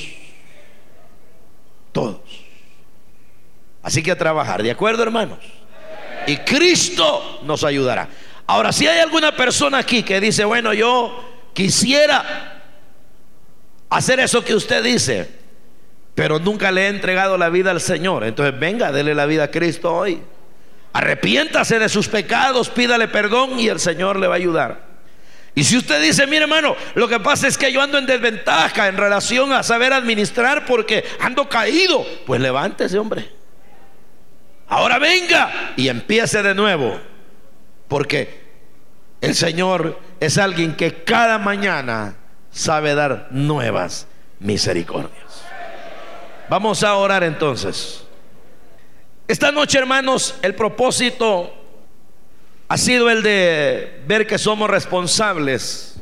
Todos. 1.93 2.21
Así 3.83 4.03
que 4.03 4.11
a 4.11 4.19
trabajar, 4.19 4.63
¿de 4.63 4.73
acuerdo, 4.73 5.05
hermanos? 5.05 5.39
Y 6.27 6.37
Cristo 6.37 7.41
nos 7.45 7.65
ayudará. 7.65 8.11
Ahora, 8.49 8.73
si 8.73 8.87
hay 8.87 8.99
alguna 8.99 9.37
persona 9.37 9.77
aquí 9.77 10.03
que 10.03 10.23
dice, 10.23 10.43
bueno, 10.47 10.73
yo 10.73 11.23
quisiera 11.53 12.63
hacer 13.91 14.21
eso 14.21 14.43
que 14.43 14.55
usted 14.55 14.83
dice, 14.83 15.29
pero 16.15 16.39
nunca 16.39 16.73
le 16.73 16.87
he 16.87 16.89
entregado 16.89 17.37
la 17.37 17.51
vida 17.51 17.71
al 17.71 17.83
Señor, 17.83 18.25
entonces 18.25 18.59
venga, 18.59 18.91
dele 18.91 19.15
la 19.15 19.27
vida 19.27 19.45
a 19.45 19.51
Cristo 19.51 19.95
hoy. 19.95 20.23
Arrepiéntase 20.95 21.79
de 21.79 21.91
sus 21.91 22.09
pecados, 22.09 22.71
pídale 22.71 23.09
perdón 23.09 23.61
y 23.61 23.69
el 23.69 23.79
Señor 23.79 24.19
le 24.19 24.29
va 24.29 24.37
a 24.37 24.39
ayudar. 24.39 24.89
Y 25.55 25.65
si 25.65 25.77
usted 25.77 26.01
dice, 26.01 26.27
mire 26.27 26.45
hermano, 26.45 26.75
lo 26.95 27.07
que 27.07 27.21
pasa 27.21 27.49
es 27.49 27.59
que 27.59 27.71
yo 27.71 27.83
ando 27.83 27.99
en 27.99 28.07
desventaja 28.07 28.89
en 28.89 28.97
relación 28.97 29.53
a 29.53 29.63
saber 29.63 29.93
administrar 29.93 30.65
porque 30.65 31.05
ando 31.21 31.51
caído, 31.51 32.03
pues 32.25 32.41
levántese, 32.41 32.99
hombre. 32.99 33.31
Ahora 34.69 34.99
venga 34.99 35.75
y 35.77 35.89
empiece 35.89 36.43
de 36.43 36.55
nuevo. 36.55 36.99
Porque 37.89 38.47
el 39.21 39.35
Señor 39.35 39.99
es 40.21 40.39
alguien 40.39 40.77
que 40.77 41.03
cada 41.03 41.39
mañana 41.39 42.17
sabe 42.51 42.95
dar 42.95 43.29
nuevas 43.31 44.07
misericordias. 44.39 45.43
Vamos 46.49 46.83
a 46.83 46.95
orar 46.97 47.25
entonces. 47.25 48.05
Esta 49.27 49.53
noche, 49.53 49.79
hermanos, 49.79 50.35
el 50.43 50.55
propósito 50.55 51.53
ha 52.69 52.77
sido 52.77 53.11
el 53.11 53.23
de 53.23 54.03
ver 54.07 54.27
que 54.27 54.39
somos 54.39 54.71
responsables 54.71 55.97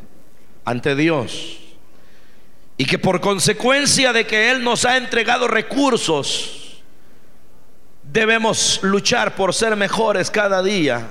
ante 0.64 0.94
Dios 0.94 1.58
y 2.76 2.84
que 2.84 2.98
por 2.98 3.20
consecuencia 3.20 4.12
de 4.12 4.26
que 4.26 4.50
Él 4.50 4.62
nos 4.62 4.84
ha 4.84 4.96
entregado 4.96 5.48
recursos, 5.48 6.82
debemos 8.02 8.80
luchar 8.82 9.34
por 9.34 9.54
ser 9.54 9.74
mejores 9.76 10.30
cada 10.30 10.62
día 10.62 11.10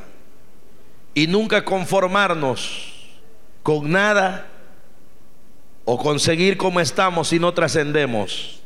y 1.16 1.26
nunca 1.26 1.66
conformarnos 1.66 2.94
con 3.64 3.90
nada 3.90 4.48
o 5.86 5.98
conseguir 5.98 6.58
como 6.58 6.80
estamos 6.80 7.30
si 7.30 7.40
no 7.40 7.54
trascendemos. 7.54 8.62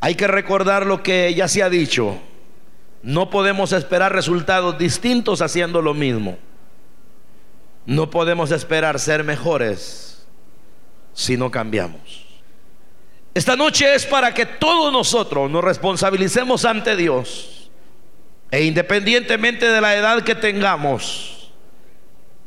Hay 0.00 0.14
que 0.14 0.26
recordar 0.26 0.86
lo 0.86 1.02
que 1.02 1.34
ya 1.34 1.48
se 1.48 1.62
ha 1.62 1.68
dicho. 1.68 2.18
No 3.02 3.30
podemos 3.30 3.72
esperar 3.72 4.12
resultados 4.14 4.78
distintos 4.78 5.42
haciendo 5.42 5.82
lo 5.82 5.92
mismo. 5.92 6.38
No 7.84 8.10
podemos 8.10 8.52
esperar 8.52 8.98
ser 9.00 9.24
mejores 9.24 10.24
si 11.12 11.36
no 11.36 11.50
cambiamos. 11.50 12.26
Esta 13.34 13.56
noche 13.56 13.94
es 13.94 14.06
para 14.06 14.34
que 14.34 14.46
todos 14.46 14.92
nosotros 14.92 15.50
nos 15.50 15.64
responsabilicemos 15.64 16.64
ante 16.64 16.96
Dios 16.96 17.70
e 18.50 18.64
independientemente 18.64 19.66
de 19.66 19.80
la 19.80 19.96
edad 19.96 20.22
que 20.22 20.34
tengamos, 20.34 21.41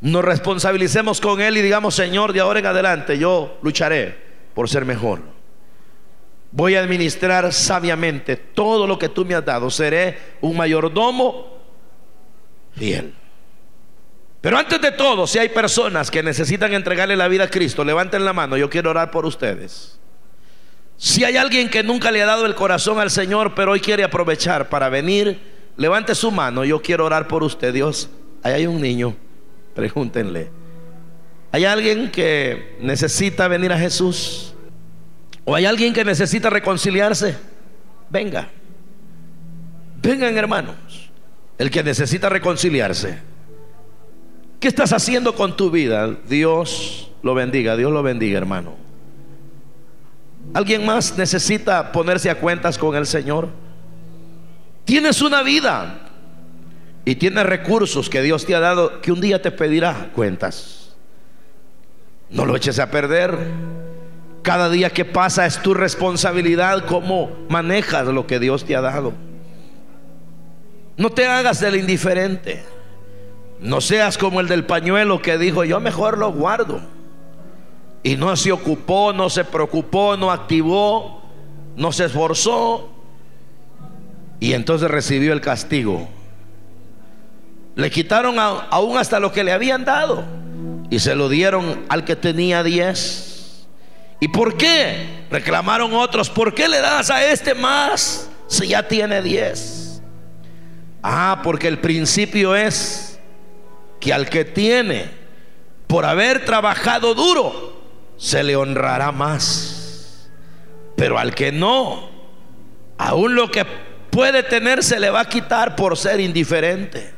nos 0.02 0.24
responsabilicemos 0.24 1.22
con 1.22 1.42
Él 1.42 1.58
y 1.58 1.62
digamos, 1.62 1.96
Señor, 1.96 2.34
de 2.34 2.40
ahora 2.40 2.60
en 2.60 2.66
adelante 2.66 3.18
yo 3.18 3.58
lucharé 3.62 4.18
por 4.54 4.70
ser 4.70 4.86
mejor. 4.86 5.22
Voy 6.52 6.76
a 6.76 6.80
administrar 6.80 7.52
sabiamente 7.52 8.38
todo 8.38 8.88
lo 8.88 8.98
que 8.98 9.10
tú 9.10 9.26
me 9.26 9.36
has 9.36 9.44
dado. 9.44 9.70
Seré 9.70 10.18
un 10.42 10.56
mayordomo 10.56 11.58
fiel. 12.74 13.14
Pero 14.40 14.58
antes 14.58 14.80
de 14.80 14.92
todo, 14.92 15.26
si 15.26 15.40
hay 15.40 15.50
personas 15.50 16.12
que 16.12 16.22
necesitan 16.22 16.72
entregarle 16.74 17.16
la 17.16 17.28
vida 17.28 17.46
a 17.46 17.50
Cristo, 17.50 17.84
levanten 17.84 18.24
la 18.24 18.32
mano, 18.32 18.56
yo 18.58 18.70
quiero 18.70 18.92
orar 18.92 19.10
por 19.10 19.26
ustedes. 19.26 20.00
Si 20.98 21.24
hay 21.24 21.36
alguien 21.36 21.70
que 21.70 21.84
nunca 21.84 22.12
le 22.12 22.22
ha 22.22 22.26
dado 22.26 22.46
el 22.46 22.56
corazón 22.56 23.00
al 23.00 23.10
Señor, 23.10 23.56
pero 23.56 23.72
hoy 23.72 23.80
quiere 23.80 24.04
aprovechar 24.04 24.70
para 24.70 24.88
venir, 24.88 25.40
levante 25.78 26.16
su 26.16 26.32
mano, 26.32 26.64
yo 26.64 26.82
quiero 26.82 27.06
orar 27.06 27.28
por 27.28 27.44
usted, 27.44 27.74
Dios. 27.74 28.10
Ahí 28.44 28.54
hay 28.54 28.68
un 28.68 28.80
niño, 28.80 29.18
pregúntenle. 29.76 30.50
¿Hay 31.52 31.66
alguien 31.66 32.10
que 32.12 32.78
necesita 32.82 33.48
venir 33.48 33.72
a 33.72 33.78
Jesús? 33.78 34.54
¿O 35.44 35.54
hay 35.54 35.66
alguien 35.66 35.94
que 35.94 36.04
necesita 36.04 36.50
reconciliarse? 36.50 37.38
Venga. 38.10 38.50
Vengan 40.02 40.38
hermanos. 40.38 40.76
El 41.58 41.70
que 41.70 41.84
necesita 41.84 42.30
reconciliarse. 42.30 43.20
¿Qué 44.60 44.68
estás 44.68 44.92
haciendo 44.94 45.36
con 45.36 45.56
tu 45.56 45.70
vida? 45.70 46.10
Dios 46.28 47.12
lo 47.22 47.36
bendiga, 47.36 47.78
Dios 47.78 47.92
lo 47.92 48.02
bendiga, 48.02 48.38
hermano. 48.38 48.76
¿Alguien 50.54 50.86
más 50.86 51.18
necesita 51.18 51.92
ponerse 51.92 52.30
a 52.30 52.40
cuentas 52.40 52.78
con 52.78 52.96
el 52.96 53.06
Señor? 53.06 53.50
Tienes 54.84 55.22
una 55.22 55.44
vida 55.44 56.05
y 57.06 57.16
tienes 57.16 57.46
recursos 57.46 58.10
que 58.10 58.24
Dios 58.24 58.46
te 58.46 58.56
ha 58.56 58.60
dado 58.60 59.00
que 59.00 59.12
un 59.12 59.22
día 59.22 59.40
te 59.40 59.52
pedirá 59.52 60.10
cuentas. 60.14 60.96
No 62.32 62.46
lo 62.46 62.56
eches 62.56 62.80
a 62.80 62.90
perder. 62.90 63.38
Cada 64.42 64.70
día 64.70 64.90
que 64.90 65.06
pasa 65.06 65.46
es 65.46 65.62
tu 65.62 65.76
responsabilidad 65.76 66.86
cómo 66.86 67.32
manejas 67.48 68.08
lo 68.08 68.26
que 68.26 68.40
Dios 68.40 68.66
te 68.66 68.76
ha 68.76 68.82
dado. 68.82 69.14
No 70.98 71.12
te 71.12 71.28
hagas 71.28 71.60
del 71.60 71.76
indiferente. 71.76 72.64
No 73.60 73.82
seas 73.82 74.18
como 74.18 74.40
el 74.40 74.48
del 74.48 74.66
pañuelo 74.66 75.22
que 75.22 75.38
dijo, 75.38 75.64
yo 75.64 75.80
mejor 75.80 76.18
lo 76.18 76.32
guardo. 76.32 76.82
Y 78.02 78.16
no 78.16 78.36
se 78.36 78.52
ocupó, 78.52 79.14
no 79.14 79.30
se 79.30 79.44
preocupó, 79.44 80.18
no 80.18 80.32
activó, 80.32 81.22
no 81.76 81.92
se 81.92 82.06
esforzó. 82.06 82.90
Y 84.40 84.54
entonces 84.54 84.90
recibió 84.90 85.34
el 85.34 85.42
castigo. 85.42 86.08
Le 87.76 87.92
quitaron 87.92 88.40
aún 88.40 88.98
hasta 88.98 89.20
lo 89.20 89.32
que 89.32 89.44
le 89.44 89.52
habían 89.52 89.84
dado. 89.84 90.24
Y 90.90 91.00
se 91.00 91.16
lo 91.16 91.30
dieron 91.30 91.86
al 91.90 92.06
que 92.06 92.16
tenía 92.16 92.64
diez. 92.64 93.68
¿Y 94.20 94.30
por 94.30 94.56
qué? 94.56 95.26
Reclamaron 95.30 95.94
otros. 95.94 96.30
¿Por 96.30 96.54
qué 96.54 96.68
le 96.68 96.80
das 96.80 97.10
a 97.10 97.26
este 97.26 97.54
más 97.54 98.30
si 98.48 98.68
ya 98.70 98.88
tiene 98.88 99.22
diez? 99.22 100.02
Ah, 101.04 101.42
porque 101.44 101.68
el 101.68 101.80
principio 101.80 102.56
es 102.56 103.20
que 104.00 104.14
al 104.14 104.30
que 104.30 104.46
tiene 104.46 105.10
por 105.88 106.06
haber 106.06 106.46
trabajado 106.46 107.14
duro, 107.14 107.82
se 108.18 108.44
le 108.44 108.56
honrará 108.56 109.12
más. 109.12 110.30
Pero 110.96 111.20
al 111.20 111.36
que 111.36 111.52
no, 111.52 112.10
aún 112.98 113.36
lo 113.36 113.52
que 113.52 113.66
puede 114.10 114.44
tener 114.44 114.84
se 114.84 115.00
le 115.00 115.10
va 115.10 115.22
a 115.22 115.30
quitar 115.30 115.76
por 115.76 115.98
ser 115.98 116.20
indiferente. 116.20 117.15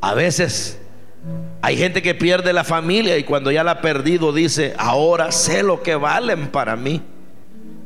A 0.00 0.14
veces 0.14 0.78
hay 1.62 1.76
gente 1.76 2.02
que 2.02 2.14
pierde 2.14 2.52
la 2.52 2.64
familia 2.64 3.18
y 3.18 3.24
cuando 3.24 3.50
ya 3.50 3.64
la 3.64 3.72
ha 3.72 3.80
perdido 3.80 4.32
dice, 4.32 4.74
ahora 4.78 5.32
sé 5.32 5.62
lo 5.62 5.82
que 5.82 5.96
valen 5.96 6.48
para 6.48 6.76
mí. 6.76 7.02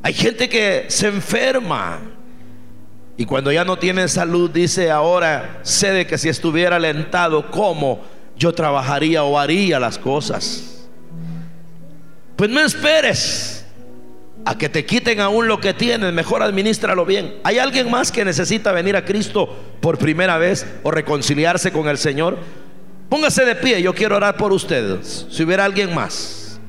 Hay 0.03 0.13
gente 0.13 0.49
que 0.49 0.87
se 0.89 1.09
enferma 1.09 2.01
y 3.17 3.27
cuando 3.27 3.53
ya 3.53 3.65
no 3.65 3.79
tiene 3.79 4.09
salud, 4.09 4.51
dice 4.51 4.91
ahora, 4.91 5.61
sé 5.63 5.93
de 5.93 6.07
que 6.07 6.17
si 6.17 6.31
estuviera 6.31 6.77
alentado, 6.77 7.51
¿cómo 7.51 8.01
yo 8.37 8.55
trabajaría 8.55 9.25
o 9.25 9.39
haría 9.39 9.79
las 9.79 9.99
cosas? 9.99 10.89
Pues 12.37 12.49
no 12.49 12.61
esperes 12.61 13.60
a 14.45 14.57
que 14.57 14.68
te 14.68 14.86
quiten 14.86 15.20
aún 15.20 15.49
lo 15.49 15.61
que 15.61 15.74
tienes, 15.74 16.12
mejor 16.12 16.43
administralo 16.43 17.05
bien. 17.05 17.36
¿Hay 17.45 17.59
alguien 17.59 17.91
más 17.91 18.11
que 18.11 18.24
necesita 18.24 18.72
venir 18.72 18.97
a 18.97 19.05
Cristo 19.05 19.55
por 19.80 19.99
primera 19.99 20.38
vez 20.38 20.66
o 20.82 20.91
reconciliarse 20.91 21.72
con 21.72 21.88
el 21.88 21.99
Señor? 21.99 22.38
Póngase 23.09 23.45
de 23.45 23.57
pie, 23.57 23.82
yo 23.82 23.95
quiero 23.95 24.16
orar 24.16 24.36
por 24.36 24.53
ustedes. 24.53 25.26
Si 25.30 25.43
hubiera 25.43 25.64
alguien 25.64 25.95
más, 25.95 26.61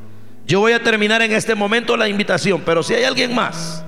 yo 0.46 0.60
voy 0.60 0.74
a 0.74 0.84
terminar 0.84 1.22
en 1.22 1.32
este 1.32 1.56
momento 1.56 1.96
la 1.96 2.10
invitación, 2.10 2.62
pero 2.66 2.84
si 2.84 2.94
hay 2.94 3.04
alguien 3.04 3.34
más 3.34 3.84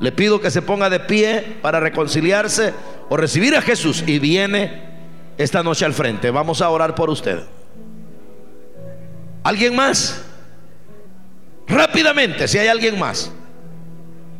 le 0.00 0.12
pido 0.12 0.40
que 0.40 0.50
se 0.50 0.62
ponga 0.62 0.90
de 0.90 1.00
pie 1.00 1.58
para 1.62 1.80
reconciliarse 1.80 2.74
o 3.08 3.16
recibir 3.16 3.54
a 3.54 3.62
Jesús 3.62 4.02
y 4.06 4.18
viene 4.18 4.82
esta 5.38 5.62
noche 5.62 5.84
al 5.84 5.94
frente. 5.94 6.30
Vamos 6.30 6.60
a 6.60 6.68
orar 6.68 6.94
por 6.94 7.10
usted. 7.10 7.40
¿Alguien 9.42 9.74
más? 9.76 10.24
Rápidamente, 11.66 12.46
si 12.48 12.58
hay 12.58 12.68
alguien 12.68 12.98
más, 12.98 13.32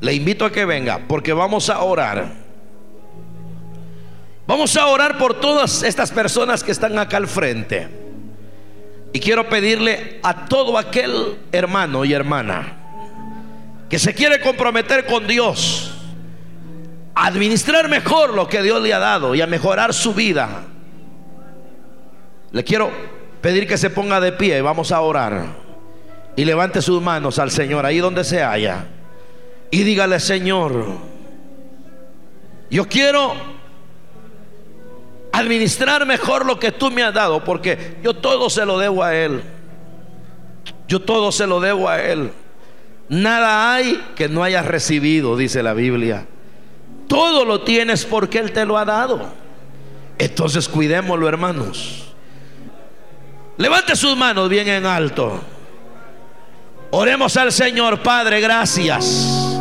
le 0.00 0.12
invito 0.12 0.44
a 0.44 0.52
que 0.52 0.64
venga 0.64 1.00
porque 1.08 1.32
vamos 1.32 1.70
a 1.70 1.80
orar. 1.80 2.32
Vamos 4.46 4.76
a 4.76 4.86
orar 4.86 5.16
por 5.16 5.40
todas 5.40 5.82
estas 5.82 6.10
personas 6.10 6.62
que 6.62 6.72
están 6.72 6.98
acá 6.98 7.16
al 7.16 7.26
frente. 7.26 7.88
Y 9.12 9.20
quiero 9.20 9.48
pedirle 9.48 10.20
a 10.22 10.46
todo 10.46 10.76
aquel 10.76 11.38
hermano 11.52 12.04
y 12.04 12.12
hermana 12.12 12.80
que 13.88 13.98
se 13.98 14.12
quiere 14.12 14.40
comprometer 14.40 15.06
con 15.06 15.26
Dios, 15.26 15.94
a 17.14 17.26
administrar 17.26 17.88
mejor 17.88 18.34
lo 18.34 18.48
que 18.48 18.60
Dios 18.60 18.82
le 18.82 18.92
ha 18.92 18.98
dado 18.98 19.34
y 19.34 19.40
a 19.40 19.46
mejorar 19.46 19.94
su 19.94 20.14
vida, 20.14 20.64
le 22.50 22.64
quiero 22.64 22.90
pedir 23.40 23.68
que 23.68 23.78
se 23.78 23.90
ponga 23.90 24.20
de 24.20 24.32
pie 24.32 24.58
y 24.58 24.62
vamos 24.62 24.90
a 24.90 25.00
orar. 25.00 25.63
Y 26.36 26.44
levante 26.44 26.82
sus 26.82 27.00
manos 27.00 27.38
al 27.38 27.50
Señor 27.50 27.86
ahí 27.86 27.98
donde 27.98 28.24
se 28.24 28.42
haya. 28.42 28.86
Y 29.70 29.82
dígale, 29.82 30.20
Señor, 30.20 30.86
yo 32.70 32.88
quiero 32.88 33.34
administrar 35.32 36.06
mejor 36.06 36.46
lo 36.46 36.58
que 36.58 36.72
tú 36.72 36.90
me 36.90 37.02
has 37.02 37.14
dado, 37.14 37.42
porque 37.42 37.96
yo 38.02 38.14
todo 38.14 38.48
se 38.50 38.64
lo 38.64 38.78
debo 38.78 39.02
a 39.02 39.14
Él. 39.14 39.42
Yo 40.86 41.00
todo 41.00 41.32
se 41.32 41.46
lo 41.46 41.60
debo 41.60 41.88
a 41.88 42.00
Él. 42.00 42.30
Nada 43.08 43.74
hay 43.74 44.02
que 44.14 44.28
no 44.28 44.42
hayas 44.42 44.66
recibido, 44.66 45.36
dice 45.36 45.62
la 45.62 45.74
Biblia. 45.74 46.26
Todo 47.08 47.44
lo 47.44 47.62
tienes 47.62 48.04
porque 48.04 48.38
Él 48.38 48.52
te 48.52 48.64
lo 48.64 48.78
ha 48.78 48.84
dado. 48.84 49.28
Entonces 50.18 50.68
cuidémoslo, 50.68 51.28
hermanos. 51.28 52.14
Levante 53.56 53.94
sus 53.94 54.16
manos 54.16 54.48
bien 54.48 54.68
en 54.68 54.86
alto. 54.86 55.40
Oremos 56.96 57.36
al 57.36 57.50
Señor, 57.50 58.04
Padre, 58.04 58.40
gracias. 58.40 59.58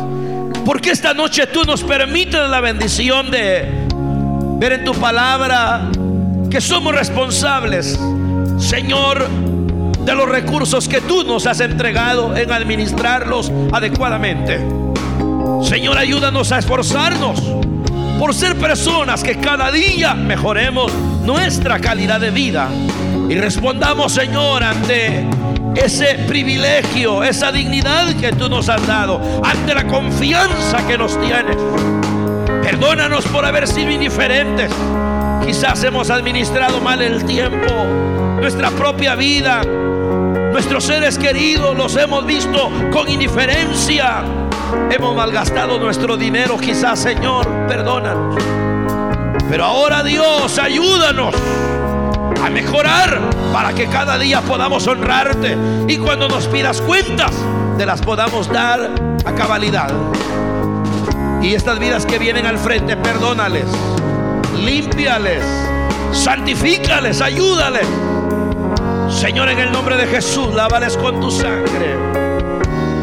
Porque 0.64 0.92
esta 0.92 1.14
noche 1.14 1.48
tú 1.48 1.64
nos 1.64 1.82
permites 1.82 2.48
la 2.48 2.60
bendición 2.60 3.28
de 3.28 3.88
ver 4.60 4.74
en 4.74 4.84
tu 4.84 4.94
palabra 4.94 5.90
que 6.48 6.60
somos 6.60 6.94
responsables, 6.94 7.98
Señor 8.60 9.28
de 10.04 10.14
los 10.14 10.28
recursos 10.28 10.86
que 10.86 11.00
tú 11.00 11.24
nos 11.24 11.48
has 11.48 11.58
entregado 11.58 12.36
en 12.36 12.52
administrarlos 12.52 13.50
adecuadamente. 13.72 14.64
Señor, 15.60 15.98
ayúdanos 15.98 16.52
a 16.52 16.60
esforzarnos 16.60 17.42
por 18.20 18.32
ser 18.32 18.56
personas 18.56 19.24
que 19.24 19.38
cada 19.38 19.72
día 19.72 20.14
mejoremos 20.14 20.92
nuestra 21.24 21.80
calidad 21.80 22.20
de 22.20 22.30
vida 22.30 22.68
y 23.28 23.34
respondamos, 23.34 24.12
Señor, 24.12 24.62
ante 24.62 25.26
ese 25.74 26.24
privilegio, 26.26 27.24
esa 27.24 27.52
dignidad 27.52 28.14
que 28.16 28.32
tú 28.32 28.48
nos 28.48 28.68
has 28.68 28.86
dado, 28.86 29.20
ante 29.44 29.74
la 29.74 29.86
confianza 29.86 30.86
que 30.86 30.98
nos 30.98 31.20
tienes. 31.20 31.56
Perdónanos 32.62 33.24
por 33.26 33.44
haber 33.44 33.66
sido 33.66 33.90
indiferentes. 33.90 34.70
Quizás 35.44 35.82
hemos 35.84 36.10
administrado 36.10 36.80
mal 36.80 37.02
el 37.02 37.24
tiempo, 37.24 37.72
nuestra 38.40 38.70
propia 38.70 39.14
vida, 39.14 39.62
Nuestros 40.54 40.84
seres 40.84 41.18
queridos 41.18 41.76
los 41.76 41.96
hemos 41.96 42.24
visto 42.24 42.70
con 42.92 43.08
indiferencia. 43.08 44.22
Hemos 44.88 45.16
malgastado 45.16 45.80
nuestro 45.80 46.16
dinero, 46.16 46.56
quizás, 46.58 47.00
Señor, 47.00 47.66
perdónanos. 47.66 48.36
Pero 49.50 49.64
ahora 49.64 50.04
Dios, 50.04 50.56
ayúdanos 50.60 51.34
a 52.44 52.50
mejorar 52.50 53.20
para 53.52 53.72
que 53.72 53.86
cada 53.86 54.18
día 54.18 54.42
podamos 54.42 54.86
honrarte 54.86 55.56
y 55.88 55.96
cuando 55.96 56.28
nos 56.28 56.46
pidas 56.46 56.82
cuentas, 56.82 57.32
te 57.78 57.86
las 57.86 58.02
podamos 58.02 58.48
dar 58.48 58.90
a 59.24 59.32
cabalidad. 59.34 59.90
Y 61.42 61.54
estas 61.54 61.78
vidas 61.78 62.04
que 62.04 62.18
vienen 62.18 62.44
al 62.44 62.58
frente, 62.58 62.96
perdónales, 62.98 63.64
límpiales, 64.62 65.42
santifícales, 66.12 67.22
ayúdales. 67.22 67.86
Señor, 69.08 69.48
en 69.48 69.60
el 69.60 69.72
nombre 69.72 69.96
de 69.96 70.06
Jesús, 70.06 70.54
lávales 70.54 70.98
con 70.98 71.20
tu 71.20 71.30
sangre. 71.30 71.96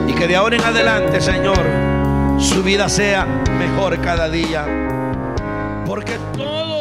Y 0.07 0.13
que 0.13 0.27
de 0.27 0.35
ahora 0.35 0.55
en 0.55 0.63
adelante, 0.63 1.19
Señor, 1.19 1.65
su 2.39 2.61
vida 2.61 2.89
sea 2.89 3.25
mejor 3.57 3.99
cada 4.01 4.29
día. 4.29 4.65
Porque 5.85 6.17
todo 6.37 6.80